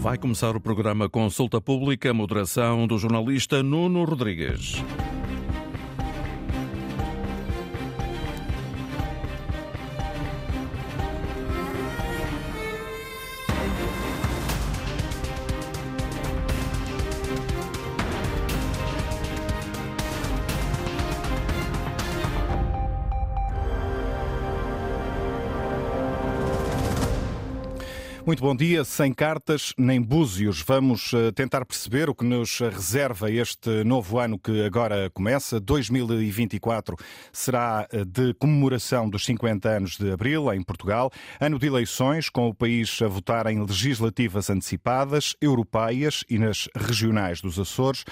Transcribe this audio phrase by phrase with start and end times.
[0.00, 4.82] Vai começar o programa Consulta Pública, moderação do jornalista Nuno Rodrigues.
[28.30, 28.84] Muito bom dia.
[28.84, 34.38] Sem cartas nem búzios, vamos eh, tentar perceber o que nos reserva este novo ano
[34.38, 35.58] que agora começa.
[35.58, 36.94] 2024
[37.32, 42.46] será eh, de comemoração dos 50 anos de Abril em Portugal, ano de eleições, com
[42.46, 48.04] o país a votar em legislativas antecipadas, europeias e nas regionais dos Açores.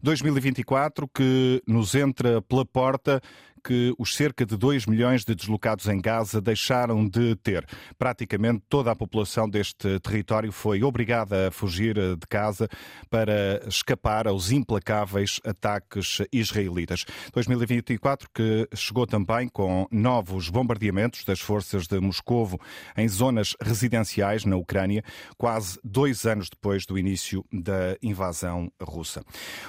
[0.00, 3.20] 2024 que nos entra pela porta
[3.64, 7.66] que os cerca de 2 milhões de deslocados em Gaza deixaram de ter.
[7.98, 12.68] Praticamente toda a população deste território foi obrigada a fugir de casa
[13.08, 17.06] para escapar aos implacáveis ataques israelitas.
[17.32, 22.60] 2024 que chegou também com novos bombardeamentos das forças de Moscovo
[22.96, 25.02] em zonas residenciais na Ucrânia,
[25.38, 29.22] quase dois anos depois do início da invasão russa.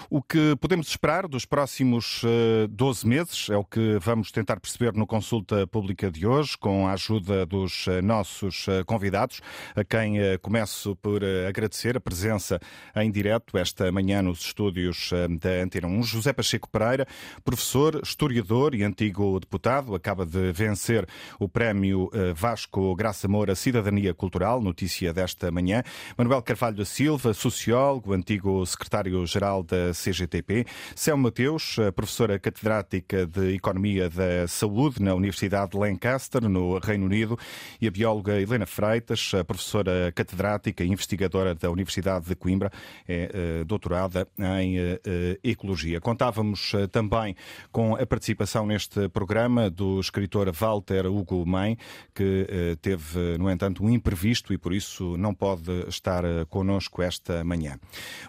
[0.09, 2.21] O que podemos esperar dos próximos
[2.69, 6.87] 12 eh, meses é o que vamos tentar perceber no Consulta Pública de hoje, com
[6.87, 9.41] a ajuda dos eh, nossos eh, convidados,
[9.75, 12.59] a quem eh, começo por agradecer a presença
[12.95, 16.03] em direto esta manhã nos estúdios da Antena 1.
[16.03, 17.07] José Pacheco Pereira,
[17.43, 21.07] professor, historiador e antigo deputado, acaba de vencer
[21.39, 25.83] o prémio Vasco Graça Moura Cidadania Cultural, notícia desta manhã.
[26.17, 30.65] Manuel Carvalho da Silva, sociólogo, antigo secretário-geral da CGTP.
[30.95, 33.74] Céu Mateus, professora catedrática de Economia
[34.09, 37.37] da Saúde na Universidade de Lancaster, no Reino Unido,
[37.81, 42.71] e a bióloga Helena Freitas, professora catedrática e investigadora da Universidade de Coimbra,
[43.07, 45.99] é eh, doutorada em eh, eh, Ecologia.
[45.99, 47.35] Contávamos também
[47.71, 51.77] com a participação neste programa do escritor Walter Hugo Main,
[52.13, 57.77] que teve, no entanto, um imprevisto e por isso não pode estar connosco esta manhã.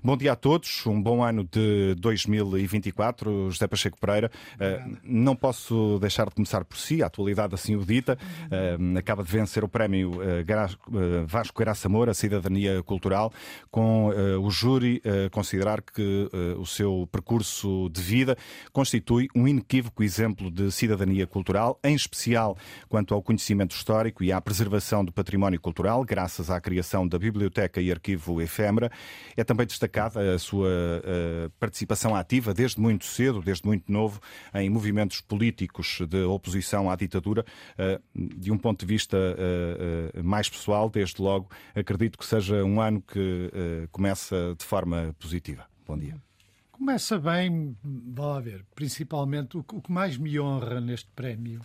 [0.03, 3.51] Bom dia a todos, um bom ano de 2024.
[3.51, 4.31] José Pacheco Pereira,
[5.05, 8.19] não posso posso deixar de começar por si, a atualidade assim o dita.
[8.45, 13.33] Uh, acaba de vencer o prémio uh, Vasco Graça Moura, Cidadania Cultural,
[13.71, 14.09] com
[14.41, 18.37] o júri considerar que o seu percurso de vida
[18.73, 22.57] constitui um inequívoco exemplo de cidadania cultural, em especial
[22.89, 27.81] quanto ao conhecimento histórico e à preservação do património cultural, graças à criação da Biblioteca
[27.81, 28.91] e Arquivo Efêmera.
[29.37, 30.71] É também destacada a sua
[31.59, 34.21] participação ativa desde muito cedo, desde muito novo,
[34.55, 37.45] em movimentos políticos de oposição à ditadura,
[37.77, 42.65] eh, de um ponto de vista eh, eh, mais pessoal, desde logo, acredito que seja
[42.65, 43.51] um ano que
[43.91, 45.67] começa de forma positiva.
[45.87, 46.17] Bom dia.
[46.73, 51.63] Começa bem, vá lá ver, principalmente o que mais me honra neste prémio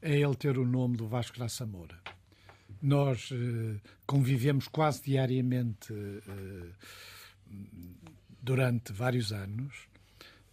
[0.00, 1.98] é ele ter o nome do Vasco Graça Moura.
[2.80, 3.30] Nós
[4.06, 5.92] convivemos quase diariamente
[8.40, 9.88] durante vários anos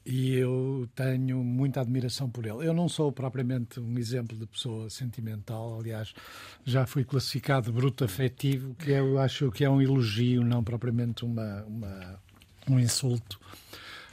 [0.06, 2.68] e eu tenho muita admiração por ele.
[2.68, 6.14] Eu não sou propriamente um exemplo de pessoa sentimental, aliás,
[6.64, 11.64] já fui classificado bruto afetivo, que eu acho que é um elogio, não propriamente uma,
[11.64, 12.20] uma
[12.70, 13.40] um insulto.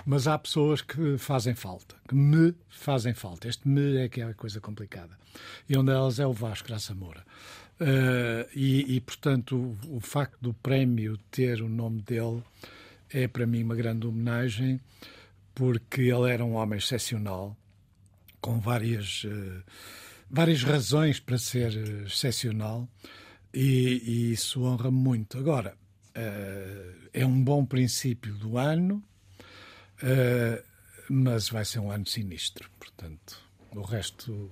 [0.05, 3.47] Mas há pessoas que fazem falta, que me fazem falta.
[3.47, 5.17] Este me é que é a coisa complicada.
[5.69, 7.23] E uma delas é o Vasco Graça Moura.
[7.81, 12.43] Uh, e, e, portanto, o, o facto do prémio ter o nome dele
[13.11, 14.81] é, para mim, uma grande homenagem
[15.55, 17.57] porque ele era um homem excepcional,
[18.41, 19.63] com várias, uh,
[20.31, 22.89] várias razões para ser eh, excepcional,
[23.53, 25.39] e, e isso honra muito.
[25.39, 25.77] Agora,
[26.17, 29.03] uh, é um bom princípio do ano,
[31.09, 33.39] mas vai ser um ano sinistro, portanto,
[33.71, 34.51] o resto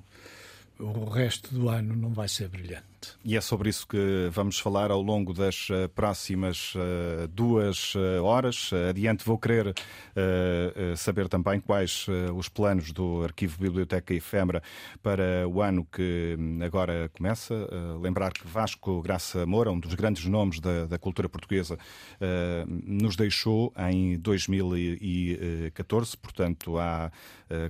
[0.78, 2.89] o resto do ano não vai ser brilhante.
[3.24, 8.22] E é sobre isso que vamos falar ao longo das eh, próximas uh, duas uh,
[8.24, 8.70] horas.
[8.88, 9.74] Adiante, vou querer
[10.96, 14.62] saber também quais os planos do Arquivo Biblioteca Efêmera
[15.02, 17.54] para o ano que hum, agora começa.
[18.00, 21.78] lembrar que Vasco Graça Moura, um dos grandes nomes da, da cultura portuguesa,
[22.66, 27.10] nos deixou em 2014, portanto há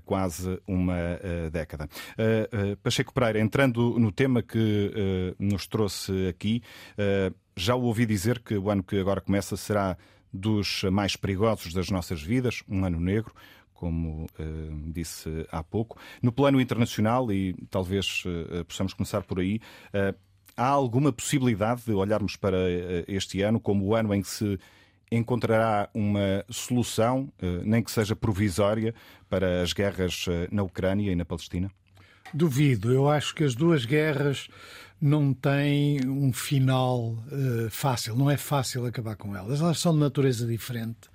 [0.04, 1.20] quase uma
[1.52, 1.88] década.
[2.82, 4.90] Pacheco Pereira, entrando no tema que
[5.38, 6.62] nos trouxe aqui,
[6.98, 9.96] uh, já o ouvi dizer que o ano que agora começa será
[10.32, 13.34] dos mais perigosos das nossas vidas, um ano negro,
[13.72, 15.98] como uh, disse há pouco.
[16.22, 18.24] No plano internacional, e talvez
[18.68, 19.60] possamos começar por aí,
[20.56, 22.58] há alguma possibilidade de olharmos para
[23.08, 24.58] este ano como o ano em que se
[25.10, 27.32] encontrará uma solução,
[27.64, 28.94] nem que seja provisória,
[29.28, 31.70] para as guerras na Ucrânia e na Palestina?
[32.32, 32.92] Duvido.
[32.92, 34.48] Eu acho que as duas guerras
[35.00, 38.14] não têm um final uh, fácil.
[38.14, 39.60] Não é fácil acabar com elas.
[39.60, 41.08] Elas são de natureza diferente.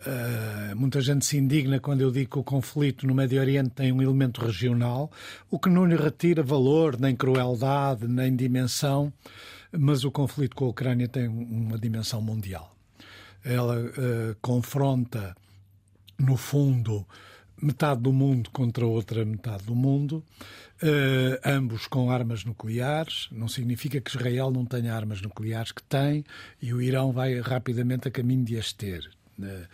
[0.00, 3.90] Uh, muita gente se indigna quando eu digo que o conflito no Médio Oriente tem
[3.90, 5.10] um elemento regional,
[5.50, 9.10] o que não lhe retira valor, nem crueldade, nem dimensão,
[9.72, 12.76] mas o conflito com a Ucrânia tem uma dimensão mundial.
[13.42, 15.34] Ela uh, confronta,
[16.18, 17.06] no fundo,
[17.60, 20.22] metade do mundo contra outra metade do mundo,
[20.82, 23.28] uh, ambos com armas nucleares.
[23.30, 26.24] Não significa que Israel não tenha armas nucleares, que tem,
[26.60, 29.10] e o Irão vai rapidamente a caminho de as ter.
[29.38, 29.66] Uh,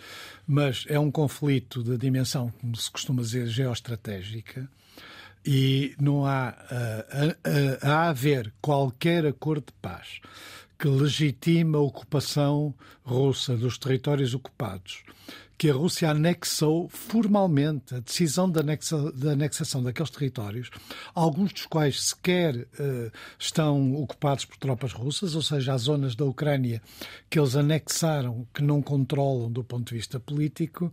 [0.46, 4.68] mas é um conflito de dimensão, como se costuma dizer, geoestratégica.
[5.44, 10.20] E não há uh, a, a, haver qualquer acordo de paz
[10.78, 12.74] que legitima a ocupação
[13.04, 15.02] russa dos territórios ocupados
[15.56, 18.96] que a Rússia anexou formalmente a decisão de, anexa,
[19.30, 20.70] anexação daqueles territórios,
[21.14, 26.24] alguns dos quais sequer uh, estão ocupados por tropas russas, ou seja, as zonas da
[26.24, 26.82] Ucrânia
[27.30, 30.92] que eles anexaram, que não controlam do ponto de vista político.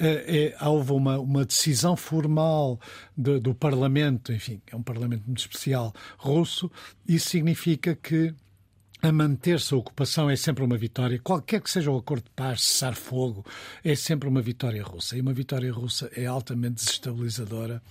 [0.00, 2.78] Uh, é, houve uma, uma decisão formal
[3.16, 6.70] de, do Parlamento, enfim, é um Parlamento muito especial russo,
[7.06, 8.34] isso significa que
[9.02, 11.18] a manter-se a ocupação é sempre uma vitória.
[11.18, 13.44] Qualquer que seja o acordo de paz, cessar fogo,
[13.84, 15.16] é sempre uma vitória russa.
[15.16, 17.82] E uma vitória russa é altamente desestabilizadora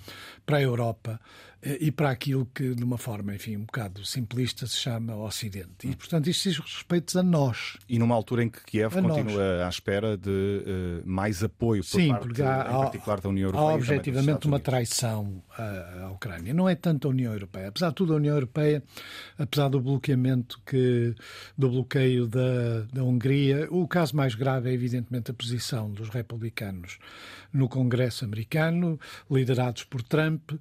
[0.45, 1.19] para a Europa
[1.63, 5.87] e para aquilo que, de uma forma, enfim, um bocado simplista, se chama Ocidente.
[5.87, 7.77] E, portanto, isto diz respeito a nós.
[7.87, 9.61] E numa altura em que Kiev a continua nós.
[9.61, 13.49] à espera de uh, mais apoio por Sim, parte, porque há, em particular, da União
[13.49, 13.69] Europeia.
[13.69, 16.51] Há objetivamente uma traição à, à, Ucrânia.
[16.51, 17.67] Não é tanto a União Europeia.
[17.67, 18.83] Apesar de tudo, a União Europeia,
[19.37, 21.13] apesar do bloqueamento que,
[21.55, 26.97] do bloqueio da, da Hungria, o caso mais grave é, evidentemente, a posição dos republicanos
[27.53, 28.99] no Congresso americano,
[29.29, 30.51] liderados por Trump.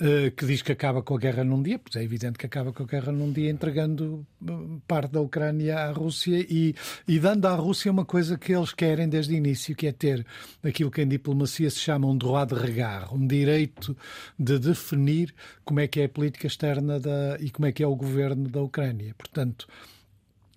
[0.00, 2.72] Eh, que diz que acaba com a guerra num dia, pois é evidente que acaba
[2.72, 4.52] com a guerra num dia entregando eh,
[4.88, 6.74] parte da Ucrânia à Rússia e,
[7.06, 10.26] e dando à Rússia uma coisa que eles querem desde o início, que é ter
[10.64, 13.96] aquilo que em diplomacia se chama um droit de regard, um direito
[14.36, 15.32] de definir
[15.64, 18.48] como é que é a política externa da, e como é que é o governo
[18.48, 19.14] da Ucrânia.
[19.16, 19.68] Portanto,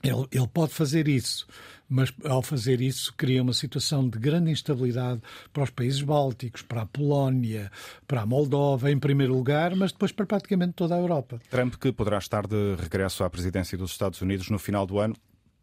[0.04, 1.48] ele, ele pode fazer isso
[1.90, 5.22] mas ao fazer isso cria uma situação de grande instabilidade
[5.54, 7.72] para os países bálticos, para a Polónia,
[8.08, 11.40] para a Moldova, em primeiro lugar, mas depois para praticamente toda a Europa.
[11.50, 15.16] Trump, que poderá estar de regresso à presidência dos Estados Unidos no final do ano,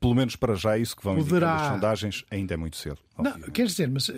[0.05, 1.57] pelo menos para já, isso que vão Poderá...
[1.57, 2.99] as sondagens, ainda é muito cedo.
[3.17, 4.13] Não, quer dizer, mas uh,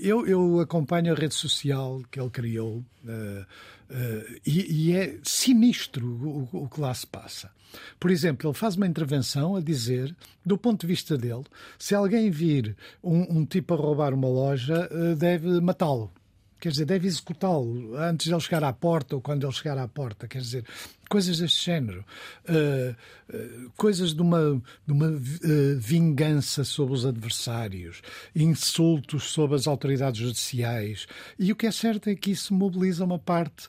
[0.00, 6.06] eu, eu acompanho a rede social que ele criou uh, uh, e, e, é sinistro
[6.06, 7.50] o, o, que lá se passa.
[7.98, 10.14] Por exemplo, ele faz uma intervenção a dizer,
[10.46, 11.42] do ponto de vista dele,
[11.76, 16.12] se alguém vir um, um tipo a roubar uma loja, deve matá-lo.
[16.60, 19.88] Quer dizer, deve executá-lo antes de ele chegar à porta ou quando ele chegar à
[19.88, 20.28] porta.
[20.28, 20.64] Quer dizer,
[21.08, 22.04] coisas deste género.
[22.48, 22.94] Uh,
[23.34, 28.02] uh, coisas de uma, de uma uh, vingança sobre os adversários,
[28.36, 31.06] insultos sobre as autoridades judiciais.
[31.38, 33.68] E o que é certo é que isso mobiliza uma parte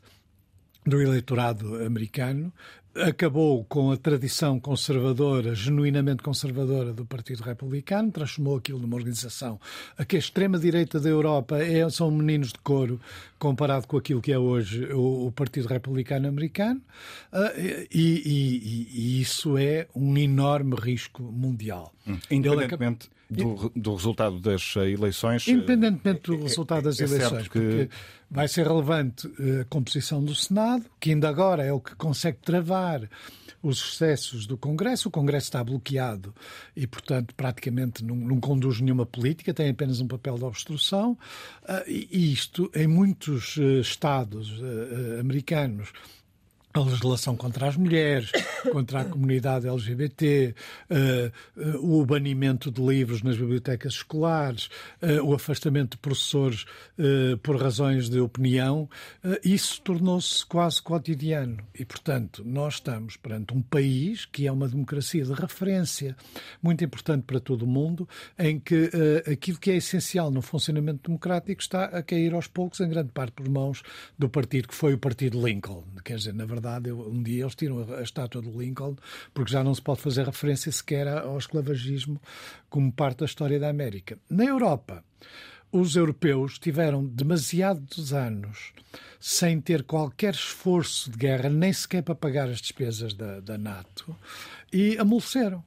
[0.85, 2.51] do eleitorado americano
[2.95, 9.59] acabou com a tradição conservadora, genuinamente conservadora do Partido Republicano, transformou aquilo numa organização
[9.97, 12.99] a que a extrema-direita da Europa é, são meninos de couro
[13.39, 16.81] comparado com aquilo que é hoje o, o Partido Republicano Americano,
[17.33, 17.59] uh,
[17.91, 21.93] e, e, e, isso é um enorme risco mundial.
[22.07, 22.17] Hum.
[22.29, 25.47] Independentemente do, do, resultado das eleições.
[25.47, 27.49] Independentemente do resultado das é, é eleições, que...
[27.49, 27.89] porque
[28.29, 32.37] vai ser relevante eh, a composição do Senado, que ainda agora é o que consegue
[32.39, 33.09] travar
[33.63, 35.07] os excessos do Congresso.
[35.07, 36.33] O Congresso está bloqueado
[36.75, 41.17] e, portanto, praticamente não, não conduz nenhuma política, tem apenas um papel de obstrução.
[41.63, 44.51] Uh, e isto, em muitos Estados
[45.19, 45.93] americanos,
[46.73, 48.31] a legislação contra as mulheres,
[48.71, 50.55] contra a comunidade LGBT,
[50.89, 54.69] uh, uh, o banimento de livros nas bibliotecas escolares,
[55.01, 56.65] uh, o afastamento de professores
[57.41, 58.87] por razões de opinião,
[59.43, 61.57] isso tornou-se quase cotidiano.
[61.77, 66.15] E, portanto, nós estamos perante um país que é uma democracia de referência
[66.61, 68.91] muito importante para todo o mundo, em que
[69.31, 73.33] aquilo que é essencial no funcionamento democrático está a cair aos poucos, em grande parte
[73.33, 73.81] por mãos
[74.17, 75.83] do partido que foi o Partido Lincoln.
[76.03, 78.95] Quer dizer, na verdade, verdade, um dia eles tiram a estátua do Lincoln,
[79.33, 82.21] porque já não se pode fazer referência sequer ao esclavagismo
[82.69, 84.17] como parte da história da América.
[84.29, 85.03] Na Europa,
[85.71, 88.73] os europeus tiveram demasiados anos
[89.19, 94.15] sem ter qualquer esforço de guerra, nem sequer para pagar as despesas da, da NATO,
[94.71, 95.63] e amoleceram.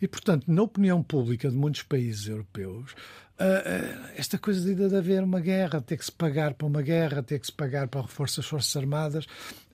[0.00, 2.94] E, portanto, na opinião pública de muitos países europeus,
[3.34, 7.20] Uh, esta coisa de, de haver uma guerra, ter que se pagar para uma guerra,
[7.20, 9.26] ter que se pagar para reforço das Forças Armadas,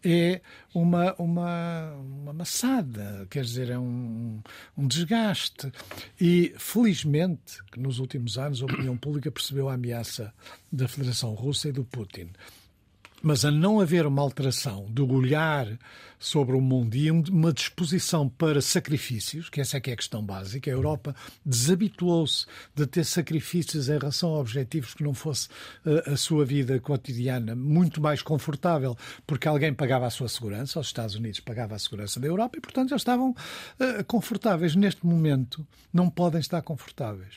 [0.03, 0.41] é
[0.75, 4.41] uma, uma, uma maçada, quer dizer, é um,
[4.77, 5.71] um desgaste.
[6.19, 10.33] E, felizmente, nos últimos anos a opinião pública percebeu a ameaça
[10.73, 12.31] da Federação Russa e do Putin.
[13.23, 15.67] Mas a não haver uma alteração do olhar
[16.21, 20.23] sobre o mundo e uma disposição para sacrifícios, que essa é que é a questão
[20.23, 25.49] básica, a Europa desabituou-se de ter sacrifícios em relação a objetivos que não fosse
[25.87, 28.97] uh, a sua vida cotidiana muito mais confortável,
[29.27, 32.61] porque alguém pagava a sua segurança, os Estados Unidos pagavam a segurança da Europa e,
[32.61, 34.77] portanto, já estavam uh, confortáveis.
[34.77, 37.37] Neste momento, não podem estar confortáveis.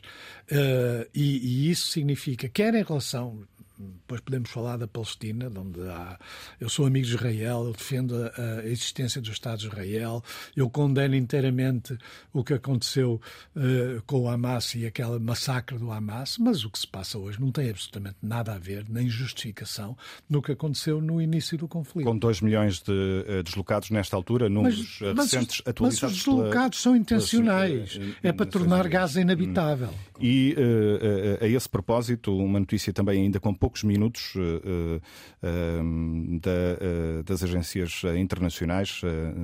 [0.51, 3.47] Uh, e, e isso significa, quer em relação
[3.83, 6.19] depois podemos falar da Palestina, onde há.
[6.59, 10.23] Eu sou amigo de Israel, eu defendo a, a existência do Estado de Israel,
[10.55, 11.97] eu condeno inteiramente
[12.31, 13.19] o que aconteceu
[13.55, 17.39] uh, com o Hamas e aquele massacre do Hamas, mas o que se passa hoje
[17.39, 19.97] não tem absolutamente nada a ver, nem justificação,
[20.29, 22.05] no que aconteceu no início do conflito.
[22.05, 26.01] Com 2 milhões de uh, deslocados nesta altura, números mas, recentes mas, atualizados.
[26.01, 29.89] Mas os deslocados pela, são intencionais, pela, é para tornar Gaza inabitável.
[30.19, 35.01] E uh, a esse propósito, uma notícia também ainda com poucos minutos uh,
[35.41, 39.01] uh, da, das agências internacionais,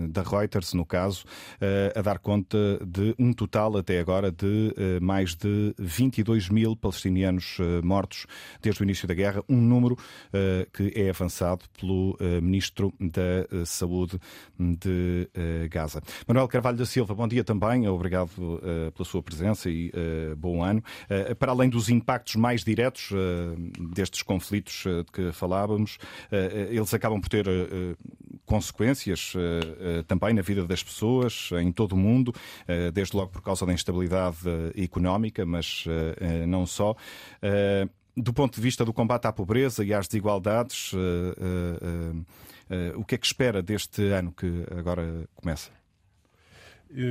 [0.09, 1.25] da Reuters, no caso,
[1.95, 8.25] a dar conta de um total até agora de mais de 22 mil palestinianos mortos
[8.61, 9.97] desde o início da guerra, um número
[10.73, 14.19] que é avançado pelo Ministro da Saúde
[14.59, 15.29] de
[15.69, 16.01] Gaza.
[16.27, 18.29] Manuel Carvalho da Silva, bom dia também, obrigado
[18.93, 19.91] pela sua presença e
[20.37, 20.83] bom ano.
[21.37, 23.09] Para além dos impactos mais diretos
[23.93, 25.97] deste destes conflitos eh, de que falávamos,
[26.31, 27.45] eh, eh, eles acabam por ter
[28.45, 29.33] consequências
[30.07, 32.33] também na vida das pessoas em todo o mundo,
[32.93, 34.37] desde logo por causa da instabilidade
[34.75, 35.85] económica, mas
[36.47, 36.95] não só.
[38.17, 40.93] Do ponto de vista do combate à pobreza e às desigualdades,
[42.95, 45.78] o que é que espera deste ano que agora começa?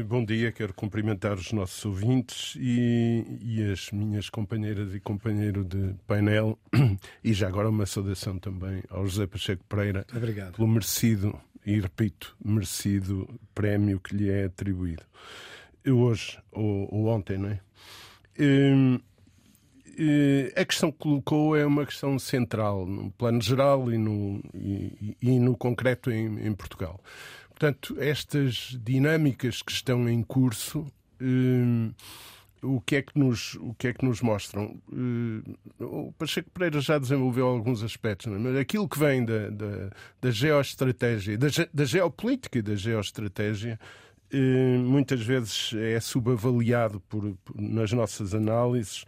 [0.08, 5.94] Bom dia, quero cumprimentar os nossos ouvintes e, e, as minhas companheiras e companheiro de
[6.04, 6.58] painel
[7.23, 10.56] e já agora uma saudação também ao José Pacheco Pereira Obrigado.
[10.56, 15.04] pelo merecido, e repito, merecido prémio que lhe é atribuído.
[15.87, 17.61] Hoje, ou, ou ontem, não é?
[18.37, 18.99] Hum,
[19.97, 25.16] hum, a questão que colocou é uma questão central no plano geral e no, e,
[25.23, 27.00] e no concreto em, em Portugal.
[27.59, 30.87] Portanto, estas dinâmicas que estão em curso,
[31.21, 31.91] eh,
[32.62, 34.81] o, que é que nos, o que é que nos mostram?
[34.93, 38.38] Eh, o Pacheco Pereira já desenvolveu alguns aspectos, é?
[38.38, 43.77] mas aquilo que vem da, da, da geoestratégia, da, da geopolítica e da geoestratégia,
[44.33, 49.05] eh, muitas vezes é subavaliado por, por nas nossas análises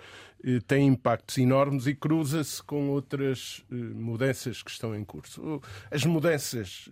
[0.66, 5.60] tem impactos enormes e cruza-se com outras mudanças que estão em curso.
[5.90, 6.88] As mudanças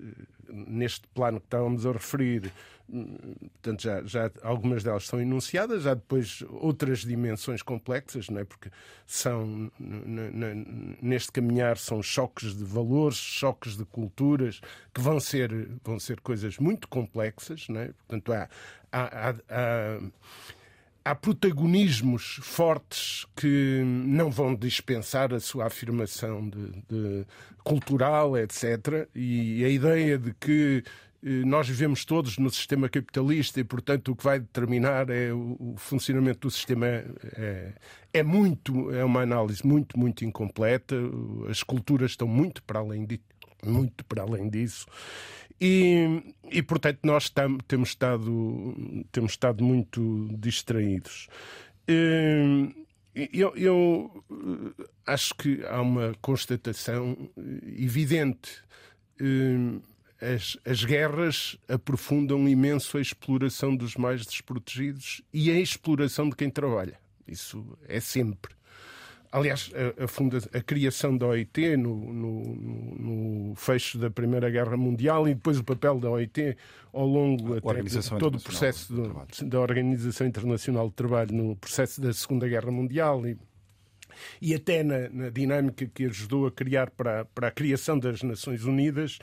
[0.48, 2.52] neste plano que estávamos a referir,
[2.88, 8.44] hum, portanto, já, já algumas delas são enunciadas, já depois outras dimensões complexas, não é?
[8.44, 8.70] porque
[9.06, 9.70] são,
[11.00, 14.60] neste caminhar, são choques de valores, choques de culturas,
[14.94, 17.86] que vão ser, vão ser coisas muito complexas, não é?
[18.06, 18.48] portanto, há,
[18.92, 20.00] há, há, há
[21.08, 27.26] há protagonismos fortes que não vão dispensar a sua afirmação de, de
[27.64, 29.08] cultural, etc.
[29.14, 30.84] E a ideia de que
[31.24, 35.74] eh, nós vivemos todos no sistema capitalista e, portanto, o que vai determinar é o,
[35.78, 37.72] funcionamento do sistema é,
[38.12, 40.94] é, muito, é uma análise muito, muito incompleta.
[41.48, 43.18] As culturas estão muito para além de,
[43.64, 44.86] muito para além disso.
[45.60, 51.28] E, e portanto, nós tam, temos, estado, temos estado muito distraídos.
[51.88, 52.72] Hum,
[53.14, 54.24] eu, eu,
[55.06, 57.16] acho que há uma constatação
[57.76, 58.62] evidente.
[59.20, 59.80] Hum,
[60.20, 66.50] as, as guerras aprofundam imenso a exploração dos mais desprotegidos e a exploração de quem
[66.50, 66.98] trabalha.
[67.26, 68.57] Isso é sempre.
[69.30, 72.44] Aliás, a, a, funda, a criação da OIT no, no,
[72.94, 76.56] no, fecho da Primeira Guerra Mundial e depois o papel da OIT
[76.92, 82.12] ao longo de todo o processo do, da Organização Internacional de Trabalho no processo da
[82.12, 83.36] Segunda Guerra Mundial e,
[84.40, 88.64] e até na, na, dinâmica que ajudou a criar para, para a criação das Nações
[88.64, 89.18] Unidas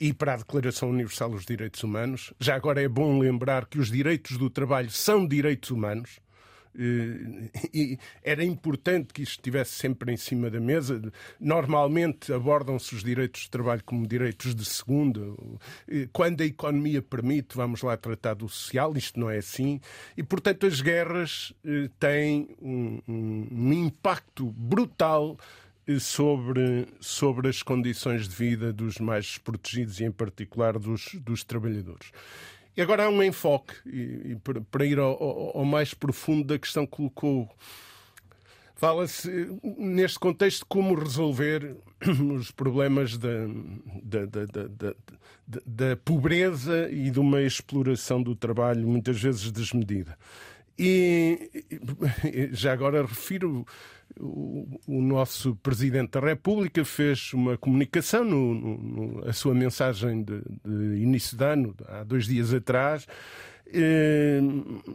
[0.00, 2.32] e para a Declaração Universal dos Direitos Humanos.
[2.40, 6.23] Já agora é bom lembrar que os direitos do trabalho são direitos humanos
[7.72, 11.00] e era importante que isto estivesse sempre em cima da mesa.
[11.40, 15.20] Normalmente abordam-se os direitos de trabalho como direitos de segunda.
[15.88, 18.96] Eh, quando a economia permite, vamos lá tratar do social.
[18.96, 19.80] Isto não é assim.
[20.16, 25.36] E, portanto, as guerras eh, têm um impacto brutal
[26.00, 32.10] sobre, sobre as condições de vida dos mais desprotegidos e, em particular, dos, dos trabalhadores.
[32.76, 34.36] E agora há um enfoque, e, e
[34.70, 37.48] para ir ao, ao, ao, mais profundo da questão que colocou.
[38.74, 41.76] Fala-se, neste contexto, como resolver
[42.36, 43.46] os problemas da,
[44.02, 44.94] da, da,
[45.64, 50.18] da, pobreza e de uma exploração do trabalho, muitas vezes desmedida.
[50.76, 51.64] E
[52.50, 53.64] já agora refiro
[54.18, 60.40] o, o, nosso Presidente da República fez uma comunicação, no, no, a sua mensagem de,
[60.64, 63.06] de, início de ano, há dois dias atrás,
[63.66, 64.40] eh,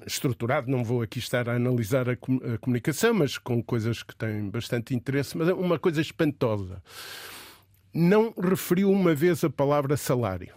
[0.05, 4.95] estruturado, não vou aqui estar a analisar a, comunicação, mas com coisas que têm bastante
[4.95, 6.81] interesse, mas é uma coisa espantosa.
[7.93, 10.53] Não referiu uma vez a palavra salário.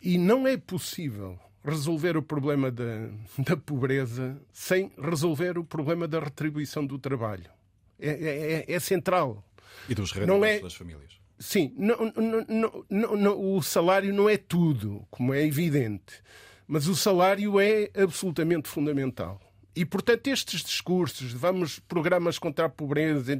[0.00, 3.08] E não é possível resolver o problema da,
[3.38, 7.50] da pobreza sem resolver o problema da retribuição do trabalho.
[7.98, 9.44] É, é, é, é central.
[9.88, 10.60] E dos rendimentos é...
[10.60, 11.16] das famílias.
[11.38, 16.22] Sim, não, não, não, não, o salário não é tudo, como é evidente,
[16.66, 19.38] mas o salário é absolutamente fundamental.
[19.76, 23.38] E, portanto, estes discursos, vamos programas contra a pobreza,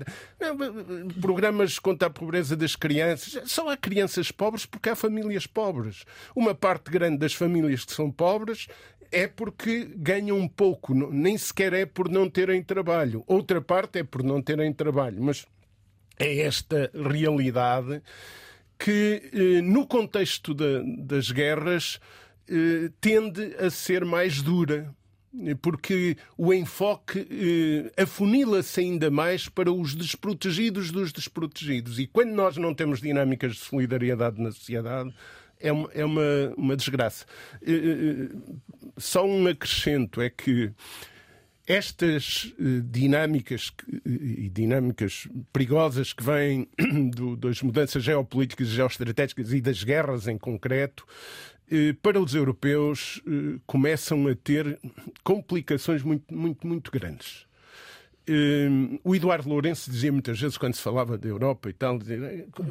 [1.18, 6.04] programas contra a pobreza das crianças, só há crianças pobres porque há famílias pobres.
[6.34, 8.68] Uma parte grande das famílias que são pobres
[9.10, 13.24] é porque ganham pouco, nem sequer é por não terem trabalho.
[13.26, 15.22] Outra parte é por não terem trabalho.
[15.22, 15.46] Mas
[16.18, 18.02] é esta realidade
[18.78, 21.98] que, eh, no contexto das guerras,
[22.46, 24.94] eh, tende a ser mais dura
[25.60, 31.98] porque o enfoque eh, afunila-se ainda mais para os desprotegidos dos desprotegidos.
[31.98, 35.14] E quando nós não temos dinâmicas de solidariedade na sociedade,
[35.60, 37.24] é uma, é uma, uma desgraça.
[37.62, 38.28] Eh, eh,
[38.96, 40.72] só um acrescento é que
[41.66, 43.72] estas eh, dinâmicas
[44.04, 46.68] e dinâmicas perigosas que vêm
[47.10, 51.55] do, das mudanças geopolíticas e geoestratégicas e das guerras em concreto eh,
[52.02, 54.78] para os europeus eh, começam a ter
[55.24, 57.46] complicações muito, muito, muito grandes.
[58.28, 58.68] Eh,
[59.04, 61.98] o Eduardo Lourenço dizia muitas vezes, quando se falava da Europa e tal,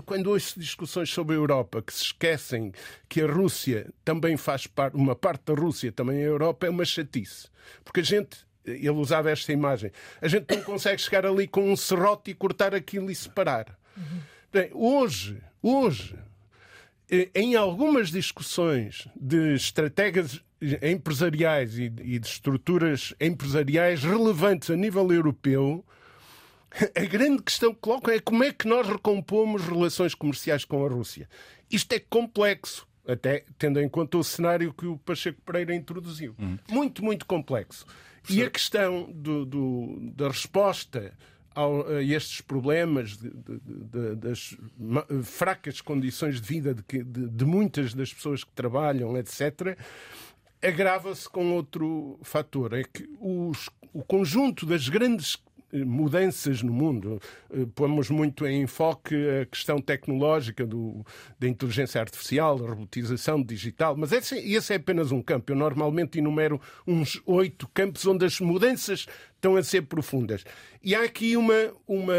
[0.06, 2.74] quando ouço discussões sobre a Europa que se esquecem
[3.08, 6.70] que a Rússia também faz parte, uma parte da Rússia também é a Europa, é
[6.70, 7.48] uma chatice.
[7.84, 11.76] Porque a gente, ele usava esta imagem, a gente não consegue chegar ali com um
[11.76, 13.78] serrote e cortar aquilo e separar.
[13.96, 14.20] Uhum.
[14.52, 16.35] Bem, hoje, hoje, eh,
[17.34, 20.42] em algumas discussões de estratégias
[20.82, 25.86] empresariais e de estruturas empresariais relevantes a nível europeu,
[26.96, 30.90] a grande questão que colocam é como é que nós recompomos relações comerciais com a
[30.90, 31.30] Rússia.
[31.72, 36.36] Isto é complexo, até tendo em conta o cenário que o Pacheco Pereira introduziu.
[36.40, 36.58] Hum.
[36.70, 37.86] Muito, muito complexo.
[38.28, 41.14] E a questão do, do, da resposta
[41.56, 44.58] a estes problemas de, de, de, das
[45.24, 49.78] fracas condições de vida de, muitas das pessoas que trabalham, etc.,
[50.62, 52.74] agrava-se com outro fator.
[52.74, 55.38] É que os, o conjunto das grandes
[55.84, 57.20] mudanças no mundo.
[57.52, 61.06] Eh, pomos muito em enfoque a questão tecnológica do,
[61.40, 65.52] da inteligência artificial, da robotização digital, mas esse, esse é apenas um campo.
[65.52, 69.08] Eu normalmente enumero uns oito campos onde as mudanças
[69.46, 70.44] estão a ser profundas.
[70.84, 72.14] E há aqui uma, uma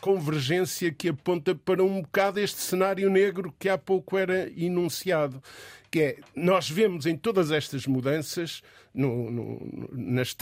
[0.00, 5.42] convergência que aponta para um bocado este cenário negro que há pouco era enunciado,
[5.90, 8.62] que é, nós vemos em todas estas mudanças
[8.94, 10.36] no, no, nas,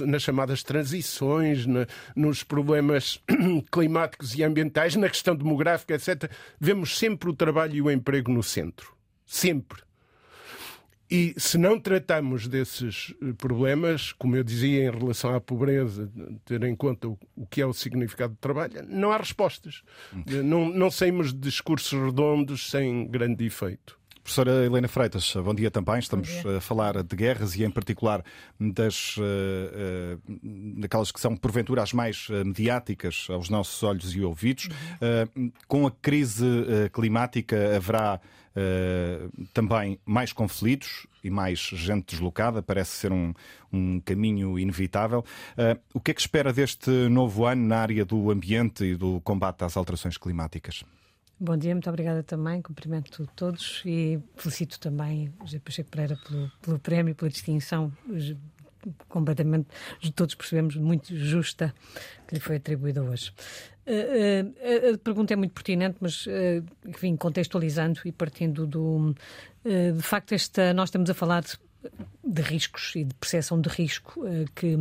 [0.00, 3.20] nas chamadas transições, na, nos problemas
[3.72, 6.30] climáticos e ambientais, na questão demográfica, etc.,
[6.60, 8.94] vemos sempre o trabalho e o emprego no centro.
[9.26, 9.82] Sempre.
[11.10, 16.10] E se não tratamos desses eh, problemas, como eu dizia em relação à pobreza,
[16.44, 17.18] ter em conta o,
[17.50, 19.82] que é o significado do trabalho, não há respostas.
[20.12, 20.24] Hum.
[20.42, 23.98] Não, não saímos de discursos redondos sem grande efeito.
[24.24, 25.98] Professora Helena Freitas, bom dia também.
[25.98, 26.56] Estamos dia.
[26.56, 28.24] a falar de guerras e, em particular,
[28.58, 34.22] das, uh, uh, daquelas que são, porventura, as mais uh, mediáticas aos nossos olhos e
[34.22, 34.70] ouvidos.
[35.34, 35.52] Uhum.
[35.68, 36.46] com a crise
[36.92, 38.18] climática haverá
[39.52, 43.34] também mais conflitos e mais gente deslocada, parece ser um,
[43.72, 45.24] um caminho inevitável.
[45.92, 49.64] o que é que espera deste novo ano na área do ambiente e do combate
[49.64, 50.84] às alterações climáticas?
[51.38, 52.62] Bom dia, muito obrigada também.
[52.62, 57.92] Cumprimento todos e felicito também José Pacheco Pereira pelo, pelo prémio, pela distinção.
[59.08, 59.66] completamente,
[60.14, 61.74] todos percebemos, muito justa
[62.28, 63.32] que lhe foi atribuída hoje.
[63.84, 69.14] Uh, uh, a pergunta é muito pertinente, mas, uh, enfim, contextualizando e partindo do.
[69.64, 71.58] de facto, esta, nós estamos a falar de,
[72.22, 74.22] de riscos e de percepção de risco
[74.54, 74.76] que,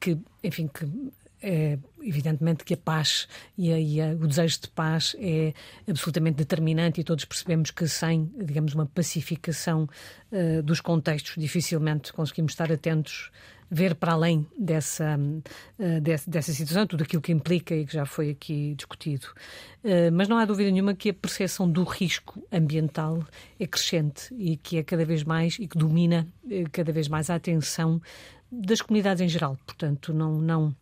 [0.00, 4.68] que, enfim, que é evidentemente que a paz e, a, e a, o desejo de
[4.68, 5.52] paz é
[5.88, 9.88] absolutamente determinante e todos percebemos que sem, digamos, uma pacificação
[10.30, 13.30] uh, dos contextos, dificilmente conseguimos estar atentos,
[13.70, 18.04] ver para além dessa, uh, dessa, dessa, situação, tudo aquilo que implica e que já
[18.04, 19.26] foi aqui discutido.
[19.84, 23.24] Uh, mas não há dúvida nenhuma que a percepção do risco ambiental
[23.58, 26.26] é crescente e que é cada vez mais e que domina
[26.72, 28.00] cada vez mais a atenção
[28.52, 29.56] das comunidades em geral.
[29.64, 30.76] Portanto, não, não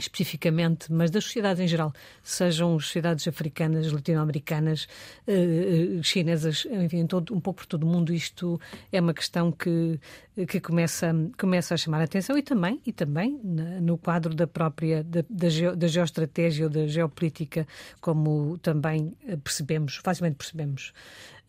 [0.00, 4.88] especificamente, mas das sociedades em geral, sejam sociedades africanas, latino-americanas,
[5.26, 8.60] eh, eh, chinesas, enfim, todo, um pouco por todo o mundo, isto
[8.90, 9.98] é uma questão que,
[10.46, 13.38] que começa, começa a chamar a atenção e também, e também
[13.80, 17.66] no quadro da própria da, da, da geoestratégia ou da geopolítica,
[18.00, 20.92] como também eh, percebemos, facilmente percebemos.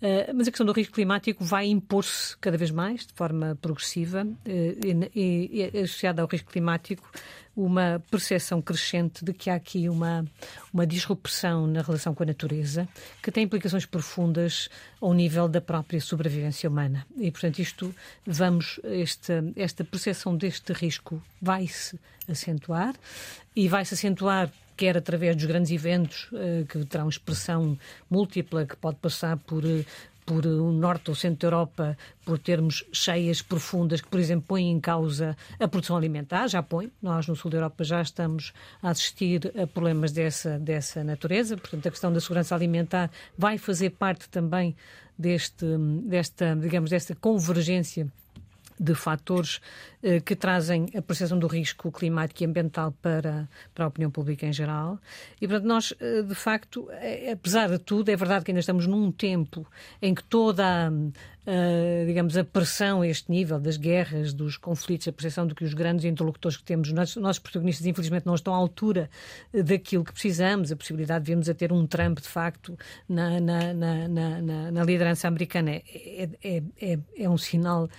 [0.01, 4.23] Uh, mas a questão do risco climático vai impor-se cada vez mais, de forma progressiva,
[4.25, 7.07] uh, e, e associada ao risco climático,
[7.55, 10.25] uma percepção crescente de que há aqui uma,
[10.73, 12.87] uma disrupção na relação com a natureza
[13.21, 17.05] que tem implicações profundas ao nível da própria sobrevivência humana.
[17.17, 17.93] E, portanto, isto
[18.25, 22.95] vamos, esta, esta percepção deste risco vai-se acentuar
[23.55, 27.77] e vai-se acentuar quer através dos grandes eventos uh, que terão expressão
[28.09, 29.85] múltipla, que pode passar por uh,
[30.25, 34.71] por o norte ou centro da Europa, por termos cheias profundas que, por exemplo, põem
[34.71, 36.91] em causa a produção alimentar, já põe.
[37.01, 41.57] Nós no sul da Europa já estamos a assistir a problemas dessa, dessa natureza.
[41.57, 44.75] Portanto, a questão da segurança alimentar vai fazer parte também
[45.17, 45.65] deste,
[46.05, 48.07] desta, digamos, desta convergência
[48.79, 49.61] de fatores
[50.25, 54.53] que trazem a percepção do risco climático e ambiental para, para a opinião pública em
[54.53, 54.99] geral.
[55.39, 58.87] E, portanto, nós, eh, de facto, eh, apesar de tudo, é verdade que ainda estamos
[58.87, 59.67] num tempo
[60.01, 60.91] em que toda
[61.47, 65.63] a, digamos, a pressão a este nível das guerras, dos conflitos, a percepção de que
[65.63, 69.09] os grandes interlocutores que temos, nossos, nossos protagonistas, infelizmente, não estão à altura
[69.51, 72.77] daquilo que precisamos, a possibilidade de virmos a ter um Trump, de facto,
[73.09, 77.89] na, na, na, na, liderança americana é, é, é, é um sinal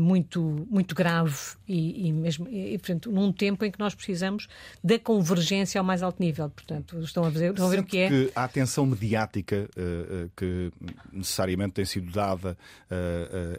[0.00, 1.31] muito, muito grave
[1.68, 4.48] e, e mesmo, e, portanto, num tempo em que nós precisamos
[4.82, 6.50] da convergência ao mais alto nível.
[6.50, 8.08] Portanto, estão a ver, estão a ver o que é.
[8.08, 10.72] Que a atenção mediática uh, que
[11.12, 12.56] necessariamente tem sido dada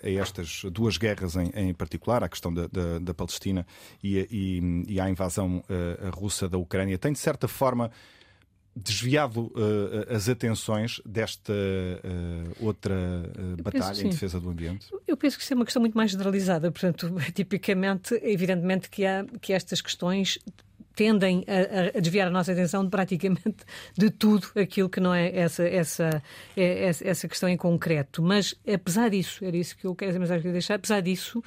[0.03, 3.65] a estas duas guerras em, em particular, a questão da, da, da Palestina
[4.03, 5.63] e, e, e, à invasão
[6.13, 7.91] russa da Ucrânia, tem de certa forma
[8.75, 14.87] desviado uh, as atenções desta uh, outra uh, batalha em defesa do ambiente?
[15.07, 16.71] Eu penso que isso é uma questão muito mais generalizada.
[16.71, 20.39] Portanto, tipicamente, evidentemente que, há, que estas questões
[20.95, 23.65] tendem a, a, desviar a nossa atenção de praticamente
[23.97, 26.23] de tudo aquilo que não é essa, essa,
[26.55, 28.21] é, essa questão em concreto.
[28.21, 30.17] Mas, apesar disso, era isso que eu quero
[30.51, 31.43] deixar, apesar disso,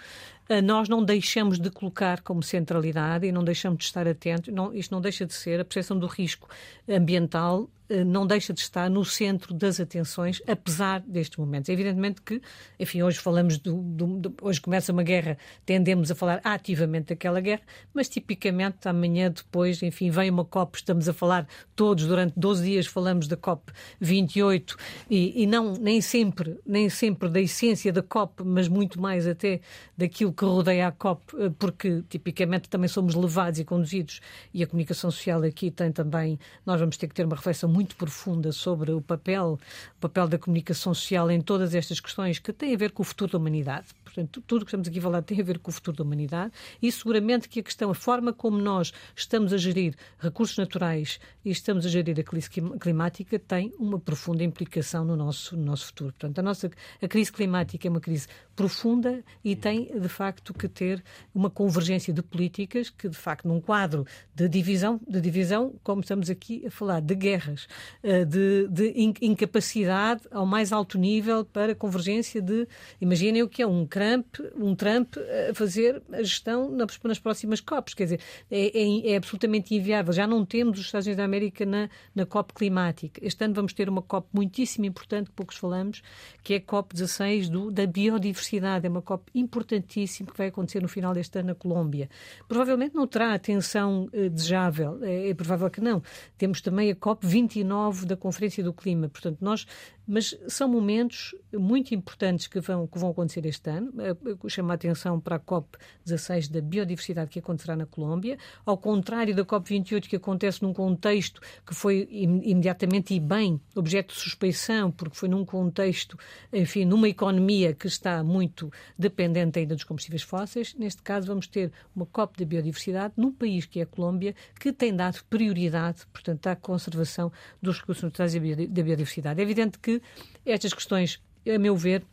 [0.63, 4.93] nós não deixamos de colocar como centralidade e não deixamos de estar atentos, não, isto
[4.93, 6.49] não deixa de ser a percepção do risco
[6.89, 11.69] ambiental eh, não deixa de estar no centro das atenções, apesar destes momentos.
[11.69, 12.43] Evidentemente que,
[12.79, 17.41] enfim, hoje falamos do, do, do, hoje começa uma guerra, tendemos a falar ativamente daquela
[17.41, 17.63] guerra,
[17.95, 22.87] mas tipicamente amanhã depois, enfim, vem uma COP, estamos a falar todos durante 12 dias
[22.87, 24.77] falamos da COP 28
[25.09, 29.61] e, e não nem sempre, nem sempre da essência da COP, mas muito mais até
[29.97, 34.21] daquilo que rodeia a COP, eh, porque tipicamente também somos levados e conduzidos
[34.53, 37.97] e a comunicação social aqui tem também, nós vamos ter que ter uma reflexão muito
[37.97, 39.59] profunda sobre o papel,
[39.97, 43.05] o papel da comunicação social em todas estas questões que têm a ver com o
[43.05, 43.87] futuro da humanidade.
[44.05, 46.05] Portanto, tudo o que estamos aqui a falar tem a ver com o futuro da
[46.05, 51.19] humanidade e seguramente que a questão, a forma como nós estamos a gerir recursos naturais
[51.45, 55.87] e estamos a gerir a crise climática tem uma profunda implicação no nosso, no nosso
[55.87, 56.13] futuro.
[56.13, 56.71] Portanto, a, nossa,
[57.01, 62.13] a crise climática é uma crise profunda e tem, de facto, que ter uma convergência
[62.13, 66.71] de políticas que, de facto, num quadro de divisão, de divisão como estamos aqui a
[66.71, 67.69] falar, de guerras,
[68.03, 72.67] eh, de, de incapacidade ao mais alto nível para convergência de,
[72.99, 75.17] imaginem o que é um Trump, um Trump
[75.51, 80.13] a fazer a gestão nas, nas próximas COPs, quer dizer, é, é, é, absolutamente inviável.
[80.13, 83.21] Já não temos os Estados Unidos da América na, na COP climática.
[83.23, 86.03] Este ano vamos ter uma COP muitíssimo importante, que poucos falamos,
[86.43, 88.46] que é a COP 16 do, da biodiversidade.
[88.85, 92.09] É uma COP importantíssima que vai acontecer no final deste ano na Colômbia.
[92.47, 96.03] Provavelmente não terá atenção eh, desejável, é, é provável que não.
[96.39, 99.09] Temos também a COP 29 da Conferência do Clima.
[99.09, 99.67] Portanto, nós
[100.07, 103.93] Mas são momentos muito importantes que vão, que vão acontecer este ano.
[104.25, 109.35] Eu chamo a atenção para a COP16 da biodiversidade que acontecerá na Colômbia, ao contrário
[109.35, 115.17] da COP28 que acontece num contexto que foi imediatamente e bem objeto de suspeição, porque
[115.17, 116.17] foi num contexto,
[116.53, 120.75] enfim, numa economia que está muito dependente ainda dos combustíveis fósseis.
[120.75, 124.73] Neste caso, vamos ter uma COP da biodiversidade num país que é a Colômbia, que
[124.73, 129.41] tem dado prioridade, portanto, à conservação dos recursos naturais e da biodiversidade.
[129.41, 129.96] É evidente que
[130.45, 132.05] estas questões, a meu ver,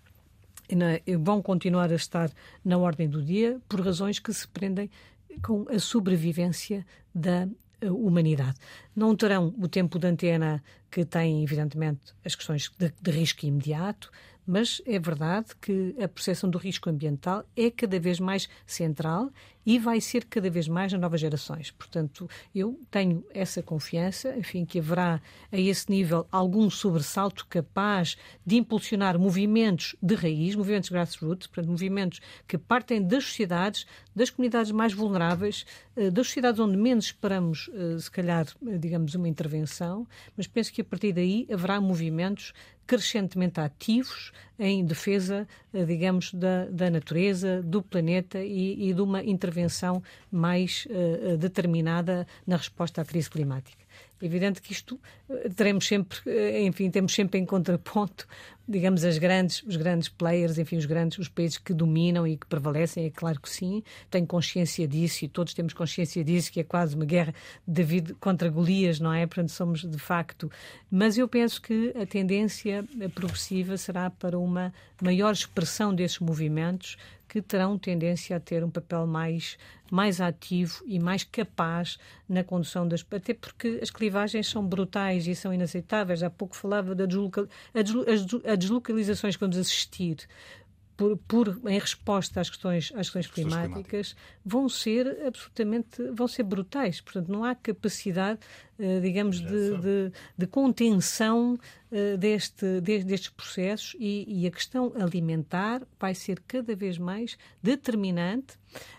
[1.20, 2.32] vão continuar a estar
[2.64, 4.90] na ordem do dia por razões que se prendem
[5.42, 7.48] com a sobrevivência da
[7.82, 8.58] eh, humanidade.
[8.96, 14.12] Não terão o tempo de antena que tem, evidentemente, as questões de, de risco imediato,
[14.46, 19.32] mas é verdade que a percepção do risco ambiental é cada vez mais central
[19.66, 21.72] e vai ser cada vez mais nas novas gerações.
[21.72, 25.22] Portanto, eu tenho essa confiança, enfim, que haverá
[25.52, 32.20] a esse nível algum sobressalto capaz de impulsionar movimentos de raiz, movimentos grassroots, portanto, movimentos
[32.48, 38.00] que partem das sociedades, das comunidades mais vulneráveis, eh, das sociedades onde menos esperamos, eh,
[38.00, 42.54] se calhar, eh, digamos, uma intervenção, mas penso que a partir daí haverá movimentos
[42.86, 45.48] crescentemente ativos em defesa,
[45.88, 50.86] digamos, da, da natureza, do planeta e, e de uma intervenção mais
[51.40, 53.83] determinada na resposta à crise climática.
[54.22, 55.00] Evidente que isto
[55.56, 56.20] teremos sempre,
[56.66, 58.28] enfim, temos sempre em contraponto,
[58.68, 62.46] digamos, as grandes, os grandes players, enfim, os grandes, os países que dominam e que
[62.48, 66.64] prevalecem, é claro que sim, tenho consciência disso e todos temos consciência disso, que é
[66.64, 67.34] quase uma guerra
[67.68, 69.26] de David contra Golias, não é?
[69.28, 70.50] Portanto, somos de facto.
[70.90, 76.98] Mas eu penso que a tendência progressiva será para uma maior expressão desses movimentos
[77.34, 79.58] que terão tendência a ter um papel mais,
[79.92, 81.98] mais ativo e mais capaz
[82.30, 83.04] na condução das.
[83.10, 86.22] Até porque as clivagens são brutais e são inaceitáveis.
[86.22, 90.28] Há pouco falava da deslocal, a deslocalizações que vamos assistir
[90.96, 94.16] por, por, em resposta às questões, às questões climáticas,
[94.46, 97.02] vão ser absolutamente vão ser brutais.
[97.02, 98.42] Portanto, não há capacidade,
[99.02, 101.60] digamos, de, de, de, contenção
[101.92, 107.38] uh, deste, de, destes processos e, e, a questão alimentar vai ser cada vez mais
[107.62, 108.56] determinante,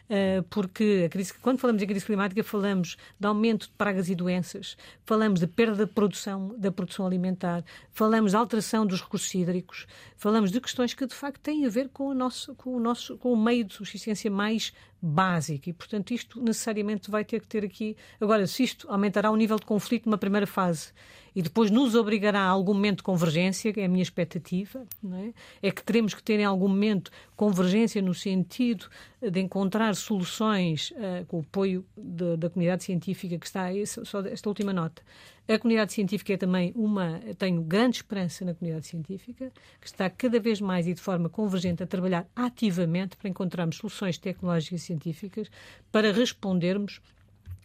[0.08, 4.76] uh, porque crise, quando falamos em crise climática falamos de aumento de pragas e doenças,
[5.04, 10.50] falamos de perda da produção, da produção alimentar, falamos de alteração dos recursos hídricos, falamos
[10.50, 13.32] de questões que de facto têm a ver com o nosso, com o, nosso, com
[13.32, 14.72] o meio de subsistência mais
[15.04, 17.96] básico e, portanto, isto necessariamente vai ter que ter aqui.
[18.20, 20.92] Agora, se isto aumentará o nível de conflito numa primeira fase
[21.34, 24.86] e depois nos obrigará a algum momento de convergência, que é a minha expectativa,
[25.60, 25.68] é?
[25.68, 25.70] é?
[25.70, 28.86] que teremos que ter em algum momento convergência no sentido
[29.20, 34.20] de encontrar soluções uh, com o apoio de, da comunidade científica que está aí, só
[34.20, 35.02] esta última nota.
[35.46, 37.20] A comunidade científica é também uma.
[37.36, 41.82] Tenho grande esperança na comunidade científica, que está cada vez mais e de forma convergente
[41.82, 45.50] a trabalhar ativamente para encontrarmos soluções tecnológicas e científicas
[45.92, 46.98] para respondermos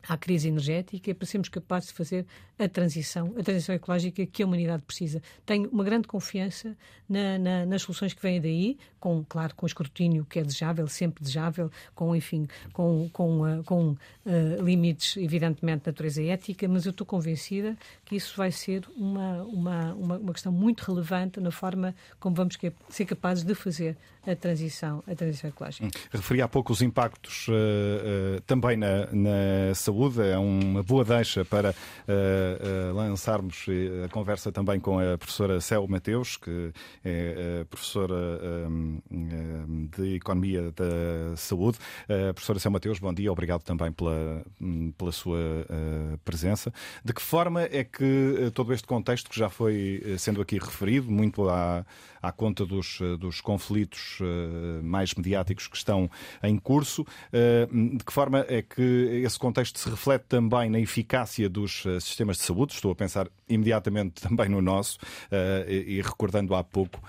[0.07, 2.25] à crise energética para sermos capazes de fazer
[2.57, 5.21] a transição, a transição ecológica que a humanidade precisa.
[5.45, 6.75] Tenho uma grande confiança
[7.07, 11.23] na, na, nas soluções que vêm daí, com, claro, com escrutínio que é desejável, sempre
[11.23, 16.91] desejável, com, enfim, com, com, uh, com uh, limites, evidentemente, de natureza ética, mas eu
[16.91, 21.95] estou convencida que isso vai ser uma, uma, uma, uma questão muito relevante na forma
[22.19, 22.57] como vamos
[22.89, 25.85] ser capazes de fazer a transição, a transição ecológica.
[25.85, 25.91] Hum.
[26.11, 29.88] Referi há pouco os impactos uh, também na, na, saúde,
[30.21, 33.65] é uma boa deixa para uh, lançarmos
[34.05, 36.71] a conversa também com a professora Céu Mateus, que
[37.03, 38.15] é professora
[39.97, 41.77] de Economia da Saúde.
[42.33, 45.37] professora Céu Mateus, bom dia, obrigado também pela, hum, pela sua
[46.23, 46.73] presença.
[47.03, 51.49] De que forma é que todo este contexto que já foi sendo aqui referido, muito
[51.49, 51.85] à,
[52.21, 56.09] à conta dos, dos conflitos eh, mais mediáticos que estão
[56.43, 57.05] em curso.
[57.31, 61.99] Eh, de que forma é que esse contexto se reflete também na eficácia dos eh,
[61.99, 62.73] sistemas de saúde?
[62.73, 64.99] Estou a pensar imediatamente também no nosso
[65.67, 67.01] e recordando há pouco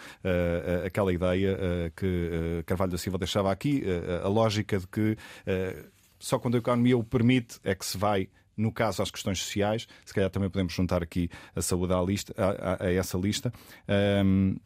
[0.84, 3.82] aquela ideia que Carvalho da Silva deixava aqui,
[4.22, 5.16] a lógica de que
[6.18, 8.28] só quando a economia o permite é que se vai
[8.60, 12.34] no caso às questões sociais, se calhar também podemos juntar aqui a saúde à lista,
[12.36, 13.52] a, a, a essa lista.
[14.24, 14.56] Um,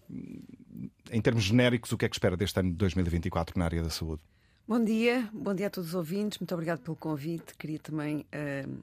[1.10, 3.90] em termos genéricos, o que é que espera deste ano de 2024 na área da
[3.90, 4.22] saúde?
[4.66, 7.54] Bom dia, bom dia a todos os ouvintes, muito obrigado pelo convite.
[7.58, 8.78] Queria também uh,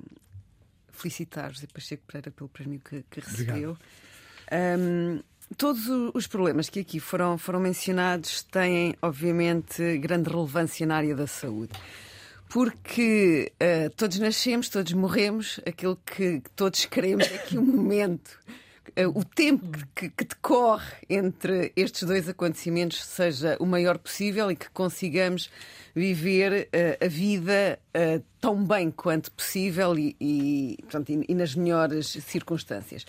[0.91, 3.77] felicitar José Pacheco Pereira pelo prémio que, que recebeu.
[4.51, 5.21] Um,
[5.57, 11.27] todos os problemas que aqui foram, foram mencionados têm, obviamente, grande relevância na área da
[11.27, 11.73] saúde.
[12.51, 18.37] Porque uh, todos nascemos, todos morremos, aquilo que todos queremos é que o momento
[18.89, 24.57] uh, o tempo que, que, decorre entre estes dois acontecimentos seja o maior possível e
[24.57, 25.49] que consigamos
[25.95, 27.79] viver uh, a vida
[28.41, 33.05] tão bem quanto possível e, e, e, e nas melhores circunstâncias.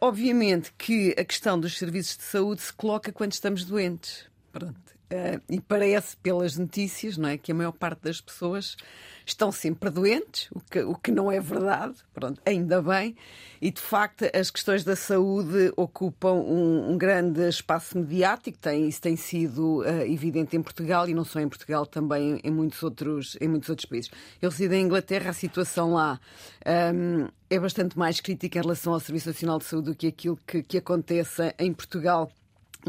[0.00, 4.24] obviamente que a questão dos serviços de saúde se coloca quando estamos doentes.
[4.50, 4.87] Pronto.
[5.10, 8.76] Uh, e parece, pelas notícias, não é, que a maior parte das pessoas
[9.24, 13.16] estão sempre doentes, o que, o que não é verdade, pronto, ainda bem,
[13.60, 19.00] e de facto as questões da saúde ocupam um, um grande espaço mediático, tem, isso
[19.00, 23.34] tem sido uh, evidente em Portugal e não só em Portugal, também em muitos outros,
[23.40, 24.10] em muitos outros países.
[24.42, 26.20] Eu resido em Inglaterra, a situação lá
[26.66, 30.06] um, ehm, é bastante mais crítica em relação ao Serviço Nacional de Saúde do que
[30.06, 32.30] aquilo que, que acontece em Portugal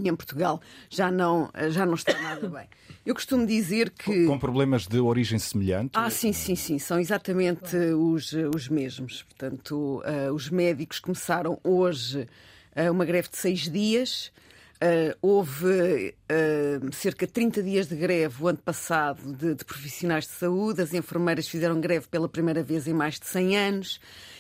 [0.08, 2.68] e em Portugal já não, já não está nada bem.
[3.06, 4.26] Eu costumo dizer que.
[4.26, 5.92] Com problemas de origem semelhante?
[5.94, 6.78] Ah, sim, sim, sim.
[6.78, 9.24] São exatamente os, os mesmos.
[9.24, 12.28] Portanto, uh, os médicos começaram hoje
[12.76, 14.32] uh, uma greve de seis dias.
[14.82, 20.26] Uh, houve uh, cerca de 30 dias de greve o ano passado de, de, profissionais
[20.26, 20.82] de saúde.
[20.82, 24.00] As enfermeiras fizeram greve pela primeira vez em mais de 100 anos.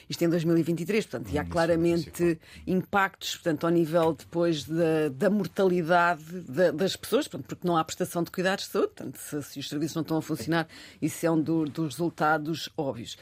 [0.09, 5.29] Isto em 2023, portanto, e há hum, claramente impactos, portanto, ao nível depois da, da
[5.29, 9.43] mortalidade da, das pessoas, portanto, porque não há prestação de cuidados de saúde, portanto, se,
[9.43, 10.67] se os serviços não estão a funcionar,
[10.99, 13.17] isso é um do, dos resultados óbvios.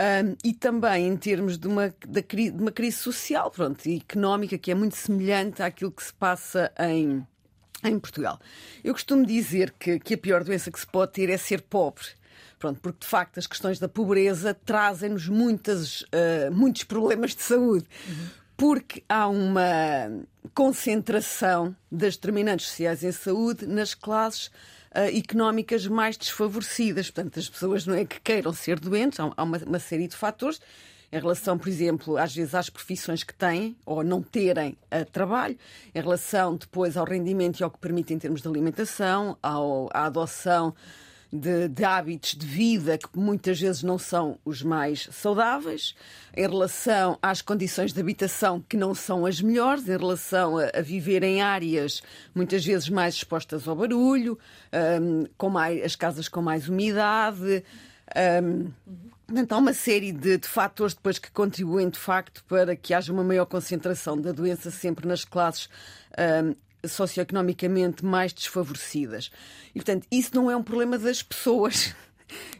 [0.00, 4.72] Um, e também em termos de uma, de uma crise social pronto, e económica que
[4.72, 7.24] é muito semelhante àquilo que se passa em,
[7.84, 8.40] em Portugal.
[8.82, 12.06] Eu costumo dizer que, que a pior doença que se pode ter é ser pobre.
[12.64, 17.84] Pronto, porque de facto as questões da pobreza trazem-nos uh, muitos problemas de saúde.
[18.56, 20.24] Porque há uma
[20.54, 27.10] concentração das determinantes sociais em saúde nas classes uh, económicas mais desfavorecidas.
[27.10, 30.58] Portanto, as pessoas não é que queiram ser doentes, há uma, uma série de fatores
[31.12, 35.58] em relação, por exemplo, às vezes às profissões que têm ou não terem uh, trabalho,
[35.94, 40.06] em relação depois ao rendimento e ao que permite em termos de alimentação, ao, à
[40.06, 40.74] adoção
[41.34, 45.96] de, de, hábitos de vida que muitas vezes não são os mais saudáveis,
[46.36, 50.80] em relação às condições de habitação que não são as melhores, em relação a, a
[50.80, 54.38] viver em áreas muitas vezes mais expostas ao barulho,
[55.02, 57.64] um, com mais, as casas com mais umidade.
[58.16, 58.70] Um,
[59.50, 63.24] há uma série de, de, fatores depois que contribuem de facto para que haja uma
[63.24, 65.68] maior concentração da doença sempre nas classes
[66.16, 66.54] um,
[66.88, 69.30] socioeconomicamente mais desfavorecidas.
[69.70, 71.94] E, portanto, isso não é um problema das pessoas.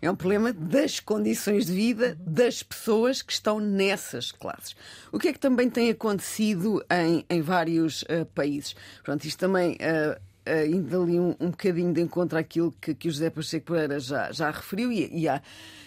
[0.01, 4.77] É um problema das condições de vida das pessoas que estão nessas classes.
[5.11, 8.77] O que é que também tem acontecido em, em vários uh, países?
[9.03, 13.09] Pronto, isto também uh, uh, indo ali um, um bocadinho de encontro àquilo que, que
[13.09, 15.43] o José Pacheco Pereira já, já referiu e, e, à,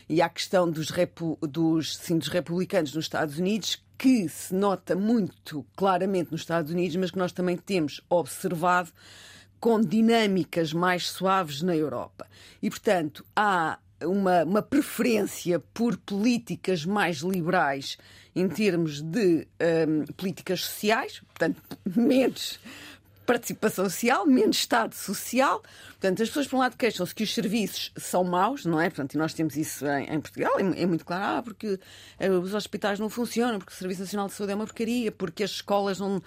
[0.10, 4.96] e à questão dos, repu, dos, sim, dos republicanos nos Estados Unidos, que se nota
[4.96, 8.92] muito claramente nos Estados Unidos, mas que nós também temos observado
[9.60, 12.28] com dinâmicas mais suaves na Europa.
[12.62, 17.98] E, portanto, há uma, uma preferência por políticas mais liberais
[18.36, 19.48] em termos de
[19.88, 21.62] um, políticas sociais, portanto,
[21.96, 22.60] menos
[23.28, 25.62] participação social, menos Estado social.
[26.00, 28.90] Portanto, as pessoas, por um lado, queixam-se que os serviços são maus, não é?
[28.90, 31.78] Portanto, e nós temos isso em, em Portugal, é, é, muito claro, ah, porque
[32.20, 35.44] eh, os hospitais não funcionam, porque o Serviço Nacional de Saúde é uma porcaria, porque
[35.44, 36.22] as escolas não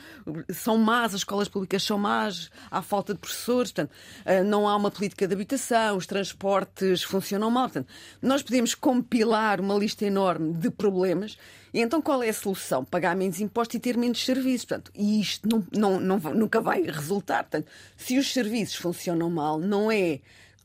[0.53, 4.77] são más, as escolas públicas são más, há falta de professores, portanto, eh, não há
[4.77, 7.65] uma política de habitação, os transportes funcionam mal.
[7.65, 7.89] Portanto,
[8.21, 11.39] nós podemos compilar uma lista enorme de problemas
[11.73, 12.85] e então qual é a solução?
[12.85, 14.65] Pagar menos impostos e ter menos serviços.
[14.65, 17.45] Portanto, e isto não, não, não, nunca vai resultar.
[17.45, 20.21] Portanto, se os serviços funcionam mal, não é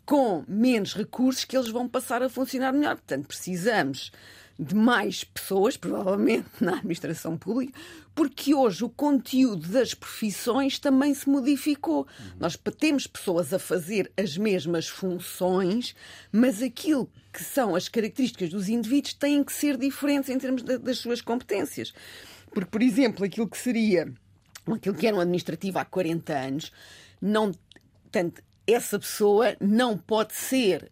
[0.05, 2.95] com menos recursos que eles vão passar a funcionar melhor.
[2.95, 4.11] Portanto, precisamos
[4.57, 7.77] de mais pessoas, provavelmente na administração pública,
[8.13, 12.07] porque hoje o conteúdo das profissões também se modificou.
[12.19, 12.31] Uhum.
[12.39, 15.95] Nós temos pessoas a fazer as mesmas funções,
[16.31, 20.77] mas aquilo que são as características dos indivíduos têm que ser diferentes em termos de,
[20.77, 21.93] das suas competências.
[22.53, 24.13] Porque, por exemplo, aquilo que seria
[24.73, 26.71] aquilo que era um administrativo há 40 anos,
[27.21, 27.51] não,
[28.01, 30.91] portanto, essa pessoa não pode ser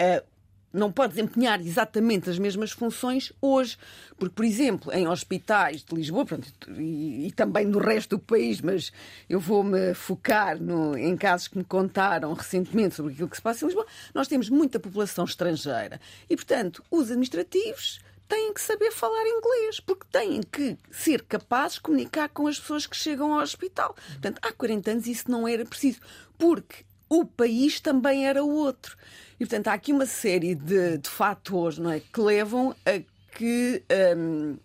[0.00, 0.31] uh,
[0.72, 3.76] não pode desempenhar exatamente as mesmas funções hoje.
[4.16, 8.60] Porque, por exemplo, em hospitais de Lisboa pronto, e, e, também no resto do país,
[8.60, 8.92] mas
[9.28, 13.64] eu vou-me focar no, em casos que me contaram recentemente sobre aquilo que se passa
[13.64, 16.00] em Lisboa, nós temos muita população estrangeira.
[16.28, 21.82] E, portanto, os administrativos têm que saber falar inglês, porque têm que ser capazes de
[21.82, 23.94] comunicar com as pessoas que chegam ao hospital.
[24.12, 26.00] Portanto, há 40 anos isso não era preciso,
[26.38, 28.96] porque o país também era outro.
[29.42, 33.02] E, portanto, há aqui uma série de, de fatores não é, que levam a
[33.36, 33.82] que.
[34.16, 34.56] Um,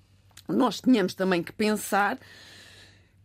[0.47, 2.19] nós tínhamos também que pensar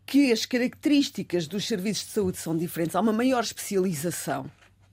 [0.07, 2.97] que as características dos serviços de saúde são diferentes.
[2.97, 4.51] Há uma maior especialização.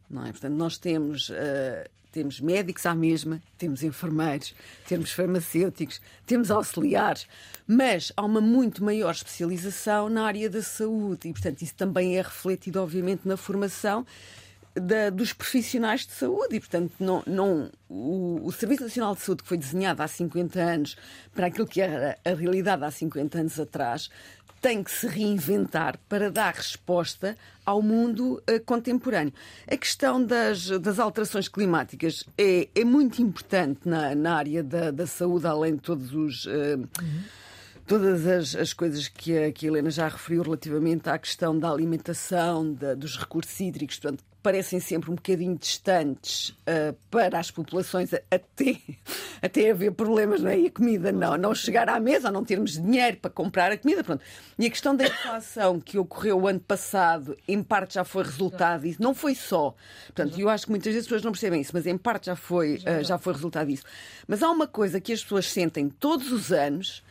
[0.09, 0.31] Não é?
[0.31, 4.53] Portanto, nós temos, uh, temos médicos à mesma, temos enfermeiros,
[4.85, 7.25] temos farmacêuticos, temos auxiliares,
[7.65, 12.21] mas há uma muito maior especialização na área da saúde e, portanto, isso também é
[12.21, 14.05] refletido, obviamente, na formação
[14.79, 19.43] da, dos profissionais de saúde e, portanto, não, não, o, o, Serviço Nacional de Saúde,
[19.43, 20.97] que foi desenhado há 50 anos
[21.33, 24.09] para aquilo que era a realidade há 50 anos atrás,
[24.61, 29.33] tem que se reinventar para dar resposta ao mundo uh, contemporâneo.
[29.67, 35.07] A questão das, das alterações climáticas é, é muito importante na, na área da, da
[35.07, 36.45] saúde, além de todos os.
[36.45, 36.49] Uh,
[37.01, 37.39] uhum
[37.89, 41.71] todas as, as coisas que a, que a, Helena já referiu relativamente à questão da
[41.71, 48.13] alimentação, da, dos recursos hídricos, portanto, parecem sempre um bocadinho distantes uh, para as populações
[48.13, 48.77] até,
[49.41, 50.59] até haver problemas, não é?
[50.59, 54.03] E a comida não, não chegar à mesa, não termos dinheiro para comprar a comida,
[54.03, 54.23] pronto.
[54.57, 58.81] E a questão da inflação que ocorreu o ano passado, em parte já foi resultado
[58.81, 59.75] disso, não foi só.
[60.07, 62.35] Portanto, eu acho que muitas vezes as pessoas não percebem isso, mas em parte já
[62.35, 63.83] foi, uh, já foi resultado disso.
[64.27, 67.03] Mas há uma coisa que as pessoas sentem todos os anos,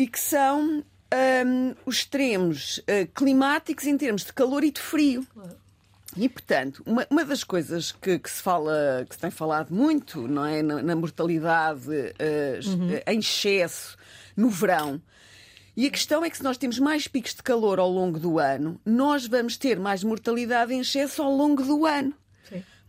[0.00, 5.26] e que são um, os extremos uh, climáticos em termos de calor e de frio.
[6.16, 10.26] E, portanto, uma, uma das coisas que, que, se fala, que se tem falado muito,
[10.26, 10.62] não é?
[10.62, 13.00] Na, na mortalidade uh, uhum.
[13.06, 13.96] em excesso
[14.36, 15.00] no verão.
[15.76, 18.38] E a questão é que se nós temos mais picos de calor ao longo do
[18.38, 22.14] ano, nós vamos ter mais mortalidade em excesso ao longo do ano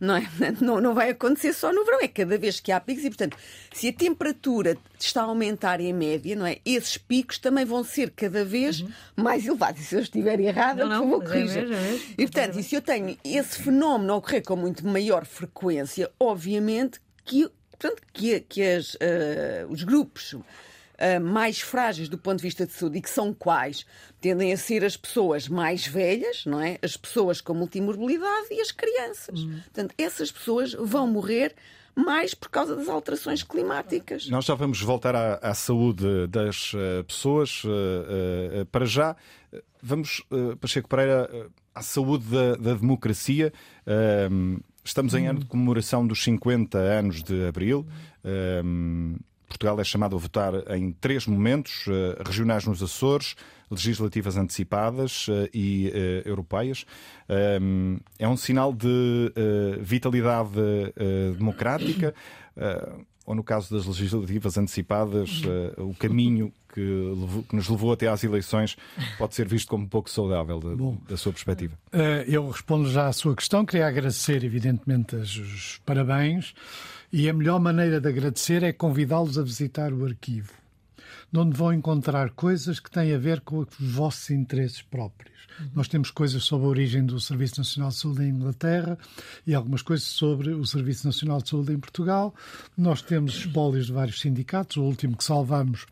[0.02, 0.22] não, é?
[0.60, 3.36] não, não vai acontecer só no verão, é cada vez que há picos e, portanto,
[3.72, 6.58] se a temperatura está a aumentar em média, não é?
[6.64, 8.90] Esses picos também vão ser cada vez uhum.
[9.16, 9.80] mais elevados.
[9.80, 11.60] E se eu estiver errada, não, por favor, é corrija.
[11.60, 16.10] É e, portanto, e se eu tenho esse fenómeno a ocorrer com muito maior frequência,
[16.18, 20.34] obviamente que, portanto, que, que as, uh, os grupos
[21.02, 23.84] uh, mais frágeis do ponto de vista de saúde e que são quais?
[24.20, 26.78] Tendem a ser as pessoas mais velhas, não é?
[26.80, 29.40] As pessoas com multimorbilidade e as crianças.
[29.40, 29.60] Uhum.
[29.64, 31.54] Portanto, essas pessoas vão morrer
[31.94, 34.28] mais por causa das alterações climáticas.
[34.28, 37.62] Nós já vamos voltar à, à saúde das uh, pessoas.
[37.64, 39.14] Uh, uh, para já,
[39.82, 40.22] vamos,
[40.60, 43.52] Pacheco Pereira, à saúde da, da democracia.
[44.84, 47.86] estamos em ano de comemoração dos 50 anos de Abril.
[49.52, 53.36] Portugal é chamado a votar em três momentos: uh, regionais nos Açores,
[53.70, 56.84] legislativas antecipadas uh, e uh, europeias.
[58.18, 59.32] É um sinal de
[59.80, 60.50] vitalidade
[61.38, 62.14] democrática.
[63.24, 65.40] ou no caso das legislativas antecipadas,
[65.78, 68.76] o caminho que, nos levou até às eleições
[69.16, 71.78] pode ser visto como um pouco saudável da, Bom, da sua perspectiva?
[72.26, 73.64] Eu respondo já à sua questão.
[73.64, 76.52] Queria agradecer, evidentemente, os parabéns.
[77.14, 80.54] E a melhor maneira de agradecer é convidá-los a visitar o arquivo,
[81.36, 85.30] onde vão encontrar coisas que têm a ver com os vossos interesses próprios.
[85.60, 85.70] Uhum.
[85.74, 88.98] Nós temos coisas sobre a origem do Serviço Nacional de Saúde em Inglaterra
[89.46, 92.34] e algumas coisas sobre o Serviço Nacional de Saúde em Portugal.
[92.78, 94.78] Nós temos espólios de vários sindicatos.
[94.78, 95.86] O último que salvamos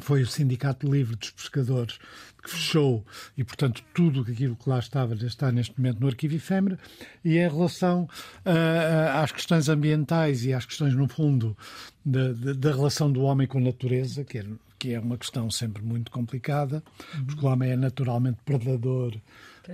[0.00, 1.98] foi o Sindicato Livre dos Pescadores,
[2.42, 3.04] que fechou,
[3.36, 6.78] e portanto tudo aquilo que lá estava está neste momento no arquivo efêmero,
[7.24, 8.08] e em relação
[8.44, 11.56] uh, às questões ambientais e às questões, no fundo,
[12.04, 14.44] da, da, da relação do homem com a natureza, que é,
[14.78, 16.82] que é uma questão sempre muito complicada,
[17.26, 19.14] porque o homem é naturalmente predador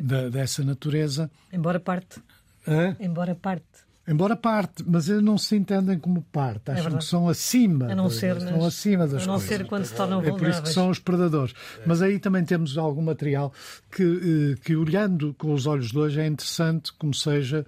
[0.01, 1.31] da, dessa natureza.
[1.53, 2.21] Embora parte.
[2.67, 2.97] Hã?
[3.01, 3.82] Embora parte.
[4.07, 7.95] Embora parte, mas eles não se entendem como parte, é acham que são acima, a
[7.95, 9.49] não ser das, nas, acima das a não coisas.
[9.49, 10.43] ser quando se tornam vulneráveis.
[10.43, 11.55] É por isso que são os predadores.
[11.79, 11.83] É.
[11.87, 13.53] Mas aí também temos algum material
[13.95, 17.65] que, eh, que, olhando com os olhos de hoje, é interessante como seja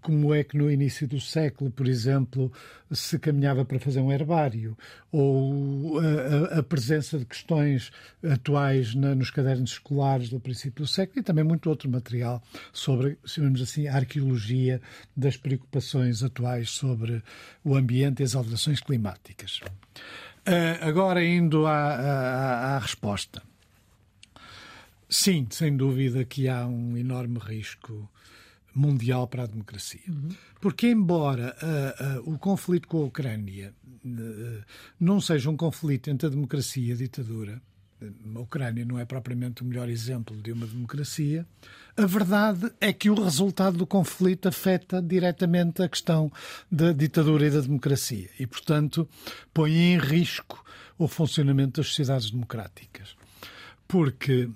[0.00, 2.52] como é que no início do século, por exemplo,
[2.90, 4.76] se caminhava para fazer um herbário,
[5.10, 7.90] ou a, a presença de questões
[8.22, 12.42] atuais na, nos cadernos escolares do princípio do século e também muito outro material
[12.72, 14.80] sobre, chamamos assim, a arqueologia
[15.16, 17.22] das preocupações atuais sobre
[17.64, 19.60] o ambiente e as alterações climáticas.
[20.46, 23.42] Uh, agora, indo à, à, à resposta.
[25.08, 28.08] Sim, sem dúvida que há um enorme risco
[28.74, 30.00] mundial para a democracia.
[30.08, 30.30] Uhum.
[30.60, 34.64] Porque, embora uh, uh, o conflito com a Ucrânia uh,
[34.98, 37.60] não seja um conflito entre a democracia e a ditadura,
[38.34, 41.46] a Ucrânia não é propriamente o melhor exemplo de uma democracia,
[41.96, 46.32] a verdade é que o resultado do conflito afeta diretamente a questão
[46.70, 49.08] da ditadura e da democracia e, portanto,
[49.52, 50.64] põe em risco
[50.96, 53.16] o funcionamento das sociedades democráticas.
[53.86, 54.48] Porque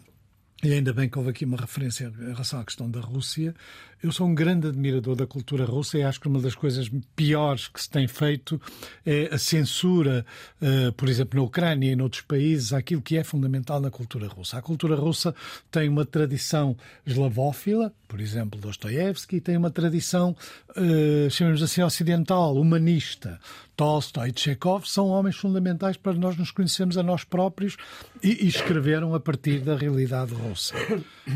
[0.65, 3.55] e ainda bem que houve aqui uma referência em relação à questão da Rússia.
[4.03, 7.69] Eu sou um grande admirador da cultura russa e acho que uma das coisas piores
[7.69, 8.61] que se tem feito
[9.05, 10.25] é a censura,
[10.61, 14.59] uh, por exemplo, na Ucrânia e noutros países, aquilo que é fundamental na cultura russa.
[14.59, 15.35] A cultura russa
[15.71, 20.35] tem uma tradição eslavófila, por exemplo, Dostoiévski, tem uma tradição,
[20.71, 23.39] uh, chamemos assim, ocidental, humanista.
[23.77, 27.77] Tolstói e Chekhov são homens fundamentais para nós nos conhecermos a nós próprios
[28.23, 30.75] e, e escreveram a partir da realidade russa.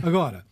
[0.03, 0.45] Agora,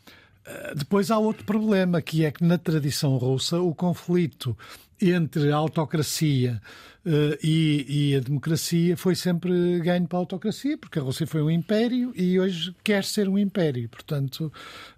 [0.44, 4.56] eh, depois há outro problema, que é que na tradição russa o conflito
[5.00, 6.60] entre a autocracia
[7.04, 11.42] uh, e, e, a democracia foi sempre ganho para a autocracia, porque a Rússia foi
[11.42, 13.88] um império e hoje quer ser um império.
[13.88, 14.50] Portanto,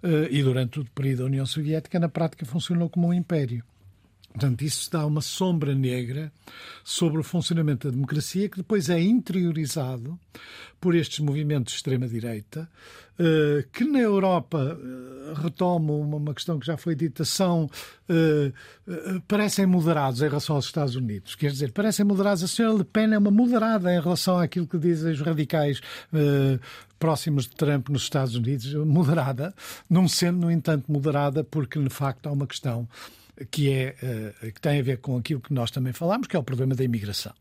[0.03, 3.63] uh, e durante o período da União Soviética, na prática, funcionou como um império.
[4.39, 6.31] Portanto, isso dá uma sombra negra
[6.81, 10.17] sobre o funcionamento da democracia que depois é interiorizado
[10.79, 12.69] por estes movimentos de extrema-direita,
[13.19, 17.69] eh, que na Europa, eh, retomo uma questão que já foi dita, são,
[18.07, 18.53] eh,
[19.27, 21.35] parecem moderados em relação aos Estados Unidos.
[21.35, 22.41] Quer dizer, parecem moderados.
[22.41, 25.81] A senhora Le Pen é uma moderada em relação àquilo que dizem os radicais
[26.97, 29.53] próximos de Trump nos Estados Unidos, moderada,
[29.89, 32.87] não sendo, no entanto, moderada, porque, de facto, há uma questão
[33.51, 36.39] que, é, uh, que tem a ver com aquilo que nós também falamos, que é
[36.39, 37.33] o problema da imigração.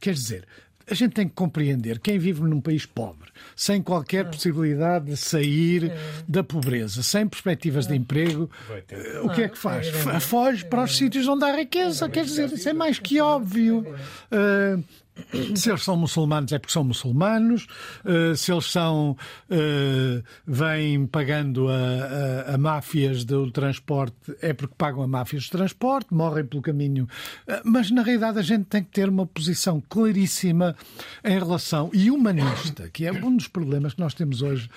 [0.00, 0.46] Quer dizer,
[0.88, 5.92] a gente tem que compreender quem vive num país pobre, sem qualquer possibilidade de sair
[6.28, 8.50] da pobreza, sem perspectivas de emprego,
[8.90, 9.88] eh, o que é que faz?
[10.20, 12.08] Foge para os sítios onde há riqueza.
[12.08, 13.86] Quer dizer, isso é mais que óbvio.
[14.30, 14.84] Uh,
[15.54, 17.66] se eles são muçulmanos é porque são muçulmanos,
[18.04, 19.16] uh, se eles são
[19.50, 25.50] uh, vêm pagando a, a, a, máfias do transporte é porque pagam a máfias do
[25.50, 27.08] transporte, morrem pelo caminho.
[27.48, 30.76] Uh, mas na realidade a gente tem que ter uma posição claríssima
[31.24, 34.68] em relação e humanista, que é um dos problemas que nós temos hoje,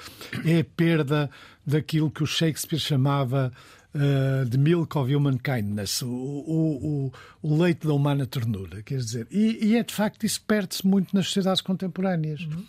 [0.46, 1.30] é a perda
[1.66, 3.52] daquilo que o Shakespeare chamava
[3.96, 9.28] uh, The Milk of Human Kindness, o, o, o, leite da humana ternura, quer dizer.
[9.32, 12.42] E, e é de facto, isso perde-se muito nas sociedades contemporâneas.
[12.42, 12.66] Uhum.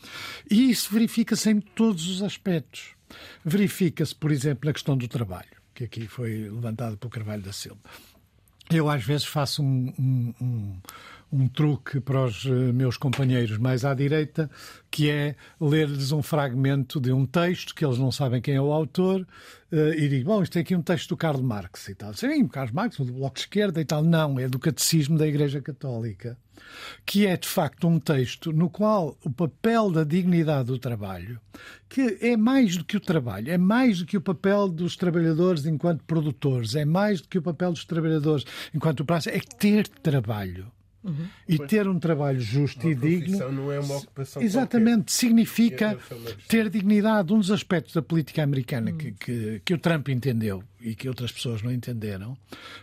[0.51, 2.95] E isso verifica-se em todos os aspectos.
[3.45, 7.81] Verifica-se, por exemplo, na questão do trabalho, que aqui foi levantado pelo Carvalho da Silva.
[8.71, 10.81] Eu, às vezes, faço um, um, um
[11.31, 14.51] um truque para os eh, meus companheiros mais à direita,
[14.91, 18.73] que é ler-lhes um fragmento de um texto que eles não sabem quem é o
[18.73, 19.27] autor
[19.71, 22.15] uh, e digo, bom, isto é aqui um texto do Karl Marx e tal.
[22.15, 24.03] Sim, o Karl Marx, do Bloco de Esquerda e tal.
[24.03, 26.39] Não, é do Catecismo da Igreja Católica,
[27.05, 31.39] que é de facto um texto no qual o papel da dignidade do trabalho,
[31.89, 35.67] que é mais do que o trabalho, é mais do que o papel dos trabalhadores
[35.67, 40.73] enquanto produtores, é mais do que o papel dos trabalhadores enquanto praça, é ter trabalho.
[41.03, 41.27] Uhum.
[41.49, 43.53] E pois, ter um trabalho justo e digno.
[43.53, 45.13] não é uma ocupação Exatamente, qualquer.
[45.13, 45.99] significa
[46.49, 47.33] ter dignidade.
[47.33, 48.97] Um dos aspectos da política americana uhum.
[48.97, 52.37] que, que, que o Trump entendeu e que outras pessoas não entenderam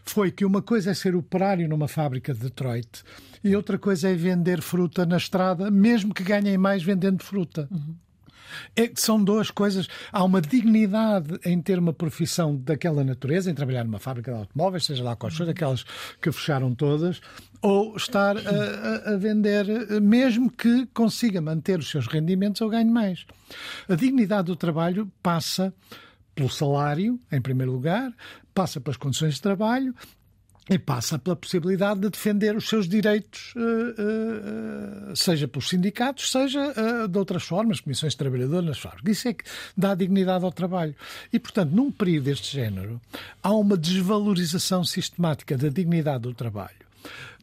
[0.03, 3.03] foi que uma coisa é ser operário numa fábrica de Detroit
[3.43, 7.68] e outra coisa é vender fruta na estrada, mesmo que ganhem mais vendendo fruta.
[7.70, 7.95] Uhum.
[8.76, 9.88] É, são duas coisas.
[10.12, 14.86] Há uma dignidade em ter uma profissão daquela natureza, em trabalhar numa fábrica de automóveis,
[14.86, 15.84] seja lá quais forem, aquelas
[16.22, 17.22] que fecharam todas,
[17.62, 19.66] ou estar a, a, vender,
[20.02, 23.26] mesmo que consiga manter os seus rendimentos ou ganhe mais.
[23.88, 25.74] A dignidade do trabalho passa
[26.34, 28.14] pelo salário, em primeiro lugar,
[28.54, 29.96] passa pelas condições de trabalho
[30.70, 36.74] e passa pela possibilidade de defender os seus direitos, eh, eh, seja pelos sindicatos, seja
[36.76, 39.18] eh, de outras formas, comissões de trabalhadores nas fábricas.
[39.18, 39.43] Isso é que
[39.78, 40.95] dá dignidade ao trabalho.
[41.32, 42.99] E, portanto, num período deste género,
[43.43, 46.86] há uma desvalorização sistemática da dignidade do trabalho.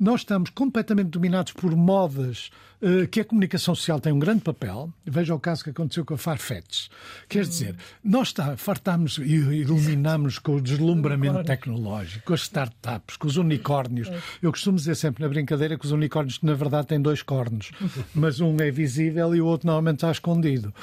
[0.03, 2.51] Nós estamos completamente dominados por modas
[2.83, 4.93] eh, que a comunicação social tem um grande papel.
[5.07, 6.89] Veja o caso que aconteceu com a Farfetch.
[7.29, 13.29] Quer dizer, nós está, fartamos e iluminamos com o deslumbramento tecnológico, com as startups, com
[13.29, 14.09] os unicórnios.
[14.09, 14.21] É.
[14.43, 17.71] Eu costumo dizer sempre na brincadeira que os unicórnios, na verdade, têm dois cornos,
[18.13, 20.75] mas um é visível e o outro normalmente está escondido.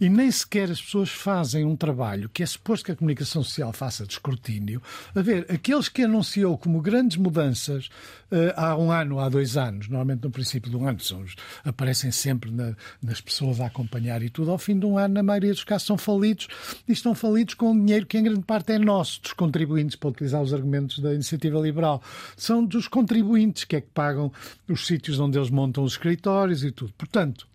[0.00, 3.72] E nem sequer as pessoas fazem um trabalho que é suposto que a comunicação social
[3.72, 4.80] faça de escrutínio.
[5.12, 7.90] A ver, aqueles que anunciou como grandes mudanças
[8.30, 11.24] uh, há um ano, há dois anos, normalmente no princípio um ano, são
[11.64, 14.50] aparecem sempre na, nas pessoas a acompanhar e tudo.
[14.50, 16.48] Ao fim de um ano, na maioria dos casos, são falidos
[16.86, 20.42] e estão falidos com dinheiro que, em grande parte, é nosso, dos contribuintes, para utilizar
[20.42, 22.02] os argumentos da iniciativa liberal.
[22.36, 24.32] São dos contribuintes que é que pagam
[24.68, 26.92] os sítios onde eles montam os escritórios e tudo.
[26.96, 27.46] Portanto,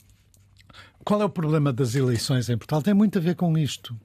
[1.03, 2.81] qual é o problema das eleições em Portugal?
[2.81, 3.95] Tem muito a ver com isto.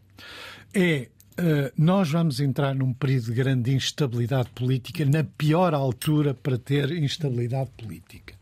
[0.75, 6.59] É Uh, nós vamos entrar num período de grande instabilidade política, na pior altura para
[6.59, 8.35] ter instabilidade política.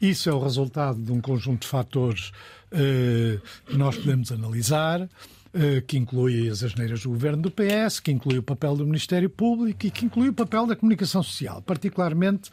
[0.00, 2.32] Isso é o resultado de um conjunto de fatores
[2.72, 5.08] uh, que nós podemos analisar.
[5.54, 9.30] Eh, que inclui as asneiras do governo do PS, que inclui o papel do Ministério
[9.30, 12.50] Público e que inclui o papel da comunicação social, particularmente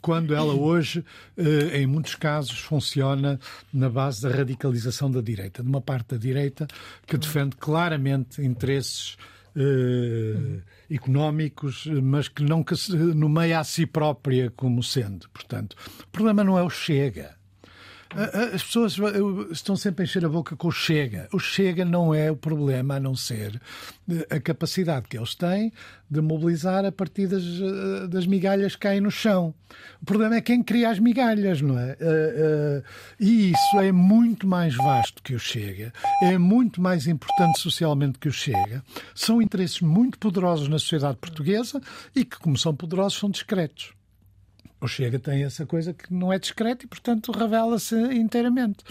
[0.00, 1.04] quando ela hoje,
[1.36, 3.40] eh, em muitos casos, funciona
[3.72, 6.66] na base da radicalização da direita, de uma parte da direita
[7.06, 9.16] que defende claramente interesses
[9.56, 10.60] eh,
[10.90, 15.28] económicos, mas que não se nomeia a si própria como sendo.
[15.30, 17.37] Portanto, o problema não é o Chega.
[18.54, 18.96] As pessoas
[19.50, 21.28] estão sempre a encher a boca com o Chega.
[21.32, 23.60] O Chega não é o problema, a não ser
[24.30, 25.72] a capacidade que eles têm
[26.10, 27.44] de mobilizar a partir das,
[28.08, 29.54] das migalhas que caem no chão.
[30.00, 31.96] O problema é quem cria as migalhas, não é?
[33.20, 35.92] E isso é muito mais vasto que o Chega,
[36.22, 38.82] é muito mais importante socialmente que o Chega.
[39.14, 41.80] São interesses muito poderosos na sociedade portuguesa
[42.16, 43.97] e que, como são poderosos, são discretos.
[44.80, 48.84] O Chega tem essa coisa que não é discreta e, portanto, revela-se inteiramente.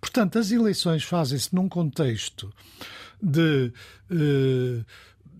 [0.00, 2.52] Portanto, as eleições fazem-se num contexto
[3.22, 3.72] de.
[4.10, 4.84] Uh,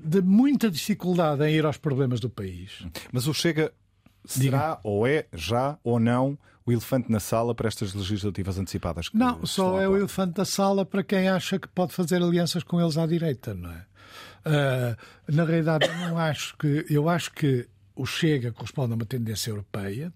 [0.04, 2.86] de muita dificuldade em ir aos problemas do país.
[3.10, 3.72] Mas o Chega
[4.26, 4.80] será Diga.
[4.84, 9.08] ou é já ou não o elefante na sala para estas legislativas antecipadas?
[9.12, 12.80] não, só é o elefante na sala para quem acha que pode fazer alianças com
[12.80, 13.86] eles à direita, não é?
[14.46, 16.84] Uh, na realidade, eu não acho que.
[16.90, 20.12] Eu acho que o Chega corresponde a uma tendência europeia,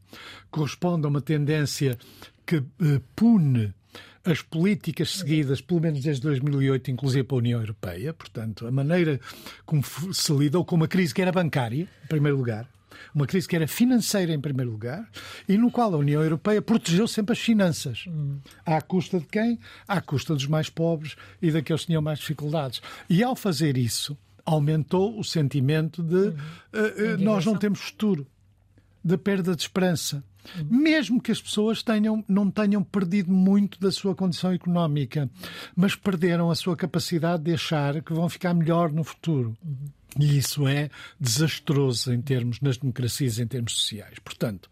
[0.50, 1.96] corresponde a uma tendência
[2.44, 3.74] que eh, pune
[4.24, 9.20] as políticas seguidas, pelo menos desde 2008, inclusive para a União Europeia, portanto, a maneira
[9.64, 12.68] como se lidou com uma crise que era bancária, em primeiro lugar,
[13.14, 15.08] uma crise que era financeira em primeiro lugar
[15.48, 18.04] e no qual a União Europeia protegeu sempre as finanças.
[18.06, 18.38] Hum.
[18.66, 19.58] À custa de quem?
[19.86, 22.82] À custa dos mais pobres e daqueles que tinham mais dificuldades.
[23.08, 24.16] E ao fazer isso,
[24.48, 28.26] aumentou o sentimento de uh, uh, nós não temos futuro,
[29.04, 30.24] de perda de esperança.
[30.56, 30.66] Uhum.
[30.70, 35.28] Mesmo que as pessoas tenham, não tenham perdido muito da sua condição económica,
[35.76, 39.54] mas perderam a sua capacidade de achar que vão ficar melhor no futuro.
[39.62, 39.88] Uhum.
[40.18, 40.88] E isso é
[41.20, 44.18] desastroso em termos nas democracias, em termos sociais.
[44.24, 44.70] Portanto,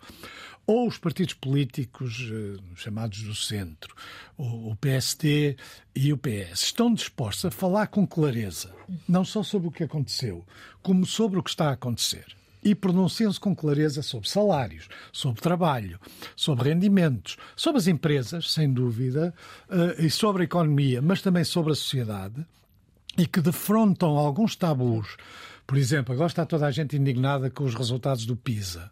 [0.66, 3.94] ou os partidos políticos eh, chamados do centro,
[4.36, 5.56] o, PST
[5.94, 8.74] e o PS, estão dispostos a falar com clareza,
[9.08, 10.44] não só sobre o que aconteceu,
[10.82, 12.26] como sobre o que está a acontecer.
[12.64, 16.00] E pronunciam-se com clareza sobre salários, sobre trabalho,
[16.34, 19.32] sobre rendimentos, sobre as empresas, sem dúvida,
[19.70, 22.44] eh, e sobre a economia, mas também sobre a sociedade,
[23.16, 25.16] e que defrontam alguns tabus.
[25.64, 28.90] Por exemplo, agora está toda a gente indignada com os resultados do PISA.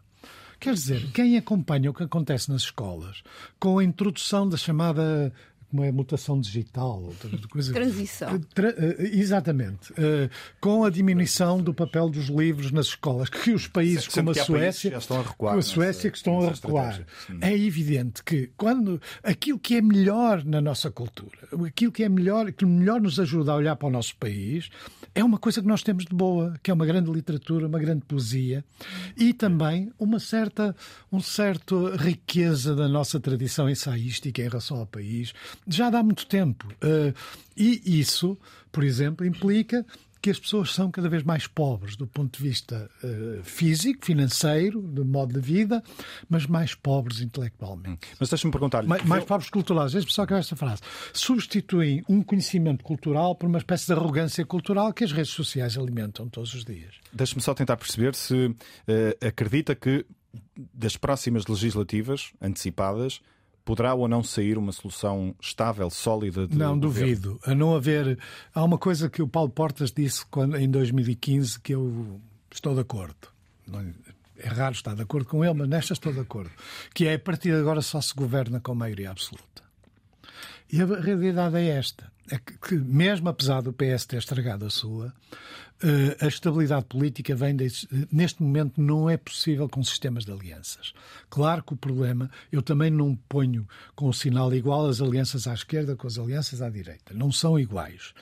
[0.65, 3.21] Quer dizer, quem acompanha o que acontece nas escolas
[3.59, 5.31] com a introdução da chamada
[5.75, 7.11] como é mutação digital,
[7.49, 7.73] coisa.
[7.73, 8.39] Transição.
[8.53, 9.91] Tra, eh, exatamente.
[9.91, 10.29] Uh,
[10.61, 14.95] com a diminuição do papel dos livros nas escolas, que os países como a Suécia,
[14.97, 17.05] estão a recuar a Suécia que estão a recuar.
[17.41, 22.53] É evidente que quando aquilo que é melhor na nossa cultura, aquilo que é melhor,
[22.53, 24.69] que melhor nos ajuda a olhar para o nosso país,
[25.13, 28.05] é uma coisa que nós temos de boa, que é uma grande literatura, uma grande
[28.05, 28.63] poesia
[29.17, 30.75] e também uma certa,
[31.11, 35.33] um certo riqueza da nossa tradição ensaística em relação ao país,
[35.67, 36.67] já dá muito tempo.
[36.75, 37.13] Uh,
[37.55, 38.37] e isso,
[38.71, 39.85] por exemplo, implica
[40.25, 44.81] que as pessoas são cada vez mais pobres do ponto de vista uh, físico, financeiro,
[44.81, 45.83] do modo de vida,
[46.27, 48.07] mas mais pobres intelectualmente.
[48.19, 48.87] Mas deixa-me perguntar-lhe.
[48.87, 49.91] Mais, mais pobres culturais.
[49.91, 50.81] Deixa-me só acabar esta frase.
[51.13, 56.27] Substituem um conhecimento cultural por uma espécie de arrogância cultural que as redes sociais alimentam
[56.27, 56.95] todos os dias.
[57.13, 58.55] Deixa-me só tentar perceber se uh,
[59.27, 60.07] acredita que
[60.73, 63.21] das próximas legislativas antecipadas
[63.65, 66.47] Poderá ou não sair uma solução estável, sólida?
[66.47, 67.39] De não, duvido.
[67.43, 68.17] A não haver.
[68.53, 72.81] Há uma coisa que o Paulo Portas disse quando, em 2015 que eu estou de
[72.81, 73.27] acordo.
[74.37, 76.51] É raro estar de acordo com ele, mas nesta estou de acordo.
[76.93, 79.63] Que é a partir de agora só se governa com maioria absoluta.
[80.71, 84.69] E a realidade é esta: é que, que mesmo apesar do PS ter estragado a
[84.69, 85.13] sua,
[86.21, 87.67] a estabilidade política vem de,
[88.11, 90.93] neste momento não é possível com sistemas de alianças.
[91.29, 95.53] Claro que o problema, eu também não ponho com o sinal igual as alianças à
[95.53, 97.13] esquerda com as alianças à direita.
[97.13, 98.13] Não são iguais.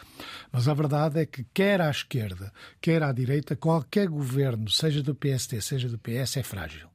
[0.51, 2.51] Mas a verdade é que quer à esquerda,
[2.81, 6.87] quer à direita, qualquer governo, seja do PST, seja do PS, é frágil.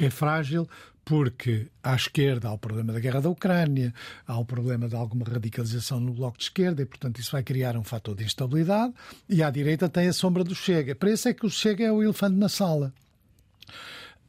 [0.00, 0.68] É frágil
[1.08, 3.94] porque à esquerda há o problema da guerra da Ucrânia,
[4.26, 7.78] há o problema de alguma radicalização no bloco de esquerda e, portanto, isso vai criar
[7.78, 8.92] um fator de instabilidade,
[9.26, 10.94] e à direita tem a sombra do Chega.
[10.94, 12.92] Para isso é que o Chega é o elefante na sala.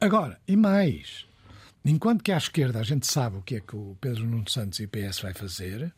[0.00, 1.26] Agora, e mais,
[1.84, 4.80] enquanto que à esquerda a gente sabe o que é que o Pedro Nuno Santos
[4.80, 5.92] e o PS vai fazer,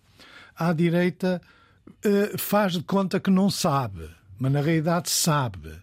[0.56, 1.40] à direita
[1.86, 5.80] uh, faz de conta que não sabe, mas na realidade sabe.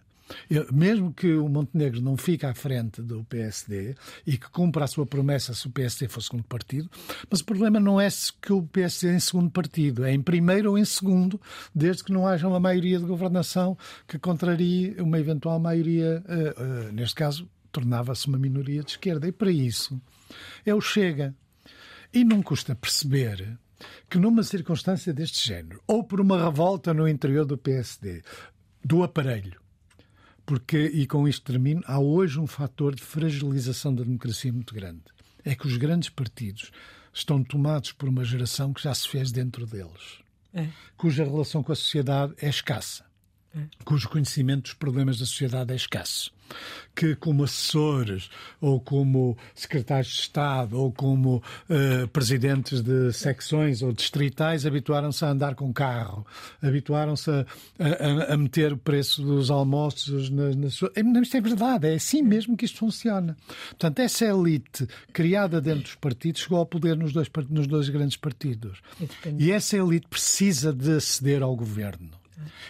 [0.72, 3.94] Mesmo que o Montenegro não fique à frente do PSD
[4.26, 6.88] e que cumpra a sua promessa se o PSD for segundo partido,
[7.28, 8.08] mas o problema não é
[8.40, 11.40] que o PSD é em segundo partido, é em primeiro ou em segundo,
[11.74, 13.76] desde que não haja uma maioria de governação
[14.06, 19.26] que contrarie uma eventual maioria, uh, uh, neste caso, tornava-se uma minoria de esquerda.
[19.26, 20.00] E para isso
[20.64, 21.34] é o Chega.
[22.12, 23.56] E não custa perceber
[24.08, 28.22] que numa circunstância deste género, ou por uma revolta no interior do PSD,
[28.84, 29.60] do aparelho,
[30.50, 35.04] porque, e com isto termino, há hoje um fator de fragilização da democracia muito grande.
[35.44, 36.72] É que os grandes partidos
[37.14, 40.18] estão tomados por uma geração que já se fez dentro deles,
[40.52, 40.66] é.
[40.96, 43.04] cuja relação com a sociedade é escassa.
[43.84, 46.32] Cujo conhecimento dos problemas da sociedade é escasso
[46.94, 48.30] que, como assessores,
[48.60, 55.30] ou como secretários de Estado, ou como uh, presidentes de secções ou distritais, habituaram-se a
[55.30, 56.26] andar com carro,
[56.62, 57.46] habituaram-se a,
[57.78, 60.92] a, a, meter o preço dos almoços na, na sua.
[61.22, 63.36] Isto é verdade, é assim mesmo que isto funciona.
[63.70, 68.16] Portanto, essa elite criada dentro dos partidos chegou ao poder nos dois, nos dois grandes
[68.16, 68.80] partidos.
[69.38, 72.19] E essa elite precisa de aceder ao governo.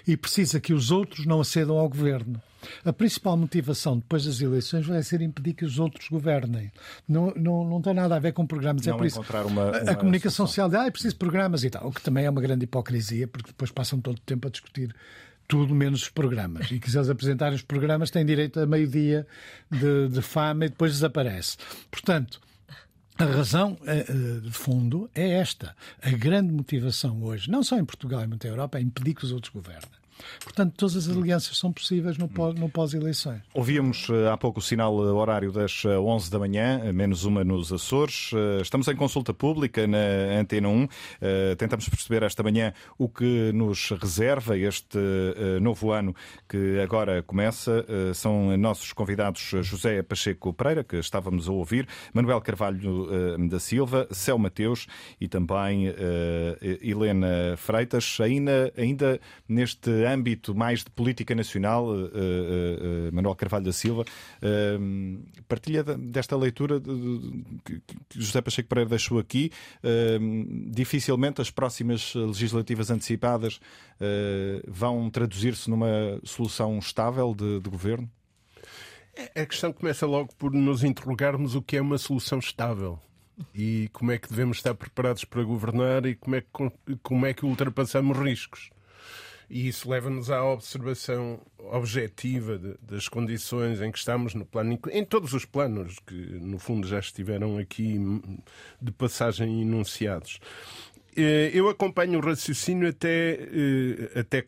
[0.07, 2.41] E precisa que os outros não acedam ao governo.
[2.85, 6.71] A principal motivação depois das eleições vai ser impedir que os outros governem.
[7.09, 8.87] Não, não, não tem nada a ver com programas.
[8.87, 11.65] É não é por isso, uma, uma a, comunicação social de ah, é preciso programas
[11.65, 14.47] e tal, o que também é uma grande hipocrisia, porque depois passam todo o tempo
[14.47, 14.95] a discutir
[15.49, 16.71] tudo menos os programas.
[16.71, 19.27] E que se eles apresentarem os programas têm direito a meio-dia
[19.71, 21.57] de, de fama e depois desaparece.
[21.91, 22.41] Portanto,
[23.21, 25.77] a razão eh, eh, de fundo é esta.
[26.03, 29.33] A grande motivação hoje, não só em Portugal e muita Europa, é impedir que os
[29.33, 30.00] outros governem.
[30.43, 32.29] Portanto, todas as alianças são possíveis no
[32.69, 33.41] pós-eleições.
[33.53, 37.45] Ouvíamos eh, há pouco o sinal horário das 11 eh, da manhã, eh, menos uma
[37.45, 38.31] nos Açores.
[38.61, 40.89] Estamos em consulta pública na Antena 1.
[41.57, 44.99] Tentamos perceber esta manhã o que nos reserva este
[45.61, 46.15] novo ano
[46.49, 47.85] que agora começa.
[48.15, 53.07] São nossos convidados José Pacheco Pereira, que estávamos a ouvir, Manuel Carvalho
[53.49, 54.87] da Silva, Céu Mateus
[55.21, 55.93] e também
[56.83, 58.19] Helena Freitas.
[58.21, 64.05] Ainda, ainda neste âmbito mais de política nacional, uh, uh, Manuel Carvalho da Silva,
[65.49, 67.83] partilha desta leitura que
[68.15, 69.51] José Pacheco Pereira deixou aqui.
[70.69, 73.61] dificilmente as próximas legislativas antecipadas
[74.67, 78.11] vão traduzir-se numa solução estável de, de governo?
[79.15, 82.99] É, a questão começa logo por nos interrogarmos o que é uma solução estável
[83.55, 87.35] e como é que devemos estar preparados para governar e como é que, como é
[87.35, 88.71] que ultrapassamos riscos.
[89.51, 95.05] E isso leva-nos à observação objetiva de, das condições em que estamos no plano, em
[95.05, 97.99] todos os planos que, no fundo, já estiveram aqui
[98.81, 100.39] de passagem enunciados.
[101.17, 104.47] Eh, eu acompanho o raciocínio até, eh, até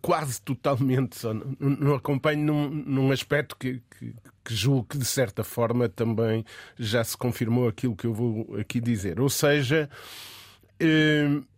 [0.00, 5.44] quase totalmente, só não acompanho num, num aspecto que, que, que, julgo que, de certa
[5.44, 6.42] forma, também
[6.78, 9.20] já se confirmou aquilo que eu vou aqui dizer.
[9.20, 10.41] Ou seja, Hum,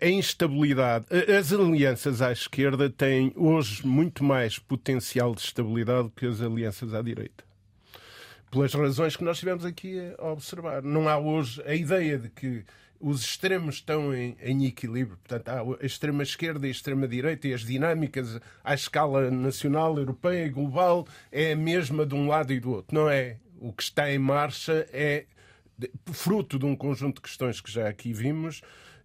[0.01, 1.07] a instabilidade.
[1.11, 7.03] As alianças à esquerda têm hoje muito mais potencial de estabilidade que as alianças à
[7.03, 7.45] direita.
[8.51, 10.83] Pelas razões que nós estivemos aqui a observar.
[10.83, 12.65] Não há hoje a ideia de que
[13.01, 15.19] os extremos estão em, em equilíbrio.
[15.19, 20.51] Portanto, há a extrema-esquerda e a extrema-direita e as dinâmicas à escala nacional, europeia e
[20.51, 22.95] global é a mesma de um lado e do outro.
[22.95, 23.39] Não é.
[23.61, 25.27] O que está em marcha é
[26.13, 28.63] fruto de um conjunto de questões que já aqui vimos,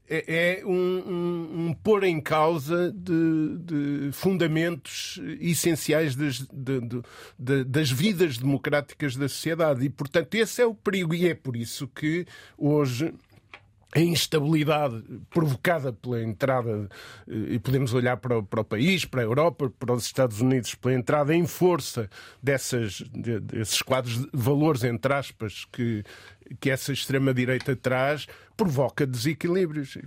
[0.09, 6.81] é, é um, um, um, pôr em causa de, de fundamentos essenciais das, de,
[7.37, 9.85] de, das vidas democráticas da sociedade.
[9.85, 11.13] E, portanto, esse é o perigo.
[11.13, 12.25] E é por isso que
[12.57, 13.13] hoje
[13.95, 16.87] a instabilidade provocada pela entrada,
[17.27, 20.75] e podemos olhar para o, para o, país, para a Europa, para os Estados Unidos,
[20.75, 22.07] pela entrada em força
[22.41, 26.03] dessas, desses quadros de valores, entre aspas, que,
[26.59, 28.27] que essa extrema-direita traz,
[28.57, 29.97] provoca desequilíbrios.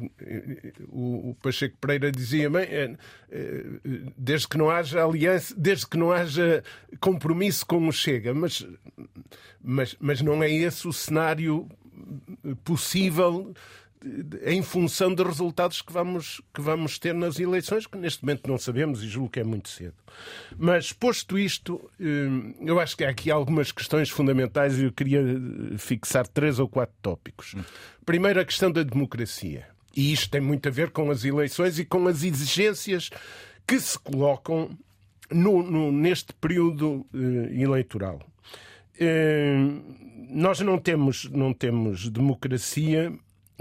[0.89, 2.97] O, o Pacheco Pereira dizia bem, é,
[3.31, 3.65] é,
[4.17, 6.63] desde que não haja aliança, desde que não haja
[7.01, 8.67] compromisso com o Chega, mas,
[9.63, 11.69] mas, mas não é esse o cenário
[12.65, 13.55] possível
[14.45, 18.59] em função dos resultados que vamos, que vamos ter nas eleições, que neste momento não
[18.59, 19.95] sabemos e julgo que é muito cedo.
[20.59, 25.23] Mas, posto isto, hum, eu acho que há aqui algumas questões fundamentais e eu queria
[25.79, 27.55] fixar três ou quatro tópicos.
[28.05, 29.67] Primeiro, a questão da democracia.
[29.95, 33.11] E isto tem muito a ver com as eleições e com as exigências
[33.67, 34.71] que se colocam
[35.31, 38.21] no, no, neste período uh, eleitoral.
[39.01, 39.83] Uh,
[40.31, 43.13] nós não temos, não temos democracia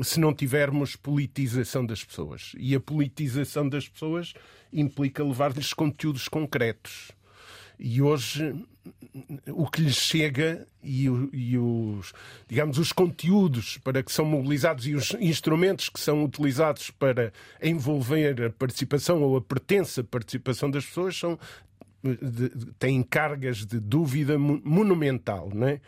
[0.04, 2.54] se não tivermos politização das pessoas.
[2.58, 4.34] E a politização das pessoas
[4.72, 7.12] implica levar-lhes conteúdos concretos.
[7.80, 8.56] E hoje
[9.47, 12.14] o que lhes chega e, e, os,
[12.47, 18.43] digamos, os conteúdos para que são mobilizados e os instrumentos que são utilizados para envolver
[18.43, 21.38] a participação ou a pertença participação das pessoas são
[22.04, 22.49] de,
[22.80, 25.82] têm cargas de dúvida monumental, não é?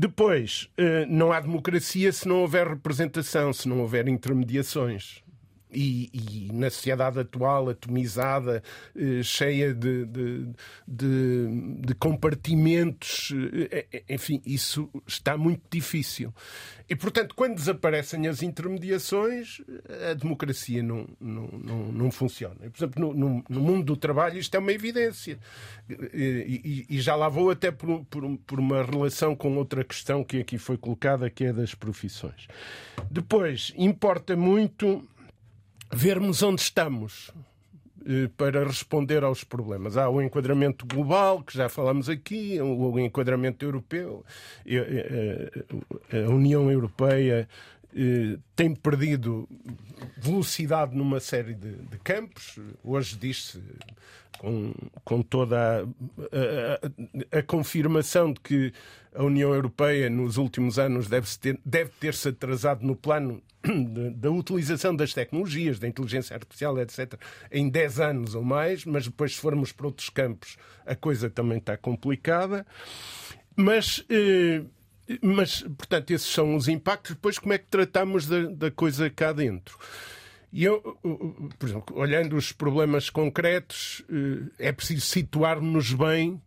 [0.00, 5.24] Depois, eh, não há democracia se não houver representação, se não houver intermediações.
[5.70, 8.62] E, e, na sociedade atual, atomizada,
[8.96, 10.48] eh, cheia de, de,
[10.86, 13.32] de, de compartimentos,
[13.70, 16.32] eh, enfim, isso está muito difícil.
[16.88, 19.60] E, portanto, quando desaparecem as intermediações,
[20.10, 22.56] a democracia não, não, não, não funciona.
[22.70, 25.38] Por exemplo, no, no, mundo do trabalho isto é uma evidência.
[26.14, 30.24] E, e, e já lá vou até por, por, por uma relação com outra questão
[30.24, 32.48] que aqui foi colocada, que é das profissões.
[33.10, 35.06] Depois, importa muito
[35.90, 37.32] vermos onde estamos
[38.06, 39.96] eh, para responder aos problemas.
[39.96, 44.24] Há o enquadramento global, que já falamos aqui, o enquadramento europeu.
[44.64, 45.52] Eh,
[46.10, 47.48] eh, a União Europeia
[48.54, 49.48] tem perdido
[50.16, 52.58] velocidade numa série de, de campos.
[52.82, 53.62] Hoje diz-se,
[54.38, 54.72] com,
[55.04, 58.72] com toda a, a, a, confirmação de que
[59.14, 63.42] a União Europeia nos últimos anos deve, ter, deve ter-se atrasado no plano
[64.14, 67.14] da utilização das tecnologias, da inteligência artificial, etc.,
[67.50, 71.58] em 10 anos ou mais, mas depois, se formos para outros campos, a coisa também
[71.58, 72.64] está complicada.
[73.56, 74.04] Mas.
[74.08, 74.62] Eh,
[75.22, 77.14] mas, portanto, esses são os impactos.
[77.14, 79.78] Depois, como é que tratamos da, da coisa cá dentro?
[80.52, 80.80] E eu,
[81.58, 86.40] por exemplo, olhando os problemas concretos, eh, é preciso situar-nos bem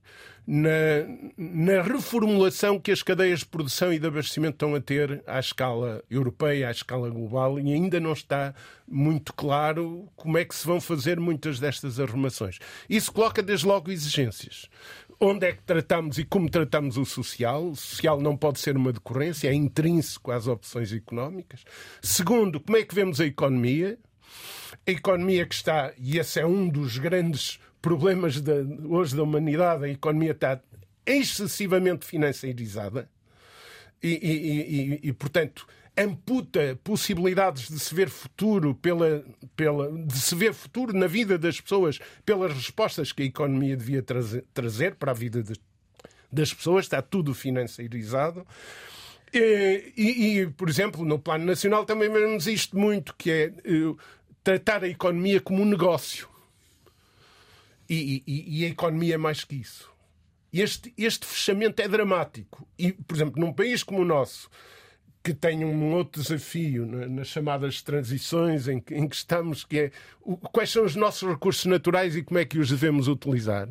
[0.48, 1.06] na,
[1.38, 6.04] na, reformulação que as cadeias de produção e de abastecimento estão a ter à escala
[6.10, 8.54] europeia, à escala global, e ainda não está
[8.88, 12.58] muito claro como é que se vão fazer muitas destas arrumações.
[12.90, 14.68] Isso coloca desde logo exigências.
[15.24, 17.68] Onde é que tratamos e como tratamos o social?
[17.68, 21.64] O social não pode ser uma decorrência, é intrínseco às opções económicas.
[22.02, 24.00] Segundo, como é que vemos a economia?
[24.88, 28.42] A economia que está, e esse é um dos grandes problemas
[28.90, 30.60] hoje da humanidade, a economia está
[31.06, 33.08] excessivamente financiarizada
[34.02, 35.68] e, e, e, e, portanto,
[35.98, 39.24] amputa possibilidades de se ver futuro pela,
[39.56, 44.02] pela, de se ver futuro na vida das pessoas pelas respostas que a economia devia
[44.02, 45.54] trazer, trazer para a vida de,
[46.32, 48.46] das pessoas, está tudo financiarizado.
[49.34, 53.98] E, e, por exemplo, no plano nacional também vemos isto muito, que é uh,
[54.44, 56.28] tratar a economia como um negócio.
[57.90, 59.92] E, e, e a economia é mais que isso.
[60.52, 62.68] Este, este fechamento é dramático.
[62.78, 64.50] E, por exemplo, num país como o nosso,
[65.24, 69.92] que tem um outro desafio nas chamadas transições em que, estamos, que é
[70.52, 73.70] quais são os nossos recursos naturais e como é que os devemos utilizar.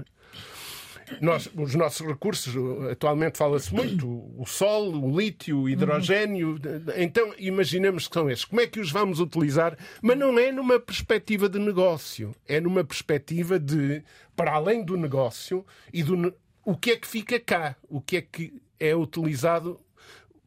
[1.21, 2.55] Nós, os nossos recursos,
[2.89, 4.07] atualmente fala-se muito,
[4.39, 6.57] o sol, o lítio, o hidrogênio.
[6.97, 8.45] Então, imaginemos que são esses.
[8.45, 9.77] Como é que os vamos utilizar?
[10.01, 14.05] Mas não é numa perspectiva de negócio, é numa perspectiva de,
[14.37, 16.33] para além do negócio e do
[16.65, 19.81] o que é que fica cá, o que é que é utilizado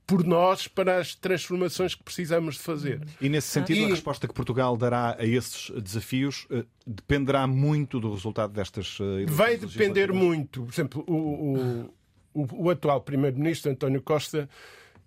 [0.05, 3.01] por nós para as transformações que precisamos de fazer.
[3.21, 3.85] E nesse sentido, e...
[3.85, 9.25] a resposta que Portugal dará a esses desafios uh, dependerá muito do resultado destas uh,
[9.27, 10.63] Vai depender muito.
[10.63, 14.49] Por exemplo, o, o, o, o atual Primeiro-Ministro, António Costa,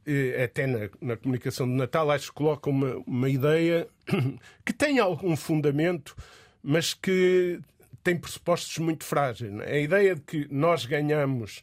[0.06, 3.88] eh, até na, na, comunicação de Natal, acho que coloca uma, uma ideia
[4.64, 6.16] que tem algum fundamento,
[6.62, 7.58] mas que
[8.04, 9.52] tem pressupostos muito frágeis.
[9.62, 9.72] É?
[9.72, 11.60] A ideia de que nós ganhamos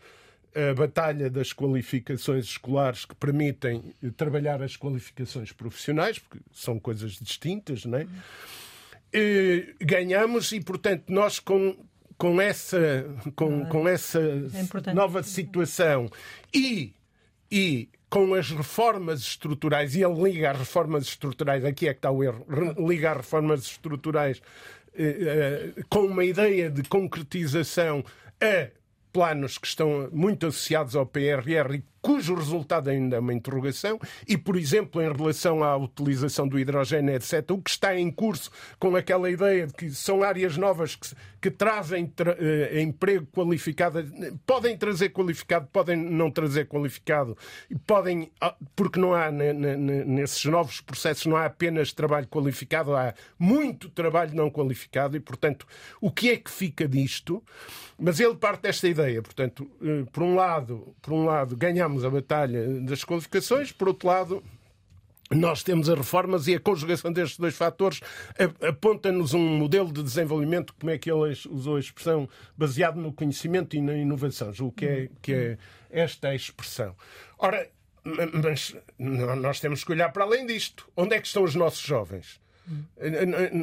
[0.56, 7.86] a batalha das qualificações escolares que permitem trabalhar as qualificações profissionais, porque são coisas distintas,
[7.86, 8.08] não é?
[9.12, 11.76] E ganhamos e, portanto, nós com,
[12.18, 16.10] com essa, com, com essa é nova situação
[16.54, 16.94] e,
[17.52, 22.12] e com as reformas estruturais, e ele liga as reformas estruturais, aqui é que está
[22.12, 22.46] o erro,
[22.88, 24.42] liga as reformas estruturais
[24.96, 28.06] eh, eh, com uma ideia de concretização
[28.40, 28.70] a
[29.14, 33.98] planos que estão muito associados ao PRR e cujo resultado ainda é uma interrogação,
[34.28, 38.52] e, por exemplo, em relação à utilização do hidrogênio, etc., o que está em curso
[38.78, 44.04] com aquela ideia de que são áreas novas que, que trazem tra uh, emprego qualificado,
[44.46, 47.38] podem trazer qualificado, podem não trazer qualificado,
[47.88, 53.90] podem, ah, porque não há nesses novos processos, não há apenas trabalho qualificado, há muito
[53.90, 55.66] trabalho não qualificado, e, portanto,
[56.02, 57.42] o que é que fica disto?
[58.06, 62.10] Mas ele parte desta ideia, portanto, uh, por um lado, por um lado ganhamos a
[62.10, 64.44] batalha das qualificações, por outro lado,
[65.32, 68.02] nós temos as reformas e a conjugação destes dois fatores
[68.62, 72.28] aponta-nos um modelo de desenvolvimento, como é que ele usou a expressão,
[72.58, 74.52] baseado no conhecimento e na inovação.
[74.52, 75.58] Julgo que é, que é
[75.90, 76.94] esta expressão.
[77.40, 77.70] Ora,
[78.34, 80.88] mas nós temos que olhar para além disto.
[80.96, 82.43] Onde é que estão os nossos jovens?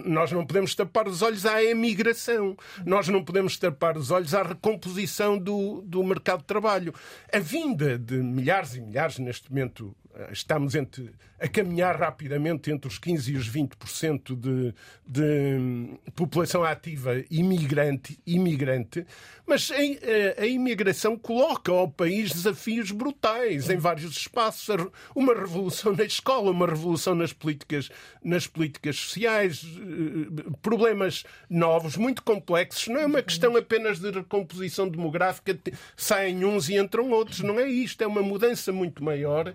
[0.05, 4.42] Nós não podemos tapar os olhos à emigração, nós não podemos tapar os olhos à
[4.42, 6.94] recomposição do, do mercado de trabalho.
[7.32, 9.94] A vinda de milhares e milhares, neste momento
[10.30, 14.74] estamos entre, a caminhar rapidamente entre os 15% e os 20% de,
[15.06, 19.06] de hum, população ativa imigrante, imigrante
[19.50, 24.68] mas a, a, imigração coloca ao país desafios brutais em vários espaços.
[25.12, 27.90] Uma revolução na escola, uma revolução nas políticas,
[28.22, 32.86] nas políticas sociais, eh, problemas novos, muito complexos.
[32.86, 35.58] Não é uma questão apenas de recomposição demográfica,
[35.96, 37.40] saem uns e entram outros.
[37.40, 39.52] Não é isto, é uma mudança muito maior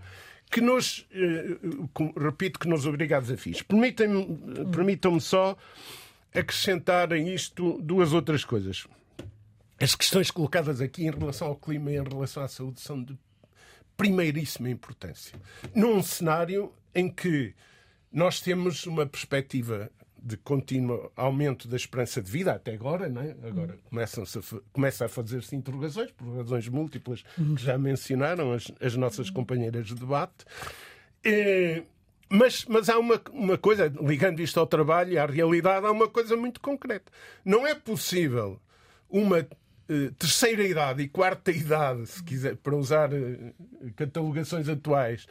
[0.55, 1.57] que nos, eh,
[2.15, 3.61] repito, que nos obriga a desafios.
[3.61, 5.57] Permitam-me permitam só
[6.33, 8.87] acrescentar a isto duas outras coisas.
[9.77, 13.17] As questões colocadas aqui em relação ao clima e em relação à saúde são de
[13.97, 15.37] primeiríssima importância.
[15.75, 17.53] Num cenário em que
[18.09, 19.91] nós temos uma perspectiva
[20.26, 23.36] de contínuo aumento da esperança de vida até agora, não é?
[23.47, 27.23] agora começam a, começa a fazer-se interrogações por razões múltiplas
[27.55, 30.43] que já mencionaram as, as nossas companheiras de debate.
[31.23, 31.84] É,
[32.28, 36.07] mas, mas há uma, uma coisa, ligando isto ao trabalho e à realidade, há uma
[36.07, 37.11] coisa muito concreta.
[37.43, 38.59] Não é possível
[39.07, 39.39] uma
[39.88, 43.53] eh, terceira idade e quarta idade, se quiser, para usar eh,
[43.95, 45.28] catalogações atuais,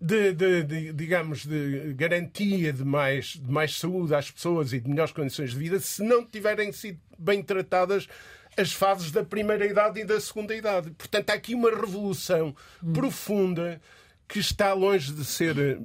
[0.00, 4.88] de, de, de, digamos, de garantia de mais, de mais saúde às pessoas e de
[4.88, 8.08] melhores condições de vida se não tiverem sido bem tratadas
[8.56, 10.90] as fases da primeira idade e da segunda idade.
[10.90, 12.92] Portanto, há aqui uma revolução hum.
[12.92, 13.80] profunda
[14.26, 15.76] que está longe de ser, eh,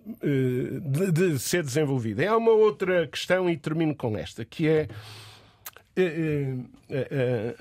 [0.82, 2.30] de, de ser desenvolvida.
[2.30, 4.90] Há uma outra questão, e termino com esta, que é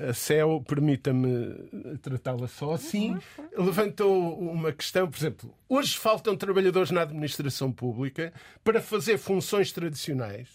[0.08, 1.54] a CEL, permita-me
[2.00, 3.16] tratá-la só assim,
[3.56, 8.32] levantou uma questão, por exemplo, hoje faltam trabalhadores na administração pública
[8.64, 10.48] para fazer funções tradicionais.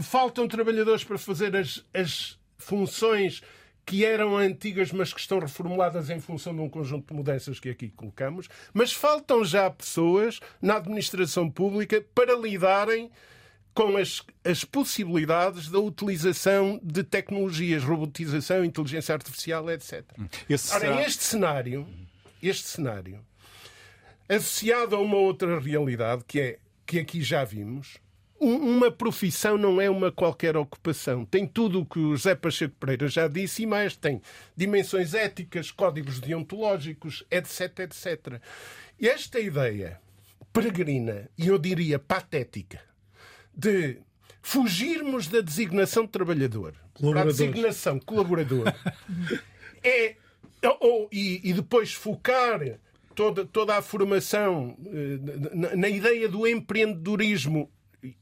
[0.00, 3.42] Faltam trabalhadores para fazer as, as funções
[3.84, 7.70] que eram antigas, mas que estão reformuladas em função de um conjunto de mudanças que
[7.70, 8.48] aqui colocamos.
[8.72, 13.10] Mas faltam já pessoas na administração pública para lidarem
[13.74, 20.04] com as, as possibilidades da utilização de tecnologias, robotização, inteligência artificial, etc.
[20.48, 21.02] Esse Ora, será...
[21.02, 21.86] este cenário,
[22.42, 23.24] este cenário,
[24.28, 27.98] associado a uma outra realidade que é que aqui já vimos,
[28.40, 31.24] uma profissão não é uma qualquer ocupação.
[31.24, 33.94] Tem tudo o que o José Pacheco Pereira já disse e mais.
[33.94, 34.20] Tem
[34.56, 38.40] dimensões éticas, códigos deontológicos, etc, etc.
[38.98, 40.00] E esta ideia
[40.52, 42.89] peregrina e eu diria patética
[43.54, 43.98] de
[44.42, 48.72] fugirmos da designação de trabalhar para a designação colaborador
[49.84, 50.16] é,
[50.80, 52.60] ou, e, e depois focar
[53.14, 57.70] toda, toda a formação eh, na, na ideia do empreendedorismo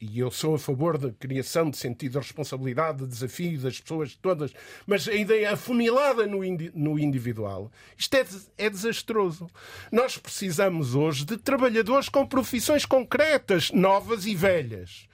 [0.00, 4.16] e eu sou a favor da criação de sentido de responsabilidade, de desafio das pessoas
[4.16, 4.52] todas,
[4.86, 8.26] mas a ideia afunilada no, indi no individual, isto é,
[8.56, 9.46] é desastroso.
[9.92, 15.06] Nós precisamos hoje de trabalhadores com profissões concretas, novas e velhas.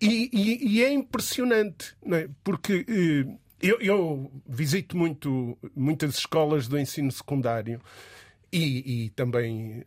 [0.00, 2.28] E, e, e é impressionante, é?
[2.44, 7.80] porque eh, eu, eu, visito muito, muitas escolas do ensino secundário
[8.52, 9.84] e, e também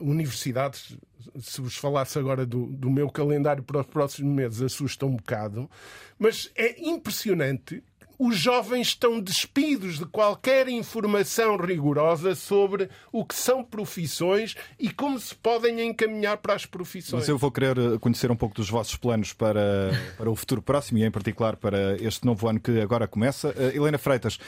[0.00, 0.96] universidades.
[1.40, 5.70] Se vos falasse agora do, do meu calendário para os próximos meses, assusta um bocado,
[6.18, 7.82] mas é impressionante
[8.24, 15.18] os jovens estão despidos de qualquer informação rigorosa sobre o que são profissões e como
[15.18, 17.22] se podem encaminhar para as profissões.
[17.22, 20.98] Mas eu vou querer conhecer um pouco dos vossos planos para, para o futuro próximo
[20.98, 23.48] e, em particular, para este novo ano que agora começa.
[23.48, 24.38] Uh, Helena Freitas,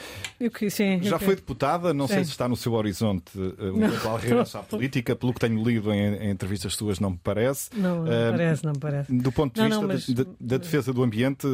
[0.57, 2.13] que, sim, já foi deputada, não sim.
[2.13, 5.61] sei se está no seu horizonte uh, um eventual regresso à política, pelo que tenho
[5.61, 7.71] lido em, em entrevistas suas, não me parece.
[7.75, 9.11] Não, não uh, parece, não parece.
[9.11, 10.09] Do ponto de não, vista não, mas...
[10.09, 11.45] da, da, defesa do ambiente,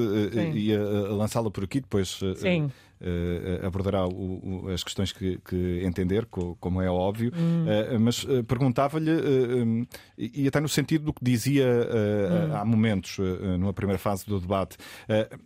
[0.53, 2.71] e a, a lançá-la por aqui, depois Sim.
[3.01, 7.65] Uh, abordará o, o, as questões que, que, entender, como é óbvio, hum.
[7.65, 12.55] uh, mas uh, perguntava-lhe, um, e até no sentido do que dizia hum.
[12.55, 13.17] há momentos,
[13.57, 14.77] numa primeira fase do debate,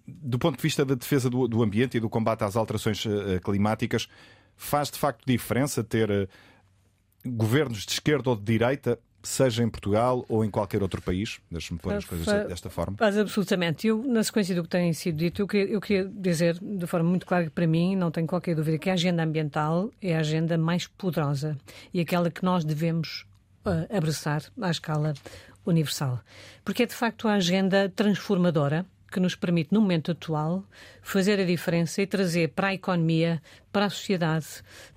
[0.06, 3.06] do ponto de vista da defesa do, do, ambiente e do combate às alterações
[3.42, 4.10] climáticas,
[4.58, 6.30] faz de facto diferença ter
[7.26, 11.40] governos de esquerda ou de direita seja em Portugal ou em qualquer outro país?
[11.52, 12.98] Deixe-me pôr as coisas desta forma.
[12.98, 13.88] Faz absolutamente.
[13.88, 17.10] Eu, na sequência do que tem sido dito, eu queria, eu queria dizer de forma
[17.10, 20.20] muito clara que, para mim, não tenho qualquer dúvida que a agenda ambiental é a
[20.20, 21.58] agenda mais poderosa
[21.94, 23.26] e aquela que nós devemos
[23.66, 25.14] uh, abraçar à escala
[25.66, 26.20] universal.
[26.64, 30.62] Porque é de facto a agenda transformadora que nos permite, no momento atual,
[31.02, 33.42] fazer a diferença e trazer para a economia,
[33.72, 34.46] para a sociedade,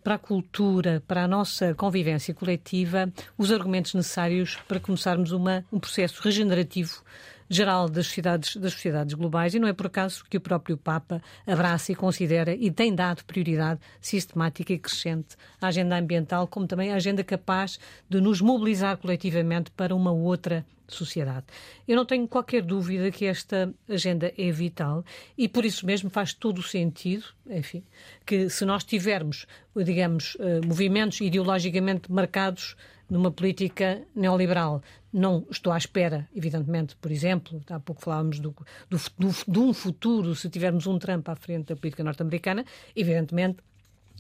[0.03, 5.79] para a cultura, para a nossa convivência coletiva, os argumentos necessários para começarmos uma, um
[5.79, 7.01] processo regenerativo
[7.49, 11.23] geral das sociedades, das sociedades globais e não é por acaso que o próprio Papa
[11.47, 16.93] abraça e considera e tem dado prioridade sistemática e crescente à agenda ambiental, como também
[16.93, 17.79] à agenda capaz
[18.09, 21.47] de nos mobilizar coletivamente para uma outra sociedade.
[21.87, 25.05] Eu não tenho qualquer dúvida que esta agenda é vital
[25.37, 27.85] e por isso mesmo faz todo o sentido, enfim,
[28.25, 29.47] que se nós tivermos,
[29.77, 32.75] digamos, eh, movimentos ideologicamente marcados
[33.09, 34.83] numa política neoliberal.
[35.13, 38.55] Não estou à espera, evidentemente, por exemplo, há pouco falávamos do,
[38.89, 43.59] do, do, de um futuro, se tivermos um Trump à frente da política norte-americana, evidentemente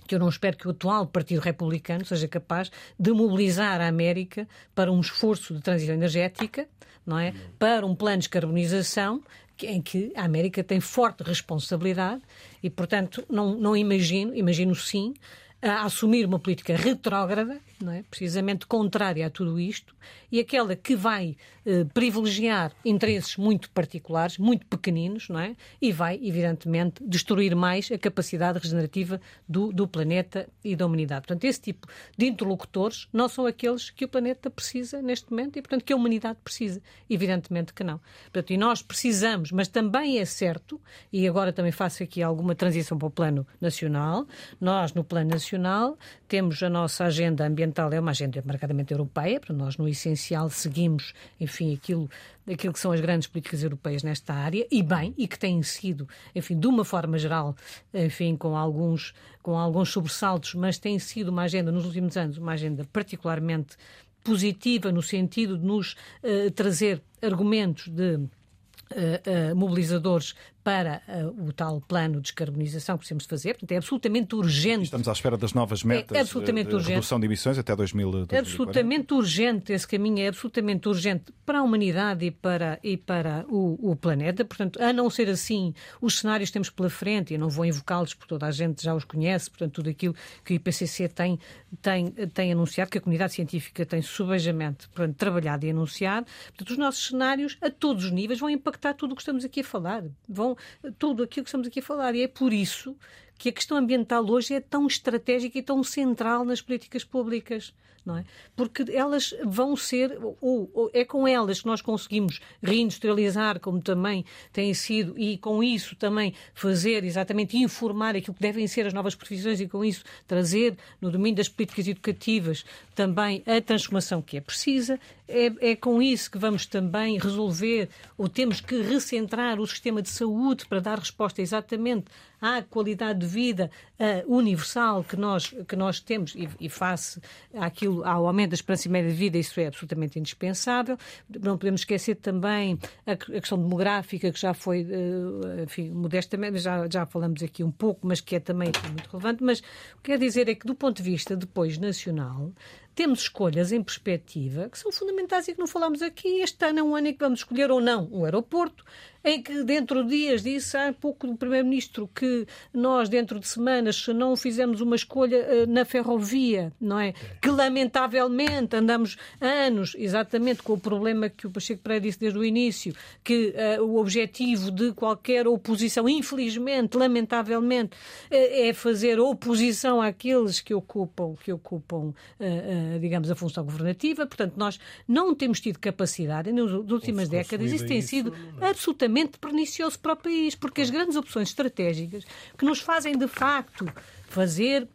[0.06, 4.48] que eu não espero que o atual Partido Republicano seja capaz de mobilizar a América
[4.74, 6.66] para um esforço de transição energética,
[7.04, 7.34] não é?
[7.58, 9.22] Para um plano de descarbonização
[9.62, 12.22] em que a América tem forte responsabilidade
[12.62, 15.14] e, portanto, não, não imagino, imagino sim,
[15.60, 18.02] a assumir uma política retrógrada, não é?
[18.02, 19.94] precisamente contrária a tudo isto,
[20.30, 25.56] e aquela que vai eh, privilegiar interesses muito particulares, muito pequeninos, não é?
[25.80, 31.26] e vai, evidentemente, destruir mais a capacidade regenerativa do, do planeta e da humanidade.
[31.26, 35.62] Portanto, esse tipo de interlocutores não são aqueles que o planeta precisa neste momento e,
[35.62, 36.80] portanto, que a humanidade precisa.
[37.08, 38.00] Evidentemente que não.
[38.24, 40.80] Portanto, e nós precisamos, mas também é certo,
[41.12, 44.26] e agora também faço aqui alguma transição para o plano nacional,
[44.60, 49.54] nós, no plano nacional, temos a nossa agenda ambiental, é uma agenda marcadamente europeia, para
[49.54, 52.08] nós, no essencial, seguimos, enfim, aquilo,
[52.50, 56.08] aquilo que são as grandes políticas europeias nesta área, e bem, e que têm sido,
[56.34, 57.56] enfim, de uma forma geral,
[57.92, 59.12] enfim, com alguns,
[59.42, 63.76] com alguns sobressaltos, mas tem sido uma agenda, nos últimos anos, uma agenda particularmente
[64.22, 70.34] positiva no sentido de nos uh, trazer argumentos de uh, uh, mobilizadores
[70.68, 73.54] para uh, o tal plano de descarbonização que precisamos fazer.
[73.54, 74.84] Portanto, é absolutamente urgente.
[74.84, 78.34] Estamos à espera das novas metas é absolutamente de, de redução de emissões até 2020.
[78.34, 83.46] É absolutamente urgente, esse caminho é absolutamente urgente para a humanidade e para, e para
[83.48, 84.44] o, o planeta.
[84.44, 87.64] Portanto, a não ser assim, os cenários que temos pela frente, e eu não vou
[87.64, 90.14] invocá-los porque toda a gente já os conhece, portanto, tudo aquilo
[90.44, 91.38] que o IPCC tem,
[91.80, 96.26] tem, tem anunciado, que a comunidade científica tem subejamente portanto, trabalhado e anunciado.
[96.48, 99.60] Portanto, os nossos cenários, a todos os níveis, vão impactar tudo o que estamos aqui
[99.60, 100.04] a falar.
[100.28, 100.57] Vão
[100.98, 102.14] tudo aquilo que estamos aqui a falar.
[102.14, 102.96] E é por isso
[103.38, 107.72] que a questão ambiental hoje é tão estratégica e tão central nas políticas públicas
[108.08, 108.24] não é?
[108.56, 114.24] Porque elas vão ser, ou, ou, é com elas que nós conseguimos reindustrializar, como também
[114.50, 119.14] tem sido, e com isso também fazer exatamente informar aquilo que devem ser as novas
[119.14, 122.64] profissões e com isso trazer no domínio das políticas educativas
[122.94, 124.98] também a transformação que é precisa.
[125.28, 130.08] É, é com isso que vamos também resolver, ou temos que recentrar o sistema de
[130.08, 132.06] saúde para dar resposta exatamente
[132.40, 137.20] à qualidade de vida uh, universal que nós, que nós temos e, e face
[137.54, 140.96] àquilo, ao aumento da esperança média de vida, isso é absolutamente indispensável.
[141.28, 146.88] Não podemos esquecer também a, a questão demográfica, que já foi, uh, enfim, modestamente, já,
[146.90, 149.42] já falamos aqui um pouco, mas que é também muito relevante.
[149.42, 152.52] Mas o que quer dizer é que, do ponto de vista depois nacional,
[152.98, 156.40] temos escolhas em perspectiva que são fundamentais e que não falamos aqui.
[156.40, 158.84] Este ano é um ano em que vamos escolher ou não o aeroporto,
[159.24, 163.96] em que dentro de dias disse há pouco do Primeiro-Ministro que nós, dentro de semanas,
[163.96, 167.12] se não fizemos uma escolha eh, na ferrovia, não é?
[167.40, 172.44] Que lamentavelmente andamos anos exatamente com o problema que o Pacheco Pereira disse desde o
[172.44, 180.60] início, que uh, o objetivo de qualquer oposição, infelizmente, lamentavelmente, uh, é fazer oposição àqueles
[180.60, 184.26] que ocupam, que ocupam uh, digamos, a função governativa.
[184.26, 190.12] Portanto, nós não temos tido capacidade, nas últimas décadas, isso tem sido absolutamente pernicioso para
[190.12, 192.24] o país, porque as grandes opções estratégicas
[192.56, 193.90] que nos fazem, de facto,
[194.28, 194.86] fazer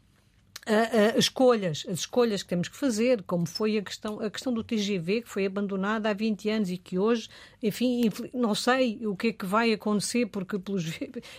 [0.68, 4.54] uh, uh, escolhas, as escolhas que temos que fazer, como foi a questão, a questão
[4.54, 7.30] do TGV, que foi abandonada há 20 anos e que hoje,
[7.62, 10.86] enfim, não sei o que é que vai acontecer, porque pelos,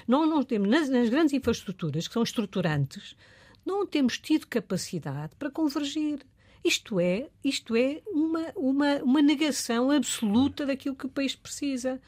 [0.07, 3.17] não, não temos, nas, nas grandes infraestruturas, que são estruturantes,
[3.65, 6.21] não temos tido capacidade para convergir.
[6.65, 12.01] Isto é, isto é uma, uma, uma negação absoluta daquilo que o país precisa.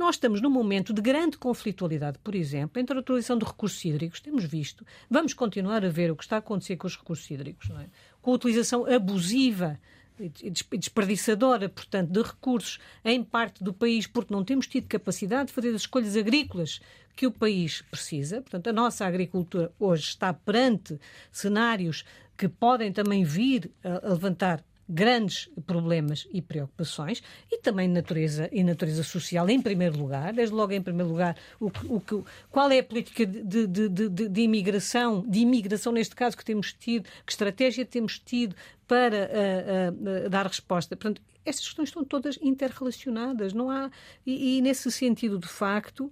[0.00, 4.18] Nós estamos num momento de grande conflitualidade, por exemplo, entre a utilização de recursos hídricos,
[4.18, 7.68] temos visto, vamos continuar a ver o que está a acontecer com os recursos hídricos,
[7.68, 7.86] é?
[8.22, 9.78] com a utilização abusiva
[10.18, 15.52] e desperdiçadora, portanto, de recursos em parte do país, porque não temos tido capacidade de
[15.52, 16.80] fazer as escolhas agrícolas
[17.14, 18.40] que o país precisa.
[18.40, 20.98] Portanto, a nossa agricultura hoje está perante
[21.30, 22.06] cenários
[22.38, 29.04] que podem também vir a levantar grandes problemas e preocupações e também natureza e natureza
[29.04, 33.24] social em primeiro lugar, desde logo em primeiro lugar o, o, qual é a política
[33.24, 38.18] de, de, de, de, imigração, de imigração neste caso que temos tido, que estratégia temos
[38.18, 38.56] tido
[38.88, 40.96] para uh, uh, dar resposta.
[40.96, 43.90] Portanto, estas questões estão todas interrelacionadas, não há
[44.26, 46.10] e, e nesse sentido de facto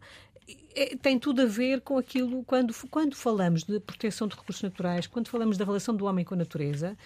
[0.74, 5.06] é, tem tudo a ver com aquilo quando, quando falamos de proteção de recursos naturais,
[5.06, 6.96] quando falamos da relação do homem com a natureza.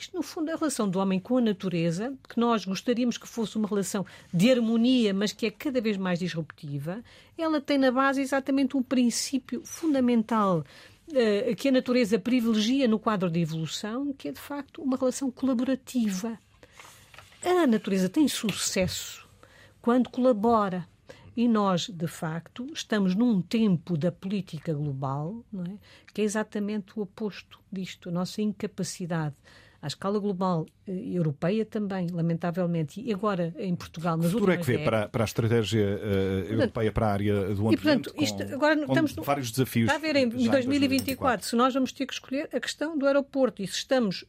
[0.00, 3.28] Isto, no fundo, é a relação do homem com a natureza, que nós gostaríamos que
[3.28, 7.04] fosse uma relação de harmonia, mas que é cada vez mais disruptiva,
[7.36, 10.64] ela tem na base exatamente um princípio fundamental
[11.08, 15.30] uh, que a natureza privilegia no quadro de evolução, que é, de facto, uma relação
[15.30, 16.38] colaborativa.
[17.44, 19.28] A natureza tem sucesso
[19.82, 20.88] quando colabora.
[21.36, 25.74] E nós, de facto, estamos num tempo da política global, é?
[26.14, 29.36] que é exatamente o oposto disto, a nossa incapacidade
[29.82, 34.18] à escala global eh, europeia também, lamentavelmente, e agora em Portugal.
[34.18, 37.68] O futuro é que vê para, para a estratégia uh, europeia para a área do
[37.68, 37.72] ambiente?
[37.72, 39.86] E, portanto, isto, agora estamos no, vários desafios.
[39.86, 43.06] Está a ver, em 2024, 2024, se nós vamos ter que escolher a questão do
[43.06, 44.24] aeroporto e se estamos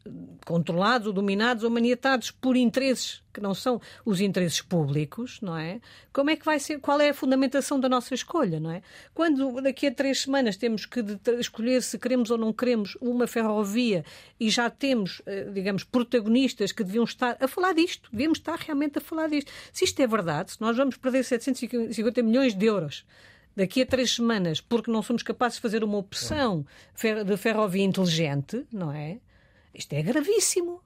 [0.46, 5.80] controlados ou dominados ou maniatados por interesses que não são os interesses públicos, não é?
[6.12, 6.80] Como é que vai ser?
[6.80, 8.82] Qual é a fundamentação da nossa escolha, não é?
[9.14, 11.04] Quando daqui a três semanas temos que
[11.40, 14.04] escolher se queremos ou não queremos uma ferrovia
[14.40, 18.98] e já temos, eh, digamos, protagonistas que deviam estar a falar disto, devíamos estar realmente
[18.98, 19.52] a falar disto.
[19.72, 23.06] Se isto é verdade, se nós vamos perder 750 milhões de euros
[23.56, 26.66] daqui a três semanas porque não somos capazes de fazer uma opção
[27.26, 29.20] de ferrovia inteligente, não é?
[29.74, 30.82] Isto é gravíssimo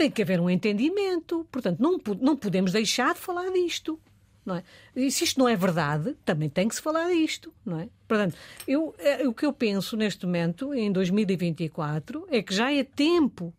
[0.00, 1.46] tem que haver um entendimento.
[1.52, 4.00] Portanto, não, não podemos deixar de falar disto.
[4.44, 4.62] Não é?
[4.96, 7.52] E se isto não é verdade, também tem que se falar disto.
[7.64, 7.88] Não é?
[8.08, 8.36] Portanto,
[8.66, 13.54] eu, eh, o que eu penso neste momento, em 2024, é que já é tempo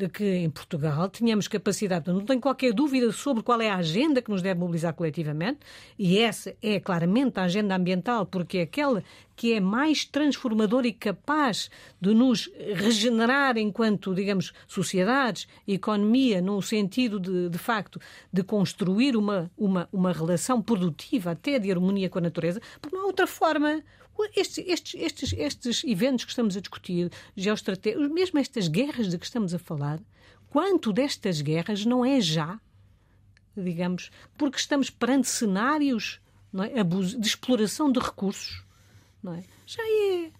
[0.00, 4.22] de que em Portugal tenhamos capacidade, não tenho qualquer dúvida sobre qual é a agenda
[4.22, 5.58] que nos deve mobilizar coletivamente,
[5.98, 9.04] e essa é claramente a agenda ambiental, porque é aquela
[9.36, 11.70] que é mais transformadora e capaz
[12.00, 18.00] de nos regenerar enquanto, digamos, sociedades, economia, no sentido de, de facto,
[18.32, 23.04] de construir uma, uma, uma relação produtiva, até de harmonia com a natureza, porque não
[23.04, 23.82] há outra forma.
[24.36, 29.24] Estes, estes, estes, estes eventos que estamos a discutir, geoestratégia, mesmo estas guerras de que
[29.24, 30.00] estamos a falar,
[30.48, 32.60] quanto destas guerras não é já,
[33.56, 36.20] digamos, porque estamos perante cenários
[36.74, 38.64] é, de exploração de recursos?
[39.26, 39.44] É?
[39.66, 40.39] Já é.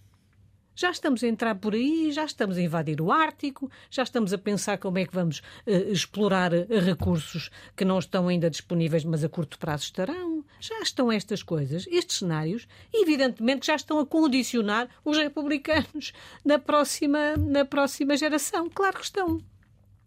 [0.75, 4.39] Já estamos a entrar por aí, já estamos a invadir o Ártico, já estamos a
[4.39, 9.23] pensar como é que vamos uh, explorar uh, recursos que não estão ainda disponíveis, mas
[9.23, 10.45] a curto prazo estarão.
[10.61, 16.13] Já estão estas coisas, estes cenários, evidentemente já estão a condicionar os republicanos
[16.45, 18.69] na próxima, na próxima geração.
[18.71, 19.41] Claro que estão.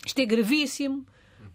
[0.06, 1.06] Isto é gravíssimo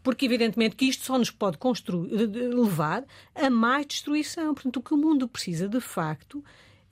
[0.03, 3.05] porque evidentemente que isto só nos pode construir, levar
[3.35, 4.55] a mais destruição.
[4.55, 6.43] Portanto, o que o mundo precisa de facto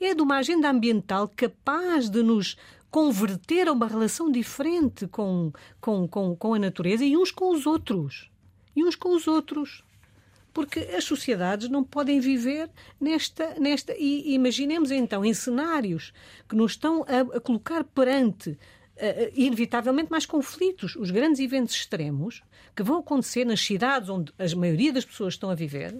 [0.00, 2.56] é de uma agenda ambiental capaz de nos
[2.90, 7.66] converter a uma relação diferente com, com, com, com a natureza e uns com os
[7.66, 8.30] outros.
[8.74, 9.84] E uns com os outros
[10.56, 13.60] porque as sociedades não podem viver nesta.
[13.60, 16.14] nesta e imaginemos então em cenários
[16.48, 18.58] que nos estão a, a colocar perante uh,
[19.34, 22.42] inevitavelmente mais conflitos, os grandes eventos extremos
[22.74, 25.94] que vão acontecer nas cidades onde a maioria das pessoas estão a viver,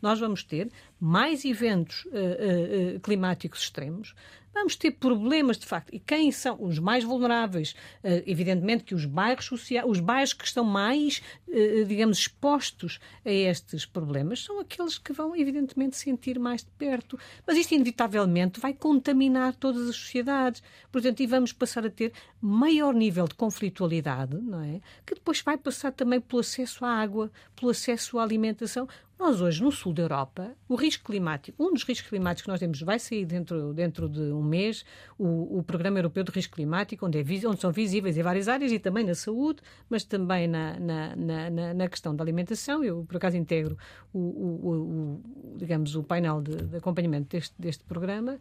[0.00, 0.70] nós vamos ter
[1.00, 4.14] mais eventos uh, uh, climáticos extremos,
[4.58, 5.94] vamos ter problemas de facto.
[5.94, 7.72] E quem são os mais vulneráveis?
[8.02, 13.30] Uh, evidentemente que os bairros sociais, os bairros que estão mais, uh, digamos, expostos a
[13.30, 17.18] estes problemas são aqueles que vão, evidentemente, sentir mais de perto.
[17.46, 20.62] Mas isto, inevitavelmente, vai contaminar todas as sociedades.
[20.90, 24.80] Portanto, e vamos passar a ter maior nível de conflitualidade, não é?
[25.06, 28.88] Que depois vai passar também pelo acesso à água, pelo acesso à alimentação.
[29.18, 32.60] Nós hoje, no sul da Europa, o risco climático, um dos riscos climáticos que nós
[32.60, 34.84] temos, vai sair dentro, dentro de um mês,
[35.18, 38.70] o, o Programa Europeu de Risco Climático, onde, é, onde são visíveis em várias áreas
[38.70, 42.84] e também na saúde, mas também na, na, na, na questão da alimentação.
[42.84, 43.76] Eu, por acaso, integro
[44.12, 48.38] o, o, o digamos, o painel de, de acompanhamento deste, deste programa.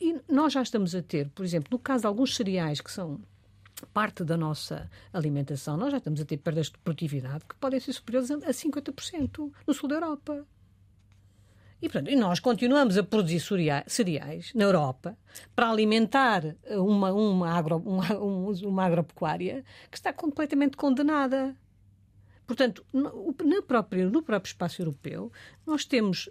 [0.00, 3.20] E nós já estamos a ter, por exemplo, no caso de alguns cereais que são
[3.86, 7.92] parte da nossa alimentação, nós já estamos a ter perdas de produtividade que podem ser
[7.92, 10.46] superiores a 50% no sul da Europa.
[11.82, 13.40] E, portanto, nós continuamos a produzir
[13.86, 15.16] cereais na Europa
[15.56, 18.04] para alimentar uma, uma, agro, uma,
[18.62, 21.56] uma agropecuária que está completamente condenada.
[22.50, 25.30] Portanto, no próprio, no próprio espaço europeu,
[25.64, 26.28] nós temos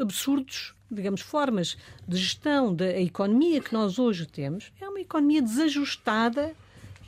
[0.00, 1.76] absurdos, digamos, formas
[2.08, 4.72] de gestão da economia que nós hoje temos.
[4.80, 6.56] É uma economia desajustada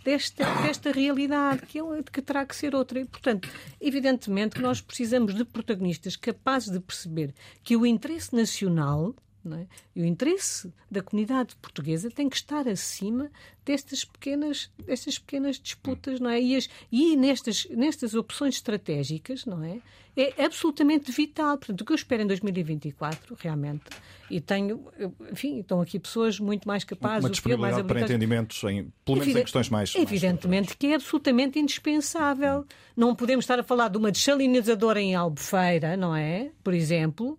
[0.05, 3.01] desta, desta realidade, que, é, que terá que ser outra.
[3.01, 3.49] E, portanto,
[3.81, 7.35] evidentemente que nós precisamos de protagonistas capazes de perceber
[7.65, 9.13] que o interesse nacional
[9.53, 9.67] é?
[9.95, 13.31] E o interesse da comunidade portuguesa tem que estar acima
[13.65, 16.41] destas pequenas, destas pequenas disputas, não é?
[16.41, 19.79] E, as, e nestas, nestas opções estratégicas, não é?
[20.17, 21.57] É absolutamente vital.
[21.57, 23.85] Portanto, o que eu espero em 2024, realmente,
[24.31, 24.85] e tenho,
[25.31, 29.35] enfim, estão aqui pessoas muito mais capazes, Uma disponibilidade mais para entendimentos, em, pelo menos
[29.35, 29.95] em questões mais.
[29.95, 32.67] Evidentemente mais que é absolutamente indispensável.
[32.97, 36.51] Não podemos estar a falar de uma desalinizadora em Albufeira, não é?
[36.63, 37.39] Por exemplo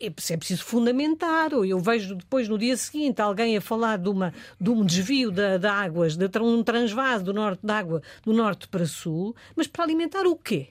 [0.00, 1.54] é, é preciso fundamentar.
[1.54, 5.30] Ou eu vejo depois, no dia seguinte, alguém a falar de, uma, de um desvio
[5.30, 9.66] de, de águas, de um transvase do norte de água do norte para sul, mas
[9.66, 10.68] para alimentar o quê?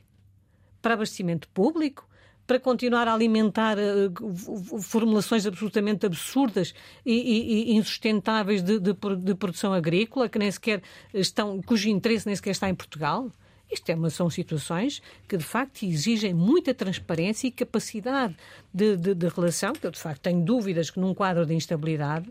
[0.82, 2.08] Para abastecimento público?
[2.46, 6.74] Para continuar a alimentar uh, formulações absolutamente absurdas
[7.06, 10.82] e, e, e insustentáveis de, de, de produção agrícola, que nem sequer
[11.14, 13.30] estão, cujo interesse nem sequer está em Portugal?
[13.72, 18.36] Isto é uma, são situações que, de facto, exigem muita transparência e capacidade
[18.74, 22.30] de, de, de relação, que eu, de facto, tenho dúvidas que num quadro de instabilidade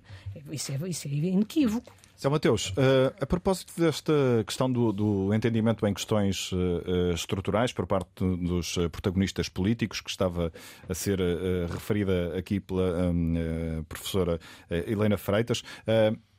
[0.50, 1.92] isso é, isso é inequívoco.
[2.16, 7.86] São Mateus, uh, a propósito desta questão do, do entendimento em questões uh, estruturais por
[7.86, 10.50] parte dos protagonistas políticos, que estava
[10.88, 11.20] a ser
[11.68, 14.40] referida aqui pela um, professora
[14.70, 15.62] Helena Freitas,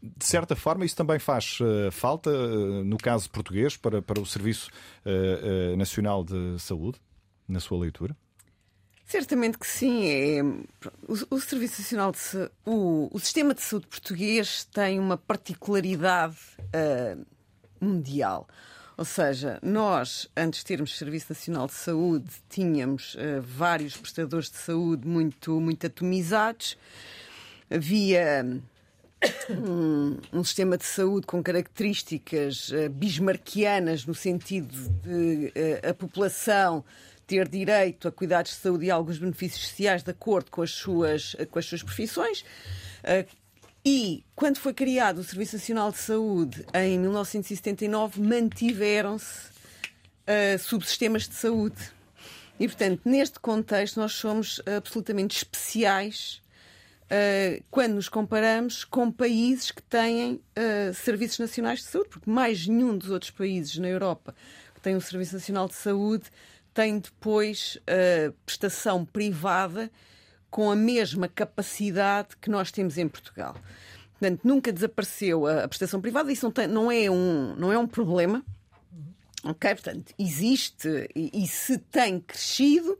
[0.01, 1.59] de certa forma, isso também faz
[1.91, 2.31] falta,
[2.83, 4.69] no caso português, para, para o Serviço
[5.77, 6.99] Nacional de Saúde,
[7.47, 8.15] na sua leitura?
[9.07, 10.05] Certamente que sim.
[10.05, 12.19] É, o, o, Serviço Nacional de
[12.65, 17.25] o, o sistema de saúde português tem uma particularidade uh,
[17.79, 18.45] mundial.
[18.97, 24.57] Ou seja, nós, antes de termos Serviço Nacional de Saúde, tínhamos uh, vários prestadores de
[24.57, 26.77] saúde muito, muito atomizados.
[27.71, 28.61] Havia
[29.49, 36.83] um, um, sistema de saúde com características uh, bismarquianas, no sentido de uh, a população
[37.27, 41.35] ter direito a cuidados de saúde e alguns benefícios sociais de acordo com as suas,
[41.51, 42.43] com as suas profissões.
[43.03, 43.25] Ah,
[43.89, 51.35] e, quando foi criado o Serviço Nacional de Saúde, em 1979, mantiveram-se uh, subsistemas de
[51.35, 51.77] saúde.
[52.59, 56.41] E, portanto, neste contexto, nós somos absolutamente especiais
[57.05, 62.67] uh, quando nos comparamos com países que têm uh, serviços nacionais de saúde, porque mais
[62.67, 64.35] nenhum dos outros países na Europa
[64.75, 66.25] que tem um Serviço Nacional de Saúde
[66.77, 69.89] tem depois uh, prestação privada
[70.47, 73.55] com a mesma capacidade que nós temos em Portugal.
[74.11, 77.79] Portanto, nunca desapareceu a, a prestação privada, isso não, tem, não, é um, não é
[77.79, 78.45] um problema.
[79.43, 79.73] Ok?
[79.73, 82.95] Portanto, existe e, e, se tem crescido,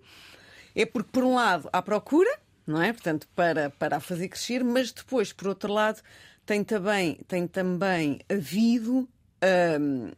[0.75, 2.35] é porque, por um lado, há procura,
[2.65, 2.91] não é?
[2.91, 6.01] Portanto, para, para a fazer crescer, mas depois, por outro lado,
[6.47, 9.07] tem também, tem também havido
[9.43, 10.17] uh,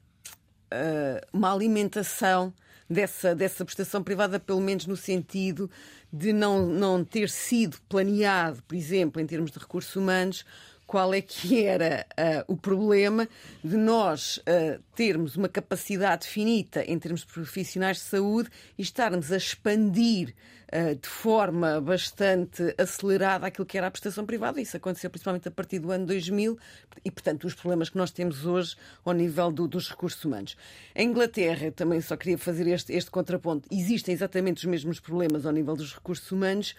[1.33, 2.53] uma alimentação
[2.89, 5.69] dessa, dessa prestação privada, pelo menos no sentido
[6.11, 10.43] de não, não ter sido planeado, por exemplo, em termos de recursos humanos,
[10.89, 13.29] qual é que era uh, o problema
[13.63, 19.31] de nós uh, termos uma capacidade finita em termos de profissionais de saúde e estarmos
[19.31, 20.33] a expandir
[20.73, 24.59] uh, de forma bastante acelerada aquilo que era a prestação privada.
[24.59, 26.57] Isso aconteceu principalmente a partir do ano 2000
[27.05, 28.75] e, portanto, os problemas que nós temos hoje
[29.05, 30.57] ao nível do, dos recursos humanos.
[30.95, 35.51] Em Inglaterra, também só queria fazer este, este contraponto, existem exatamente os mesmos problemas ao
[35.51, 36.73] nível dos recursos humanos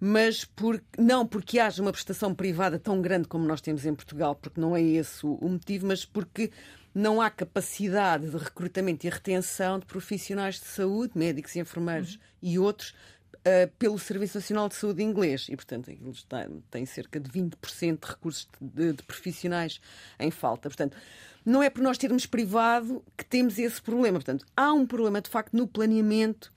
[0.00, 4.34] mas por, não porque haja uma prestação privada tão grande como nós temos em Portugal,
[4.34, 6.50] porque não é esse o, o motivo, mas porque
[6.94, 12.20] não há capacidade de recrutamento e retenção de profissionais de saúde, médicos e enfermeiros uhum.
[12.42, 12.94] e outros,
[13.38, 15.46] uh, pelo Serviço Nacional de Saúde inglês.
[15.48, 16.26] E, portanto, eles
[16.70, 19.80] têm cerca de 20% de recursos de, de profissionais
[20.18, 20.68] em falta.
[20.68, 20.96] Portanto,
[21.44, 24.18] não é por nós termos privado que temos esse problema.
[24.18, 26.52] Portanto, há um problema, de facto, no planeamento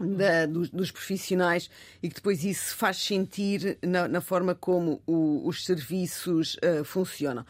[0.00, 1.70] da, dos, dos, profissionais
[2.02, 7.44] e que depois isso faz sentir na, na forma como o, os serviços uh, funcionam.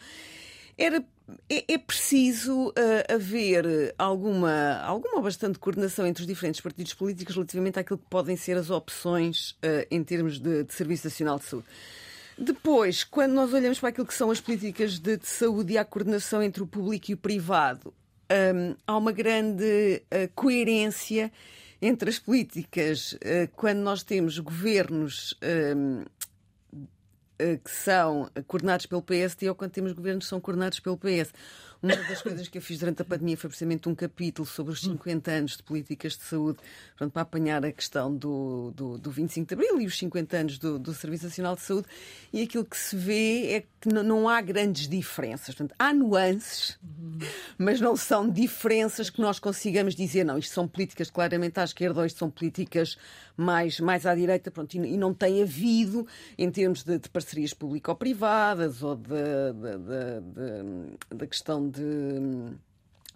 [0.77, 1.03] Era
[1.49, 7.79] é, é preciso uh, haver alguma, alguma bastante coordenação entre os diferentes partidos políticos relativamente
[7.79, 11.67] àquilo que podem ser as opções uh, em termos de, de, Serviço Nacional de Saúde.
[12.37, 15.83] Depois, quando nós olhamos para aquilo que são as políticas de, de saúde e a
[15.83, 17.93] coordenação entre o público e o privado,
[18.31, 21.31] um, há uma grande uh, coerência
[21.81, 26.03] entre as políticas, eh, quando nós temos governos ehm,
[27.39, 31.33] eh, que são coordenados pelo PSD ou quando temos governos que são coordenados pelo PS.
[31.81, 34.81] Uma das coisas que eu fiz durante a pandemia foi precisamente um capítulo sobre os
[34.81, 36.59] 50 anos de políticas de saúde,
[36.97, 40.57] pronto, para apanhar a questão do, do, do 25 de Abril e os 50 anos
[40.57, 41.87] do, do Serviço Nacional de Saúde.
[42.33, 45.55] E aquilo que se vê é que não há grandes diferenças.
[45.55, 46.77] Portanto, há nuances,
[47.57, 52.01] mas não são diferenças que nós consigamos dizer, não, isto são políticas claramente à esquerda
[52.01, 52.97] ou isto são políticas
[53.37, 56.05] mais, mais à direita, pronto, e, não tem havido,
[56.37, 58.97] em termos de, de parcerias público-privadas ou
[61.09, 62.57] da questão de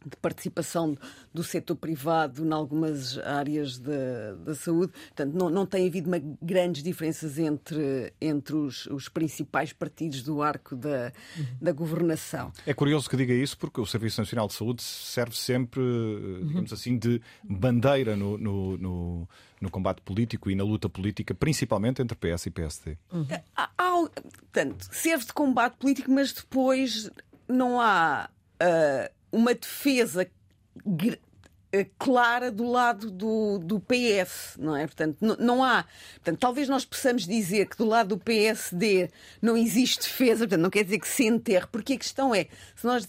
[0.05, 0.97] de participação
[1.33, 4.91] do setor privado em algumas áreas da, da saúde.
[4.91, 10.41] Portanto, não, não tem havido uma, grandes diferenças entre, entre os, os principais partidos do
[10.41, 11.11] arco da,
[11.61, 12.51] da governação.
[12.65, 15.81] É curioso que diga isso, porque o Serviço Nacional de Saúde serve sempre,
[16.45, 19.29] digamos assim, de bandeira no, no, no,
[19.61, 22.97] no combate político e na luta política, principalmente entre PS e PSD.
[23.11, 23.27] Uhum.
[23.55, 27.09] Há, há, portanto, serve de combate político, mas depois
[27.47, 28.29] não há.
[28.63, 30.29] Uh, uma defesa
[31.73, 34.85] eh, clara do lado do, do PS, não é?
[34.85, 35.85] Portanto, não, não, há.
[36.13, 39.09] Portanto, talvez nós possamos dizer que do lado do PSD
[39.41, 42.85] não existe defesa, portanto, não quer dizer que se enterre, porque a questão é, se
[42.85, 43.07] nós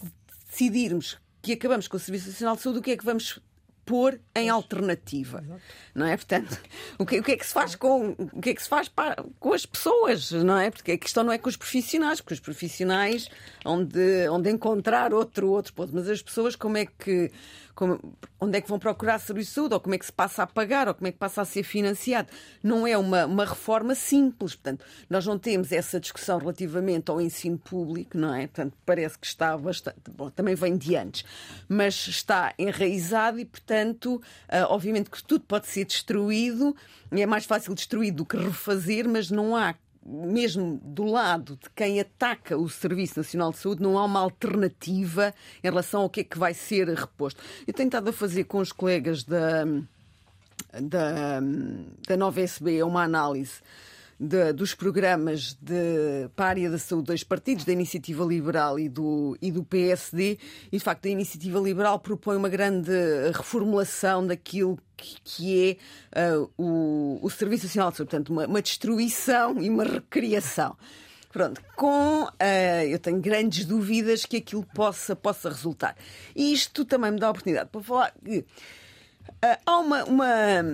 [0.49, 3.39] decidirmos que acabamos com o Serviço Nacional de Saúde, o que é que vamos
[3.85, 5.61] pôr em alternativa, Exato.
[5.93, 6.17] não é?
[6.17, 6.59] Portanto,
[6.97, 8.89] o que, o que, é que se faz com o que é que se faz
[8.89, 10.71] para, com as pessoas, não é?
[10.71, 13.29] Porque a questão não é com os profissionais, porque os profissionais
[13.63, 17.31] onde onde encontrar outro outro ponto, mas as pessoas como é que
[17.75, 17.99] como,
[18.39, 20.47] onde é que vão procurar serviço de saúde, ou como é que se passa a
[20.47, 22.29] pagar, ou como é que passa a ser financiado.
[22.63, 24.55] Não é uma, uma reforma simples.
[24.55, 28.47] Portanto, nós não temos essa discussão relativamente ao ensino público, não é?
[28.47, 30.09] Portanto, parece que está bastante.
[30.09, 31.25] Bom, também vem de antes,
[31.67, 36.75] mas está enraizado e, portanto, uh, obviamente que tudo pode ser destruído,
[37.11, 41.69] e é mais fácil destruir do que refazer, mas não há mesmo do lado de
[41.75, 45.33] quem ataca o Serviço Nacional de Saúde, não há uma alternativa
[45.63, 47.41] em relação ao que é que vai ser reposto.
[47.65, 49.65] Eu tenho estado a fazer com os colegas da,
[50.79, 51.39] da,
[52.07, 53.61] da Nova SB uma análise
[54.19, 58.87] de, dos programas de, para a área da saúde dos partidos, da Iniciativa Liberal e
[58.87, 60.37] do, e do PSD,
[60.71, 62.91] e de facto a Iniciativa Liberal propõe uma grande
[63.33, 65.79] reformulação daquilo que, que
[66.13, 70.77] é uh, o, o Serviço Nacional de Saúde, portanto, uma, uma destruição e uma recriação.
[71.31, 75.93] Pronto, com uh, eu tenho grandes dúvidas que aquilo possa, possa resultar.
[76.33, 78.45] E isto também me dá a oportunidade para falar que uh,
[79.65, 80.71] há uma, uma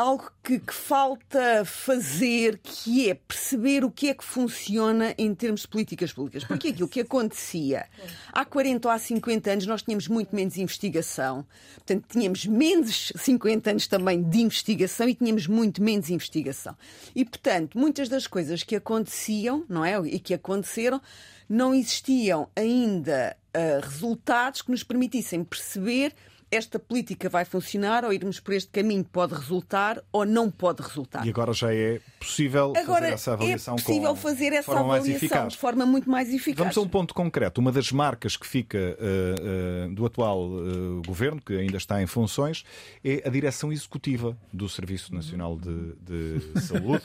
[0.00, 5.60] algo que, que, falta fazer, que é perceber o que é que funciona em termos
[5.60, 6.42] de políticas públicas.
[6.42, 7.86] Porque aquilo que acontecia
[8.32, 11.46] há 40 ou há 50 anos, nós tínhamos muito menos investigação.
[11.74, 16.74] Portanto, tínhamos menos 50 anos também de investigação e tínhamos muito menos investigação.
[17.14, 20.00] E, portanto, muitas das coisas que aconteciam, não é?
[20.06, 21.02] E que aconteceram,
[21.46, 26.14] não existiam ainda uh, resultados que nos permitissem perceber
[26.50, 31.24] esta política vai funcionar ou irmos por este caminho pode resultar ou não pode resultar.
[31.24, 35.48] E agora já é possível agora fazer essa avaliação é possível fazer essa forma avaliação
[35.48, 36.58] de forma muito mais eficaz.
[36.58, 37.60] Vamos a um ponto concreto.
[37.60, 42.06] Uma das marcas que fica uh, uh, do atual uh, governo, que ainda está em
[42.06, 42.64] funções,
[43.04, 47.04] é a direção executiva do Serviço Nacional de, de Saúde.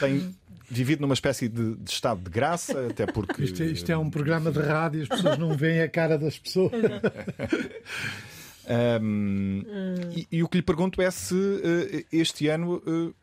[0.00, 0.34] Tem
[0.70, 3.44] vivido numa espécie de, de, estado de graça, até porque.
[3.44, 6.38] Isto é, isto é um programa de rádio, as pessoas não veem a cara das
[6.38, 6.72] pessoas.
[8.66, 9.94] Um, hum.
[10.16, 13.14] e, e, o que lhe pergunto é se uh, este ano, uh,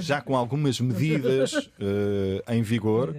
[0.00, 3.16] já com algumas medidas uh, em vigor,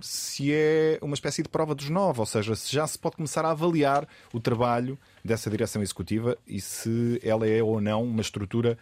[0.00, 3.44] se é uma espécie de prova dos nove, ou seja, se já se pode começar
[3.44, 8.78] a avaliar o trabalho dessa direção executiva e se ela é ou não uma estrutura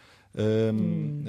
[0.73, 1.23] hum.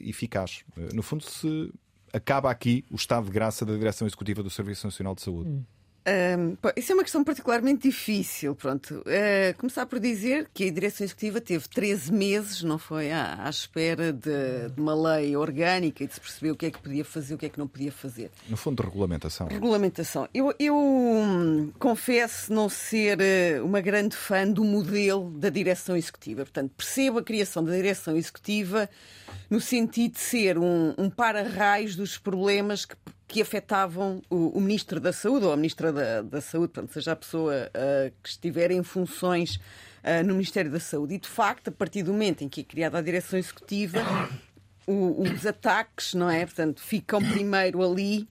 [0.00, 0.64] eficaz.
[0.92, 1.72] No fundo, se
[2.12, 5.50] acaba aqui o estado de graça da direção executiva do Serviço Nacional de Saúde.
[5.50, 5.64] Hum.
[6.06, 8.54] Um, isso é uma questão particularmente difícil.
[8.54, 9.00] Pronto.
[9.00, 13.10] Uh, começar por dizer que a direção executiva teve 13 meses, não foi?
[13.10, 16.70] À, à espera de, de, uma lei orgânica e de se perceber o que é
[16.70, 18.30] que podia fazer, o que é que não podia fazer.
[18.48, 19.48] No fundo, regulamentação.
[19.48, 20.28] Regulamentação.
[20.32, 26.42] Eu, eu hum, confesso não ser uh, uma grande fã do modelo da direção executiva.
[26.42, 28.88] Portanto, percebo a criação da direção executiva
[29.50, 32.96] no sentido de ser um, um para-raios dos problemas que
[33.28, 37.12] que afetavam o, o, Ministro da Saúde ou a Ministra da, da Saúde, portanto, seja
[37.12, 41.14] a pessoa uh, que estiver em funções uh, no Ministério da Saúde.
[41.14, 43.98] E, de facto, a partir do momento em que é criada a direção executiva,
[44.86, 46.46] o, os ataques, não é?
[46.46, 48.28] Portanto, ficam primeiro ali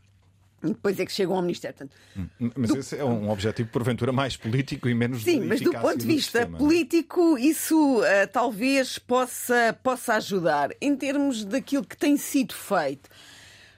[0.63, 1.77] e depois é que chegam ao Ministério.
[1.77, 2.77] Portanto, hum, mas do...
[2.77, 6.45] esse é um objetivo, porventura, mais político e menos Sim, mas do ponto de vista
[6.45, 10.71] do político, isso uh, talvez possa, possa ajudar.
[10.81, 13.09] Em termos daquilo que tem sido feito,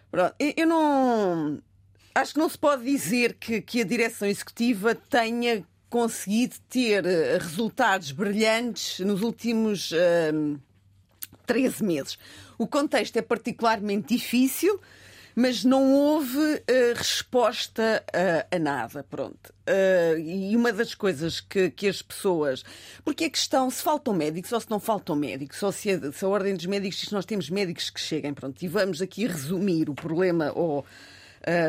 [0.10, 1.62] Pronto, eu não.
[2.16, 7.38] acho que não se pode dizer que, que a direção executiva tenha conseguido ter uh,
[7.40, 10.60] resultados brilhantes nos últimos uh,
[11.46, 12.18] 13 meses.
[12.58, 14.80] O contexto é particularmente difícil
[15.40, 19.04] mas não houve uh, resposta uh, a nada.
[19.04, 19.54] Pronto.
[19.70, 22.64] Uh, e uma das coisas que, que, as pessoas.
[23.06, 26.26] Porque a questão, se faltam médicos ou se não faltam médicos, ou se a, se
[26.26, 29.28] a Ordem dos Médicos diz que nós temos médicos que cheguem, pronto, e vamos aqui
[29.28, 30.84] resumir o problema ou.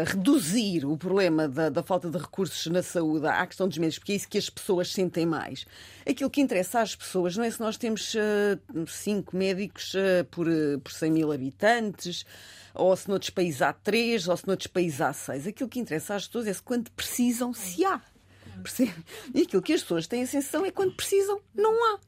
[0.05, 4.13] Reduzir o problema da, da, falta de recursos na saúde à questão dos médicos, porque
[4.13, 5.65] é isso que as pessoas sentem mais.
[6.09, 10.49] Aquilo que interessa às pessoas não é se nós temos uh, cinco médicos uh, por,
[10.83, 12.27] por 100 mil habitantes,
[12.75, 15.47] ou se noutros países há três, ou se noutros países há seis.
[15.47, 18.01] Aquilo que interessa às pessoas é se quando precisam, se há.
[18.63, 18.95] Percebe?
[19.35, 21.99] E aquilo que as pessoas têm a sensação é quando precisam, não há.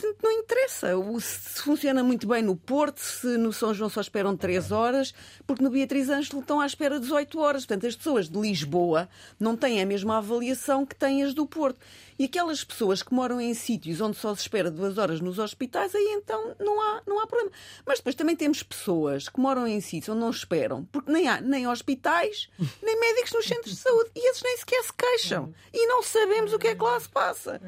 [0.00, 0.88] Portanto, não interessa
[1.20, 5.12] se funciona muito bem no Porto, se no São João só esperam 3 horas,
[5.46, 7.66] porque no Beatriz Ângelo estão à espera 18 horas.
[7.66, 9.08] Portanto, as pessoas de Lisboa
[9.38, 11.78] não têm a mesma avaliação que têm as do Porto.
[12.18, 15.94] E aquelas pessoas que moram em sítios onde só se espera duas horas nos hospitais,
[15.94, 17.52] aí então não há, não há problema.
[17.86, 21.40] Mas depois também temos pessoas que moram em sítios onde não esperam, porque nem há
[21.40, 22.48] nem hospitais,
[22.82, 24.10] nem médicos nos centros de saúde.
[24.14, 25.54] E esses nem sequer se queixam.
[25.72, 27.60] E não sabemos o que é que lá se passa.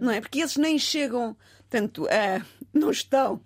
[0.00, 0.20] Não é?
[0.20, 1.36] Porque esses nem chegam
[1.68, 3.40] Portanto, uh, não estão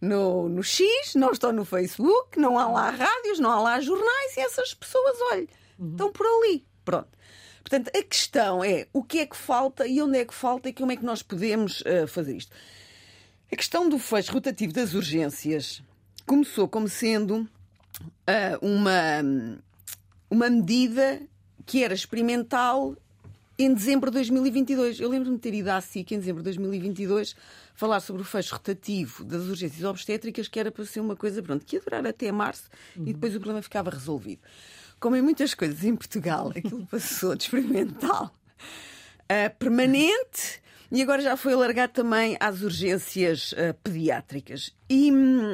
[0.00, 4.36] no, no X, não estão no Facebook, não há lá rádios, não há lá jornais
[4.36, 5.46] e essas pessoas, olha,
[5.78, 5.90] uhum.
[5.90, 6.64] estão por ali.
[6.84, 7.08] Pronto.
[7.60, 10.72] Portanto, a questão é o que é que falta e onde é que falta e
[10.72, 12.54] como é que nós podemos uh, fazer isto.
[13.52, 15.82] A questão do fecho rotativo das urgências
[16.24, 17.48] começou como sendo uh,
[18.66, 19.60] uma,
[20.30, 21.20] uma medida
[21.64, 22.96] que era experimental
[23.58, 25.00] em dezembro de 2022.
[25.00, 27.34] Eu lembro-me de ter ido à SIC em dezembro de 2022
[27.74, 31.64] falar sobre o fecho rotativo das urgências obstétricas, que era para ser uma coisa pronto,
[31.64, 33.04] que ia durar até março uhum.
[33.06, 34.42] e depois o problema ficava resolvido.
[34.98, 38.32] Como em muitas coisas em Portugal, aquilo passou de experimental
[39.28, 44.72] a permanente e agora já foi alargado também às urgências uh, pediátricas.
[44.88, 45.52] E, hum,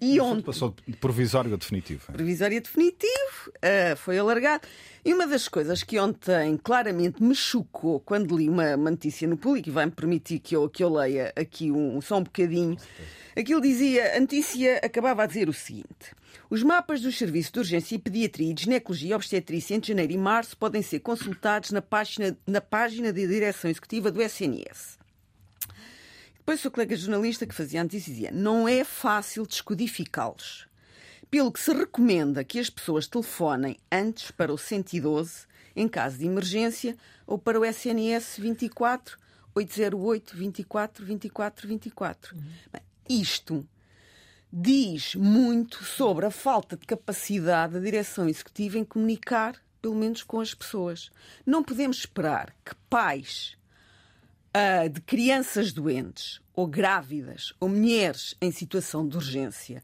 [0.00, 0.42] e ontem.
[0.42, 2.12] Passou de provisório a definitivo.
[2.12, 4.66] Provisório a definitivo, uh, foi alargado.
[5.04, 9.36] E uma das coisas que ontem claramente me chocou quando li uma, uma notícia no
[9.36, 12.76] público, e vai-me permitir que eu, que eu leia aqui um, só um bocadinho,
[13.36, 16.14] aquilo dizia, a notícia acabava a dizer o seguinte.
[16.50, 20.12] Os mapas dos serviços de urgência e pediatria e de ginecologia e obstetrícia entre janeiro
[20.12, 24.97] e março podem ser consultados na página, na página da direção executiva do SNS.
[26.48, 30.66] Depois o seu colega jornalista que fazia a notícia dizia não é fácil descodificá-los.
[31.30, 35.46] Pelo que se recomenda que as pessoas telefonem antes para o 112
[35.76, 36.96] em caso de emergência
[37.26, 39.18] ou para o SNS 24
[39.54, 42.34] 808 24 24 24.
[42.34, 42.42] Uhum.
[42.72, 43.68] Bem, isto
[44.50, 50.40] diz muito sobre a falta de capacidade da direção executiva em comunicar, pelo menos com
[50.40, 51.10] as pessoas.
[51.44, 53.57] Não podemos esperar que pais
[54.58, 59.82] uh, de crianças doentes, ou grávidas, ou mulheres em situação de urgência,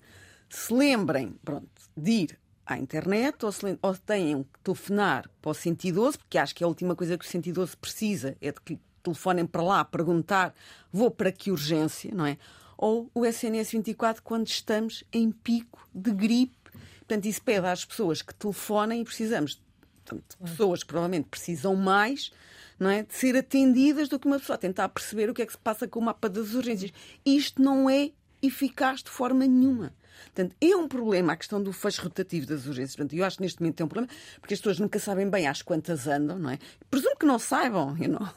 [0.48, 5.54] se lembrem pronto, de ir à internet ou, se, ou tenham que telefonar para o
[5.54, 8.78] 112, porque acho que é a última coisa que o 112 precisa é de que
[9.02, 10.54] telefonem para lá perguntar
[10.92, 12.38] vou para que urgência, não é?
[12.76, 16.56] Ou o SNS 24 quando estamos em pico de gripe.
[17.00, 19.60] Portanto, isso pede às pessoas que telefonem e precisamos,
[20.04, 22.32] portanto, pessoas que provavelmente precisam mais
[22.78, 23.02] não é?
[23.02, 25.86] de ser atendidas do que uma pessoa tentar perceber o que é que se passa
[25.86, 26.92] com o mapa das urgências.
[27.24, 28.10] Isto não é
[28.42, 29.92] eficaz de forma nenhuma.
[30.24, 32.96] Portanto, é um problema a questão do fecho rotativo das urgências.
[32.96, 35.46] Portanto, eu acho que neste momento é um problema, porque as pessoas nunca sabem bem
[35.46, 36.58] às quantas andam, não é?
[36.90, 38.28] Presumo que não saibam, you know?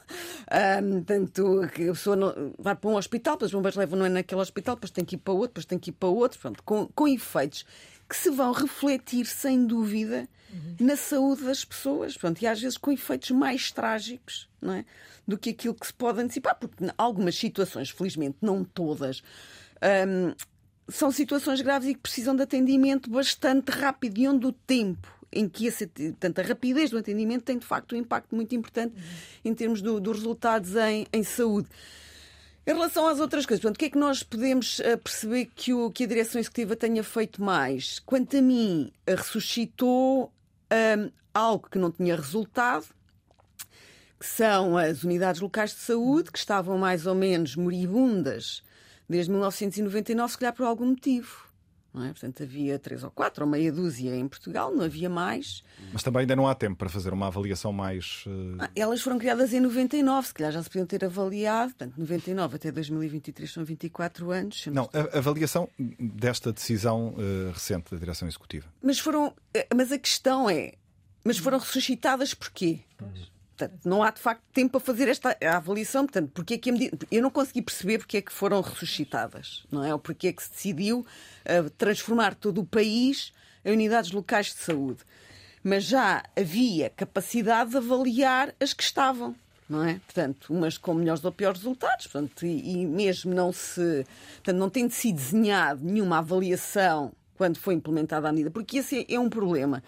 [0.82, 4.06] um, tanto que a pessoa não, vai para um hospital, depois os bombeiros levam não
[4.06, 6.38] é naquele hospital, depois tem que ir para outro, depois tem que ir para outro,
[6.38, 7.64] pronto, com, com efeitos
[8.08, 10.76] que se vão refletir, sem dúvida, uhum.
[10.80, 12.16] na saúde das pessoas.
[12.40, 14.84] E às vezes com efeitos mais trágicos não é?
[15.26, 19.22] do que aquilo que se pode antecipar, porque algumas situações, felizmente não todas,
[20.06, 20.34] hum,
[20.88, 25.46] são situações graves e que precisam de atendimento bastante rápido e onde o tempo em
[25.46, 29.50] que esse, portanto, a rapidez do atendimento tem de facto um impacto muito importante uhum.
[29.50, 31.68] em termos do, dos resultados em, em saúde.
[32.68, 35.72] Em relação às outras coisas, portanto, o que é que nós podemos uh, perceber que,
[35.72, 37.98] o, que a direção executiva tenha feito mais?
[38.00, 40.30] Quanto a mim, uh, ressuscitou
[40.70, 42.84] um, algo que não tinha resultado,
[44.20, 48.62] que são as unidades locais de saúde, que estavam mais ou menos moribundas
[49.08, 51.47] desde 1999, se calhar por algum motivo.
[51.92, 52.08] Não é?
[52.08, 55.62] Portanto, havia três ou quatro, ou meia dúzia em Portugal, não havia mais.
[55.92, 58.24] Mas também ainda não há tempo para fazer uma avaliação mais.
[58.26, 58.56] Uh...
[58.58, 61.74] Ah, elas foram criadas em 99, se calhar já se podiam ter avaliado.
[61.74, 64.66] Portanto, 99 até 2023 são 24 anos.
[64.66, 68.66] Não, a avaliação desta decisão uh, recente da direção executiva.
[68.82, 69.34] Mas foram.
[69.54, 70.74] Eh, mas a questão é.
[71.24, 72.80] mas foram ressuscitadas porquê?
[73.58, 76.06] Portanto, não há de facto tempo para fazer esta avaliação.
[76.06, 76.96] Portanto, porque é que medida...
[77.10, 79.92] eu não consegui perceber porque é que foram ressuscitadas, não é?
[79.92, 83.32] Ou porque é que se decidiu uh, transformar todo o país
[83.64, 85.00] em unidades locais de saúde.
[85.62, 89.34] Mas já havia capacidade de avaliar as que estavam.
[89.68, 90.00] Não é?
[90.06, 94.06] Portanto, umas com melhores ou piores resultados, portanto, e, e mesmo não se.
[94.36, 99.04] Portanto, não tem de se desenhado nenhuma avaliação quando foi implementada a medida, porque esse
[99.08, 99.82] é um problema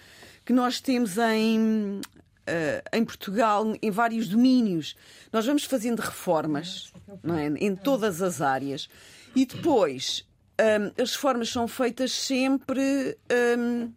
[0.44, 2.00] que nós temos em,
[2.40, 4.96] Uh, em Portugal em vários domínios.
[5.32, 6.92] Nós vamos fazendo reformas
[7.22, 7.46] não é?
[7.46, 8.88] em todas as áreas
[9.36, 10.26] e depois
[10.60, 13.16] um, as reformas são feitas sempre
[13.58, 13.92] um,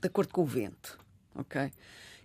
[0.00, 0.98] de acordo com o vento.
[1.34, 1.72] ok?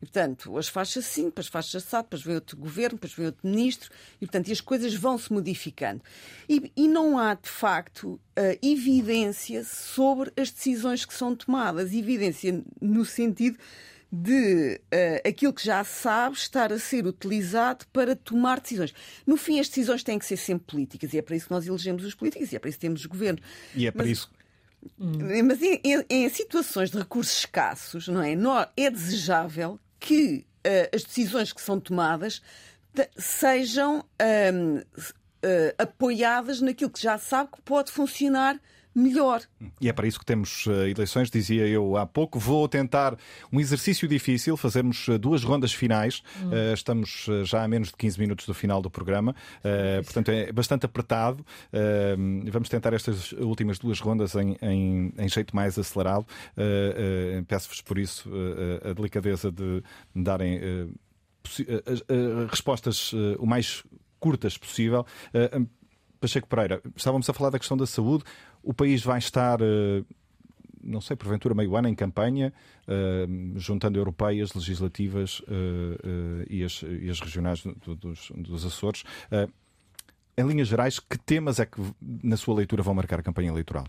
[0.02, 3.48] E, portanto, as faixas sim, depois faixas SAD, depois vem outro governo, depois vem outro
[3.48, 6.02] ministro, e, portanto, e as coisas vão se modificando.
[6.48, 8.20] E, e não há, de facto, uh,
[8.62, 11.94] evidência sobre as decisões que são tomadas.
[11.94, 13.58] Evidência no sentido
[14.12, 18.94] de uh, aquilo que já sabe estar a ser utilizado para tomar decisões.
[19.26, 21.68] No fim, as decisões têm que ser sempre políticas, e é para isso que nós
[21.68, 23.40] elegemos os políticos, e é para isso que temos o governo.
[23.76, 24.18] E é para Mas...
[24.18, 24.32] isso
[24.98, 28.34] mas em, em, em, situações de recursos escassos, não é?
[28.78, 32.42] É desejável que uh, as decisões que são tomadas
[33.18, 34.86] sejam uh,
[35.78, 38.60] apoiadas naquilo que já sabe que pode funcionar
[38.94, 39.42] melhor.
[39.80, 42.40] E é para isso que temos uh, eleições, dizia eu há pouco.
[42.40, 43.18] Vou tentar
[43.52, 46.22] um exercício difícil, fazermos uh, duas rondas finais.
[46.42, 46.50] Hum.
[46.50, 49.36] Uh, estamos já a menos de 15 minutos do final do programa,
[50.04, 51.46] portanto é bastante apertado.
[52.52, 56.26] vamos tentar estas últimas duas rondas em, em, em jeito mais acelerado.
[57.48, 58.30] Peço-vos por isso
[58.84, 59.84] a delicadeza de
[60.14, 60.60] me darem
[62.50, 63.84] respostas o mais
[64.20, 65.06] curtas possível.
[66.20, 68.26] Pacheco Pereira, estávamos a falar da questão da saúde.
[68.64, 70.04] O país vai estar, eh,
[70.84, 72.54] não sei, porventura meio ano em campanha,
[72.88, 79.04] eh, juntando europeias, legislativas eh, e as, e as regionais dos, dos Açores.
[80.38, 83.86] Em linhas gerais, que temas é que, na sua leitura, vão marcar a campanha eleitoral?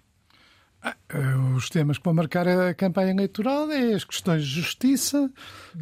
[0.82, 0.97] Ah,
[1.57, 5.31] os temas que vão marcar a campanha eleitoral é as questões de justiça,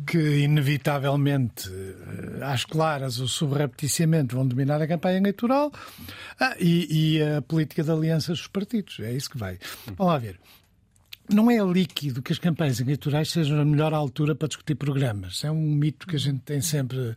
[0.06, 5.72] que inevitavelmente, eh, às claras ou subrepticiamente, vão dominar a campanha eleitoral,
[6.40, 8.98] ah, e, e, a política de alianças dos partidos.
[9.00, 9.58] É isso que vai.
[9.86, 10.40] Vamos lá ver
[11.28, 15.44] não é líquido que as campanhas eleitorais sejam a melhor altura para discutir programas.
[15.44, 17.14] É um mito que a gente tem sempre.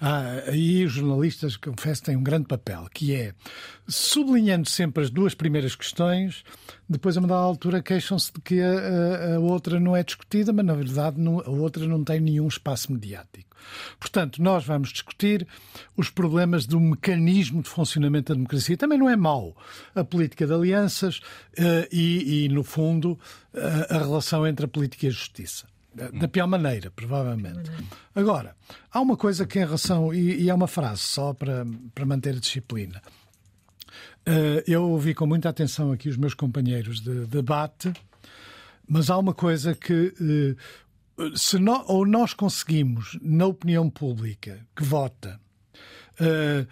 [0.00, 3.32] Ah, aí os jornalistas, confesso, têm um grande papel, que é
[3.86, 6.44] sublinhando sempre as duas primeiras questões,
[6.88, 10.52] depois a uma dada altura queixam-se de que a, a, a, outra não é discutida,
[10.52, 13.53] mas na verdade não, a outra não tem nenhum espaço mediático.
[13.98, 15.46] Portanto, nós vamos discutir
[15.96, 18.76] os problemas do mecanismo de funcionamento da democracia.
[18.76, 19.56] Também não é mau
[19.94, 23.18] a política de alianças uh, e, e, no fundo,
[23.52, 25.66] uh, a relação entre a política e a justiça.
[25.94, 27.70] Da pior maneira, provavelmente.
[28.16, 28.56] Agora,
[28.90, 31.64] há uma coisa que em relação, e, e é uma frase só para,
[31.94, 33.00] para manter a disciplina.
[34.26, 37.92] Uh, eu ouvi com muita atenção aqui os meus companheiros de debate,
[38.88, 40.56] mas há uma coisa que
[41.36, 45.40] se ou nós conseguimos, na opinião pública que vota,
[46.20, 46.66] uh,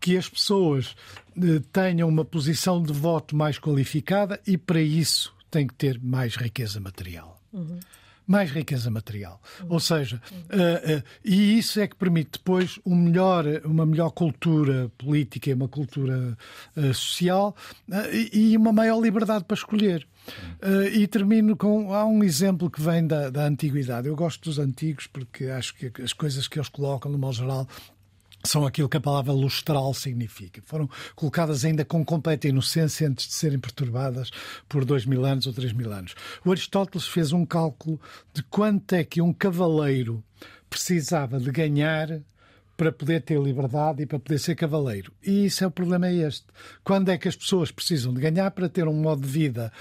[0.00, 0.96] que as pessoas
[1.36, 6.36] uh, tenham uma posição de voto mais qualificada e para isso tem que ter mais
[6.36, 7.40] riqueza material.
[7.52, 7.78] Uhum
[8.26, 9.40] mais riqueza material.
[9.68, 14.90] Ou seja, uh, uh, e isso é que permite depois um melhor, uma melhor cultura
[14.96, 16.36] política e uma cultura
[16.76, 17.54] uh, social
[18.32, 20.06] e uma maior liberdade para escolher.
[20.92, 21.92] e termino com.
[21.92, 24.08] Há um exemplo que vem da, da antiguidade.
[24.08, 27.68] Eu gosto dos antigos porque acho que as coisas que eles colocam, no modo geral,
[28.44, 30.62] são aquilo que a palavra lustral significa.
[30.64, 34.30] Foram colocadas ainda com completa inocência antes de serem perturbadas
[34.68, 36.14] por dois mil anos ou três mil anos.
[36.44, 38.00] O Aristóteles fez um cálculo
[38.32, 40.22] de quanto é que um cavaleiro
[40.68, 42.20] precisava de ganhar
[42.76, 45.12] para poder ter liberdade e para poder ser cavaleiro.
[45.22, 46.46] E isso é o problema é este.
[46.82, 49.72] Quando é que as pessoas precisam de ganhar para ter um modo de vida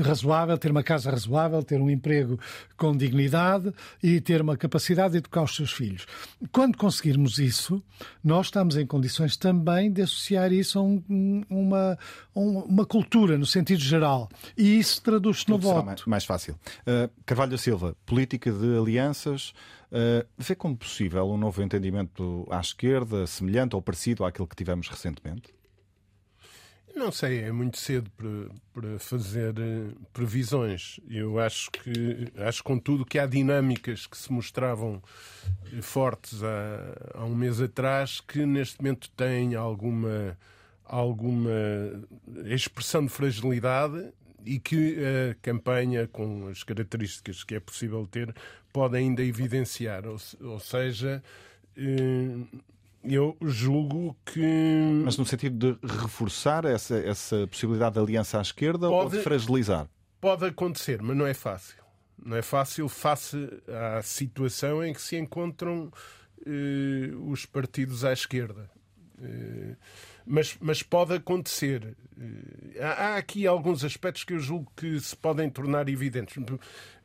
[0.00, 2.38] razoável, ter uma casa razoável, ter um emprego
[2.76, 3.72] com dignidade
[4.02, 6.06] e ter uma capacidade de educar os seus filhos?
[6.50, 7.82] Quando conseguirmos isso,
[8.22, 11.98] nós estamos em condições também de associar isso a um, uma,
[12.34, 14.28] uma cultura no sentido geral.
[14.56, 15.86] E isso traduz-se no voto.
[15.86, 16.54] Mais, mais fácil.
[16.80, 19.52] Uh, Carvalho da Silva, política de alianças
[19.92, 24.88] Uh, vê como possível um novo entendimento à esquerda, semelhante ou parecido àquele que tivemos
[24.88, 25.52] recentemente?
[26.96, 30.98] Não sei, é muito cedo para, para fazer uh, previsões.
[31.10, 35.02] Eu acho que, acho contudo que há dinâmicas que se mostravam
[35.70, 40.38] eh, fortes há, há um mês atrás que neste momento têm alguma,
[40.86, 41.50] alguma
[42.46, 44.10] expressão de fragilidade
[44.44, 48.34] e que a campanha, com as características que é possível ter,
[48.72, 50.06] pode ainda evidenciar.
[50.06, 51.22] Ou, ou seja,
[53.04, 55.02] eu julgo que.
[55.04, 59.18] Mas no sentido de reforçar essa, essa possibilidade de aliança à esquerda pode, ou de
[59.22, 59.88] fragilizar?
[60.20, 61.82] Pode acontecer, mas não é fácil.
[62.24, 63.36] Não é fácil face
[63.68, 65.90] à situação em que se encontram
[66.46, 68.70] eh, os partidos à esquerda.
[69.20, 69.76] Eh,
[70.26, 71.96] mas, mas pode acontecer.
[72.18, 76.36] Eh, há aqui alguns aspectos que eu julgo que se podem tornar evidentes.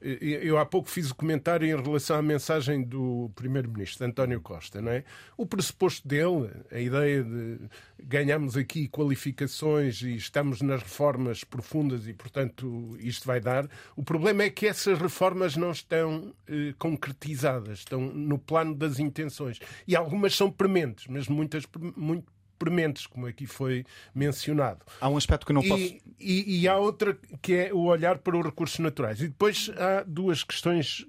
[0.01, 4.81] Eh, eu há pouco fiz o comentário em relação à mensagem do Primeiro-Ministro, António Costa.
[4.81, 5.03] Não é?
[5.35, 7.59] O pressuposto dele, a ideia de
[8.03, 13.67] ganhamos aqui qualificações e estamos nas reformas profundas e, portanto, isto vai dar.
[13.95, 19.59] O problema é que essas reformas não estão eh, concretizadas, estão no plano das intenções.
[19.87, 21.63] E algumas são prementes, mas muitas
[21.95, 24.79] muito prementes, como aqui foi mencionado.
[24.99, 25.83] Há um aspecto que não posso.
[25.83, 29.21] E, e, e há outra que é o olhar para os recursos naturais.
[29.21, 31.05] E depois há duas questões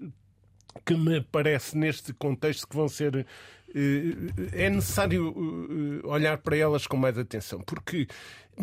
[0.84, 3.26] que me parece neste contexto que vão ser
[3.74, 5.34] eh, é necessário
[6.02, 8.06] eh, olhar para elas com mais atenção, porque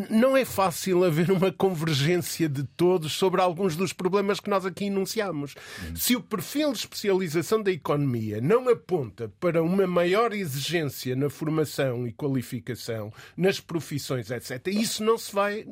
[0.10, 4.86] não é fácil haver uma convergência de todos sobre alguns dos problemas que nós aqui
[4.86, 5.56] enunciamos.
[5.88, 5.96] Uhum.
[5.96, 12.08] Se o perfil de especialização da economia não aponta para uma maior exigência na formação
[12.08, 15.66] e qualificação, nas profissões, etc., isso não se vai,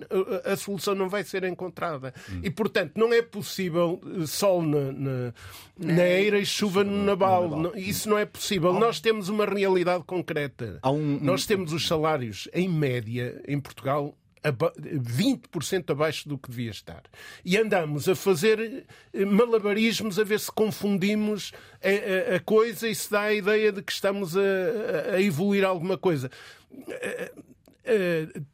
[0.45, 2.13] a solução não vai ser encontrada.
[2.29, 2.41] Uhum.
[2.43, 5.33] E, portanto, não é possível eh, sol na, na,
[5.77, 7.73] na eira e chuva no nabal.
[7.75, 8.73] Isso não é possível.
[8.73, 10.79] Nós temos uma realidade concreta.
[11.21, 14.12] Nós temos os salários, em média, em Portugal,
[14.51, 17.03] 20% abaixo do que devia estar.
[17.45, 21.51] E andamos a fazer eh, malabarismos a ver se confundimos
[21.81, 25.63] a, a, a coisa e se dá a ideia de que estamos a, a evoluir
[25.63, 26.29] alguma coisa.
[26.71, 27.53] Uh,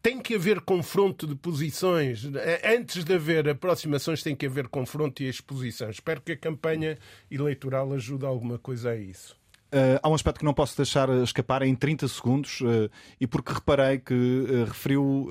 [0.02, 2.24] tem que haver confronto de posições.
[2.66, 5.90] Antes de haver aproximações, tem que haver confronto e exposição.
[5.90, 6.98] Espero que a campanha
[7.30, 9.39] eleitoral ajude alguma coisa a isso.
[9.72, 12.90] Uh, há um aspecto que não posso deixar escapar em 30 segundos, uh,
[13.22, 15.30] e porque reparei que uh, referiu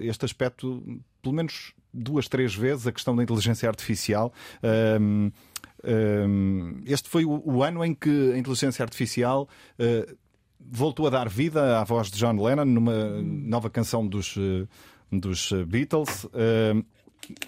[0.00, 0.82] este aspecto
[1.22, 4.32] pelo menos duas, três vezes, a questão da inteligência artificial.
[4.62, 5.30] Ehm,
[5.82, 9.48] ehm, este foi o, o, ano em que a inteligência artificial
[10.60, 14.36] voltou a dar vida à voz de John Lennon numa nova canção dos,
[15.10, 16.26] dos Beatles.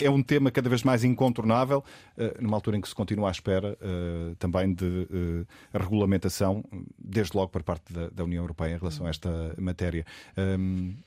[0.00, 1.84] É um tema cada vez mais incontornável,
[2.16, 6.64] eh, numa altura em que se continua à espera eh, também de eh, regulamentação,
[6.98, 10.04] desde logo por parte da União Europeia em relação a esta matéria.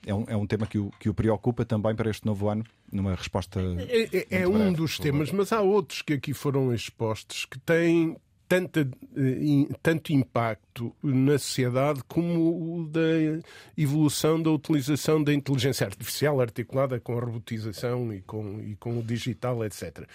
[0.06, 2.64] É um, é um tema que o, que o preocupa também para este novo ano,
[2.92, 3.60] numa resposta.
[3.88, 8.18] É, é, é um dos temas, mas há outros que aqui foram expostos que têm
[8.50, 8.86] tanta,
[9.84, 13.00] tanto impacto na sociedade como o da
[13.78, 19.04] evolução da utilização da inteligência artificial articulada com a robotização e com, e com o
[19.04, 20.08] digital, etc.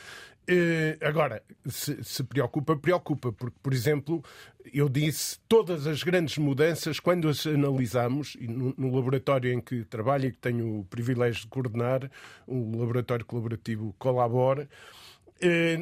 [0.46, 4.22] Eh, agora, se, se, preocupa, preocupa, porque, por exemplo,
[4.74, 10.26] eu disse todas as grandes mudanças, quando as analisamos, no, no laboratório em que trabalho
[10.26, 12.10] e que tenho o privilégio de coordenar,
[12.46, 15.03] o laboratório colaborativo Colabora, eh,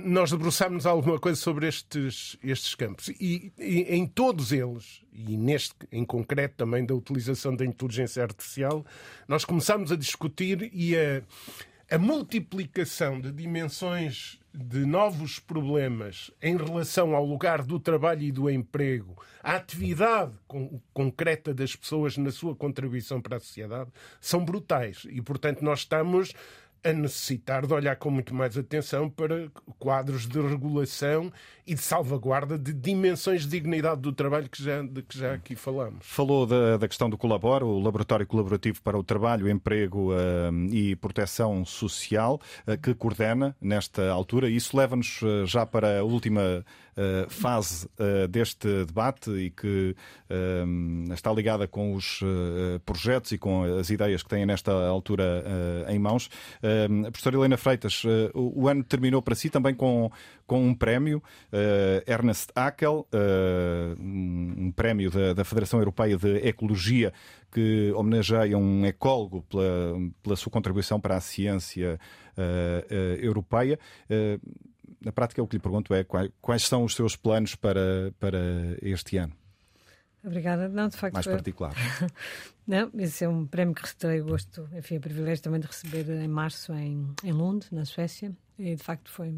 [0.04, 3.08] nós debruçámos alguma coisa sobre estes, estes campos.
[3.08, 8.84] E, e, em todos eles, e neste em concreto também da utilização da inteligência artificial,
[9.28, 11.22] nós começámos a discutir e a,
[11.94, 18.50] a multiplicação de dimensões de novos problemas em relação ao lugar do trabalho e do
[18.50, 23.90] emprego, a atividade con concreta das pessoas na sua contribuição para a sociedade,
[24.20, 25.06] são brutais.
[25.08, 26.34] E, portanto, nós estamos
[26.84, 29.48] a necessitar de olhar com muito mais atenção para
[29.78, 31.32] quadros de regulação
[31.66, 35.54] e de salvaguarda de dimensões de dignidade do trabalho que já, de que já aqui
[35.54, 35.98] falamos.
[36.00, 40.16] Falou da, da questão do Colabora, o Laboratório Colaborativo para o Trabalho, Emprego uh,
[40.70, 44.48] e Proteção Social, uh, que coordena nesta altura.
[44.48, 46.64] Isso leva-nos uh, já para a última
[46.96, 49.96] uh, fase uh, deste debate e que
[50.30, 52.20] uh, está ligada com os
[52.84, 55.44] projetos e com as ideias que têm nesta altura
[55.88, 56.28] em mãos.
[57.06, 58.02] a professora Helena Freitas,
[58.34, 60.10] o, o, ano terminou para si também com,
[60.46, 61.22] com um prémio,
[62.06, 63.06] Ernest Haeckel,
[63.98, 67.12] um, um prémio da, da Federação Europeia de Ecologia
[67.52, 69.62] que homenageia um ecólogo pela,
[70.22, 72.00] pela sua contribuição para a ciência
[72.36, 73.78] uh, uh, europeia.
[74.10, 74.40] Uh,
[75.04, 76.04] na prática, o que lhe pergunto é
[76.40, 78.38] quais são os seus planos para, para
[78.82, 79.32] este ano?
[80.24, 80.68] Obrigada.
[80.68, 81.14] Não, de facto.
[81.14, 81.74] Mais particular.
[82.66, 86.28] Não, esse é um prémio que o gosto, enfim, o privilégio também de receber em
[86.28, 88.32] março em, em Lund, na Suécia.
[88.58, 89.34] E de facto foi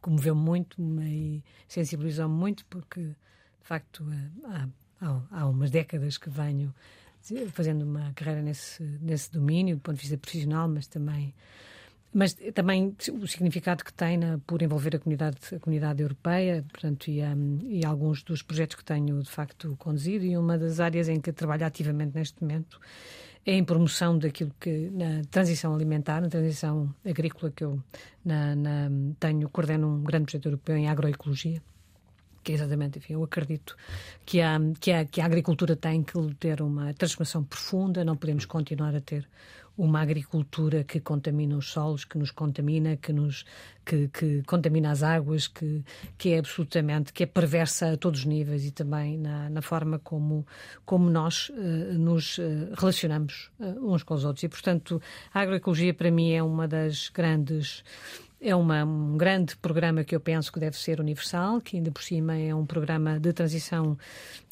[0.00, 3.14] comoveu-me muito e sensibilizou-me muito, porque de
[3.62, 4.04] facto
[4.44, 4.68] há,
[5.00, 6.74] há, há umas décadas que venho
[7.52, 11.34] fazendo uma carreira nesse, nesse domínio, do ponto de vista profissional, mas também
[12.12, 17.08] mas também o significado que tem na, por envolver a comunidade, a comunidade europeia, portanto,
[17.08, 21.08] e, um, e, alguns dos projetos que tenho de facto conduzido, e uma das áreas
[21.08, 22.80] em que trabalho ativamente neste momento
[23.44, 27.82] é em promoção daquilo que na transição alimentar, na transição agrícola que eu
[28.24, 31.62] na, na, tenho, coordeno um grande projeto europeu em agroecologia
[32.46, 33.76] que é exatamente, enfim, eu acredito
[34.24, 38.44] que a, que, a, que a agricultura tem que ter uma transformação profunda, não podemos
[38.44, 39.28] continuar a ter
[39.76, 43.44] uma agricultura que contamina os solos, que nos contamina, que nos
[43.84, 45.84] que, que, contamina as águas, que,
[46.18, 49.98] que é absolutamente que é perversa a todos os níveis e também na, na forma
[49.98, 50.46] como
[50.84, 54.42] como nós uh, nos uh, relacionamos uh, uns com os outros.
[54.44, 55.00] E portanto
[55.32, 57.84] a agroecologia para mim é uma das grandes
[58.40, 62.02] é uma, um grande programa que eu penso que deve ser universal, que ainda por
[62.02, 63.96] cima é um programa de transição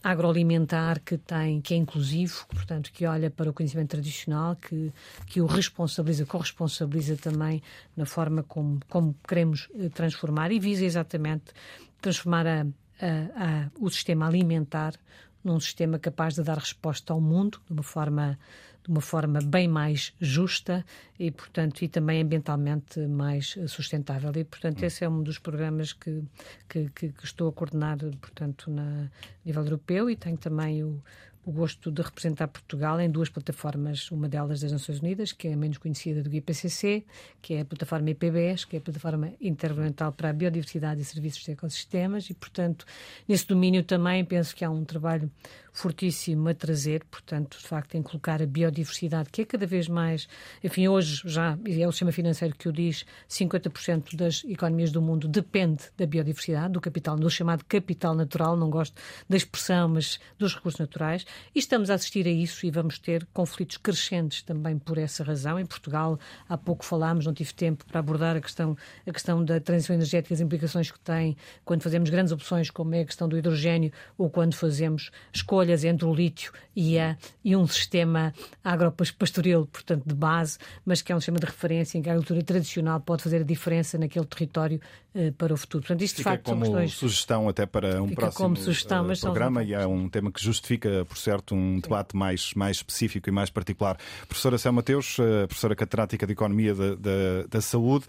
[0.02, 4.92] agroalimentar que tem que é inclusivo, portanto que olha para o conhecimento tradicional, que
[5.26, 7.62] que o responsabiliza, corresponsabiliza também
[7.96, 11.52] na forma como como queremos eh, transformar e visa exatamente
[12.00, 12.66] transformar a,
[13.00, 14.94] a, a, o sistema alimentar
[15.42, 18.38] num sistema capaz de dar resposta ao mundo de uma forma
[18.84, 20.84] de uma forma bem mais justa
[21.18, 24.30] e, portanto, e também ambientalmente mais sustentável.
[24.36, 26.22] E, portanto, esse é um dos programas que,
[26.68, 29.10] que, que estou a coordenar, portanto, na
[29.44, 31.02] nível europeu e tenho também o,
[31.46, 35.52] o gosto de representar Portugal em duas plataformas, uma delas das Nações Unidas, que é
[35.52, 37.04] a menos conhecida do IPCC,
[37.42, 41.44] que é a plataforma IPBES, que é a plataforma intergovernamental para a biodiversidade e serviços
[41.44, 42.86] de ecossistemas, e, portanto,
[43.28, 45.30] nesse domínio também penso que há um trabalho
[45.74, 50.28] fortíssimo a trazer, portanto, de facto, em colocar a biodiversidade, que é cada vez mais,
[50.62, 55.26] enfim, hoje já, é o sistema financeiro que o diz, 50% das economias do mundo
[55.26, 58.94] depende da biodiversidade, do capital, do chamado capital natural, não gosto
[59.28, 63.26] da expressão, mas dos recursos naturais, e estamos a assistir a isso e vamos ter
[63.34, 65.58] conflitos crescentes também por essa razão.
[65.58, 66.18] Em Portugal,
[66.48, 70.32] há pouco falámos, não tive tempo para abordar a questão, a questão da transição energética,
[70.32, 74.30] as implicações que tem quando fazemos grandes opções, como é a questão do hidrogênio, ou
[74.30, 78.32] quando fazemos escolhas escolhas entre o lítio e, a, e um sistema
[78.62, 82.42] agropastoril, portanto, de base, mas que é um sistema de referência em que a agricultura
[82.42, 84.80] tradicional pode fazer a diferença naquele território
[85.14, 85.82] uh, para o futuro.
[85.82, 86.92] Portanto, isto Fica de facto como questões...
[86.92, 91.16] sugestão até para um próximo sugestão, uh, programa e é um tema que justifica, por
[91.16, 91.80] certo, um Sim.
[91.80, 93.96] debate mais, mais específico e mais particular.
[94.28, 98.04] Professora Céu Mateus, uh, professora catedrática de Economia da, da, da Saúde,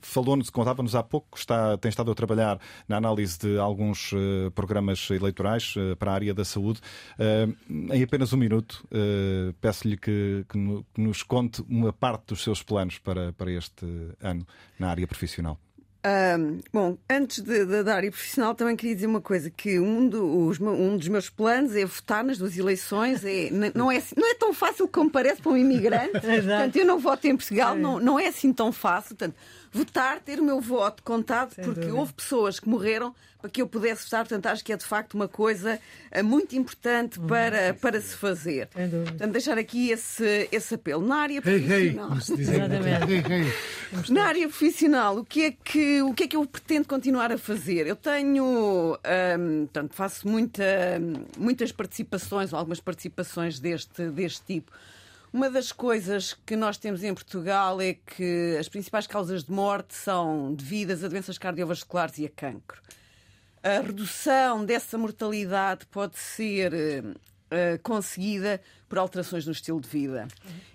[0.00, 2.58] falou-nos, contava-nos há pouco, está, tem estado a trabalhar
[2.88, 4.12] na análise de alguns
[4.54, 6.80] programas eleitorais para a área da saúde.
[7.18, 10.58] Uh, em apenas um minuto, uh, peço-lhe que, que,
[10.96, 13.86] nos conte uma parte dos seus planos para, para este
[14.20, 14.46] ano
[14.78, 15.58] na área profissional.
[16.04, 20.08] Um, bom, antes de, de, da área profissional, também queria dizer uma coisa: que um,
[20.08, 23.24] do, os, um dos meus planos é votar nas duas eleições.
[23.24, 26.10] É, não, é, não é tão fácil como parece para um imigrante.
[26.20, 27.78] Portanto, eu não voto em Portugal, é.
[27.78, 29.14] não, não é assim tão fácil.
[29.16, 29.36] Portanto,
[29.72, 31.98] votar, ter o meu voto contado, Sem porque dúvida.
[31.98, 34.20] houve pessoas que morreram para que eu pudesse votar.
[34.20, 35.80] Portanto, acho que é de facto uma coisa
[36.10, 38.68] eh, muito importante hum, para, para se fazer.
[38.68, 41.04] Portanto, deixar aqui esse, esse apelo.
[41.04, 42.10] Na área profissional.
[43.08, 43.52] Hey, hey,
[44.10, 47.38] Na área profissional, o que, é que, o que é que eu pretendo continuar a
[47.38, 47.86] fazer?
[47.86, 48.44] Eu tenho,
[48.94, 50.64] hum, portanto, faço muita,
[51.36, 54.70] muitas participações, ou algumas participações deste, deste tipo
[55.32, 59.94] uma das coisas que nós temos em Portugal é que as principais causas de morte
[59.94, 62.82] são devidas a doenças cardiovasculares e a cancro.
[63.62, 66.72] A redução dessa mortalidade pode ser
[67.52, 70.26] uh, conseguida por alterações no estilo de vida.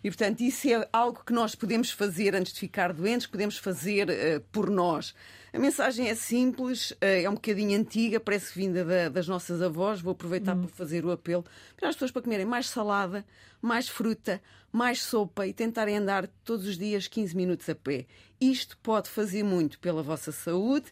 [0.03, 4.09] E, portanto, isso é algo que nós podemos fazer antes de ficar doentes, podemos fazer
[4.09, 5.13] uh, por nós.
[5.53, 10.01] A mensagem é simples, eh, é um bocadinho antiga, parece vinda da, das nossas avós.
[10.01, 10.61] Vou aproveitar hum.
[10.61, 11.43] para fazer o apelo
[11.75, 13.25] para as pessoas para comerem mais salada,
[13.61, 14.41] mais fruta,
[14.71, 18.05] mais sopa e tentarem andar todos os dias 15 minutos a pé.
[18.39, 20.91] Isto pode fazer muito pela vossa saúde.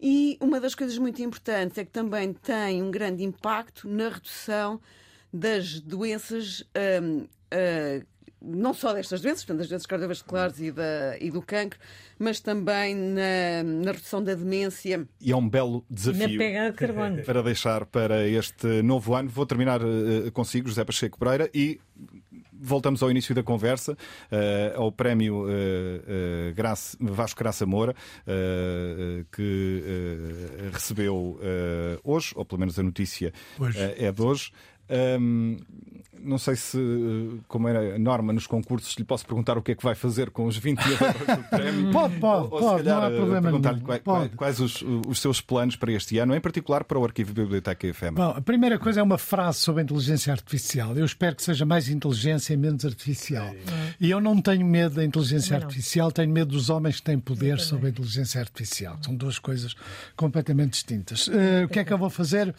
[0.00, 4.80] E uma das coisas muito importantes é que também tem um grande impacto na redução
[5.34, 6.64] das doenças
[7.02, 8.06] um, uh,
[8.40, 11.78] não só destas doenças, portanto, das doenças cardiovasculares e, da, e do cancro,
[12.18, 15.08] mas também na, na, redução da demência.
[15.20, 19.30] E é um belo desafio de para deixar para este novo ano.
[19.30, 21.80] Vou terminar uh, consigo, José Pacheco Pereira, e
[22.64, 27.94] voltamos ao início da conversa, uh, ao prémio uh, uh, Graça, Vasco Graça Moura,
[29.32, 29.82] que
[30.72, 31.38] recebeu
[32.02, 33.32] hoje, ou pelo menos a notícia
[33.96, 34.52] é de hoje.
[34.90, 35.56] Um,
[36.24, 36.78] não sei se,
[37.46, 40.30] como era a norma nos concursos, lhe posso perguntar o que é que vai fazer
[40.30, 41.92] com os 20 euros do prémio.
[41.92, 44.00] Pode, pode, ou, pode, calhar, não há problema nenhum.
[44.02, 47.92] Quais, quais os, os, seus planos para este ano, em particular para o Arquivo Biblioteca
[47.92, 48.14] FM?
[48.14, 50.96] Bom, a primeira coisa é uma frase sobre a inteligência artificial.
[50.96, 53.46] Eu espero que seja mais inteligência e menos artificial.
[53.46, 53.94] É.
[54.00, 57.60] E eu não tenho medo da inteligência artificial, tenho medo dos homens que têm poder
[57.60, 58.98] sobre a inteligência artificial.
[59.02, 59.74] São duas coisas
[60.16, 61.28] completamente distintas.
[61.28, 62.54] Uh, o que é que eu vou fazer?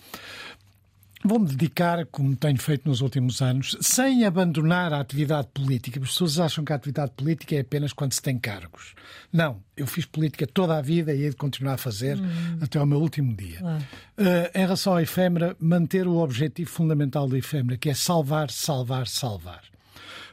[1.24, 6.00] Vou-me dedicar, como tenho feito nos últimos anos, sem abandonar a atividade política.
[6.00, 8.94] As pessoas acham que a atividade política é apenas quando se tem cargos.
[9.34, 12.60] Não, eu fiz política toda a vida e hei de continuar a fazer hum.
[12.62, 13.60] até ao meu último dia.
[13.64, 19.08] Uh, em relação à efêmera, manter o objetivo fundamental da efêmera, que é salvar, salvar,
[19.08, 19.64] salvar.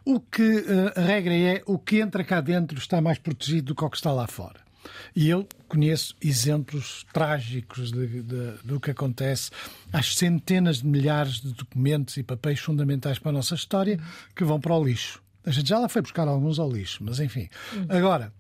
[0.05, 3.75] O que uh, a regra é, o que entra cá dentro está mais protegido do
[3.75, 4.62] que o que está lá fora.
[5.15, 9.51] E eu conheço exemplos trágicos de, de, do que acontece
[9.93, 13.99] às centenas de milhares de documentos e papéis fundamentais para a nossa história
[14.35, 15.23] que vão para o lixo.
[15.45, 17.49] A gente já lá foi buscar alguns ao lixo, mas enfim.
[17.89, 18.33] Agora,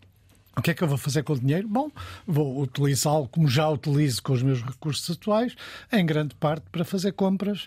[0.56, 1.66] o que é que eu vou fazer com o dinheiro?
[1.66, 1.90] Bom,
[2.26, 5.54] vou utilizá-lo como já utilizo com os meus recursos atuais,
[5.90, 7.64] em grande parte para fazer compras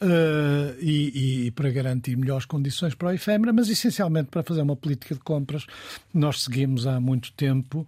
[0.00, 4.76] uh, e, e, para garantir melhores condições para o efêmera, mas essencialmente para fazer uma
[4.76, 5.66] política de compras.
[6.14, 7.86] Nós seguimos há muito tempo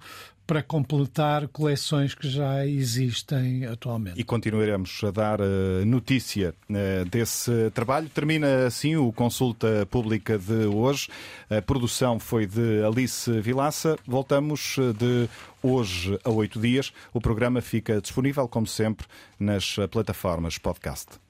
[0.51, 4.20] para completar coleções que já existem atualmente.
[4.20, 5.44] E continuaremos a dar uh,
[5.86, 8.09] notícia uh, desse trabalho.
[8.09, 11.06] Termina assim o Consulta Pública de hoje.
[11.48, 13.97] A produção foi de Alice Vilaça.
[14.05, 15.28] Voltamos eh, de
[15.62, 16.93] hoje a oito dias.
[17.14, 19.06] O programa fica disponível, como sempre,
[19.39, 21.10] nas plataformas podcast.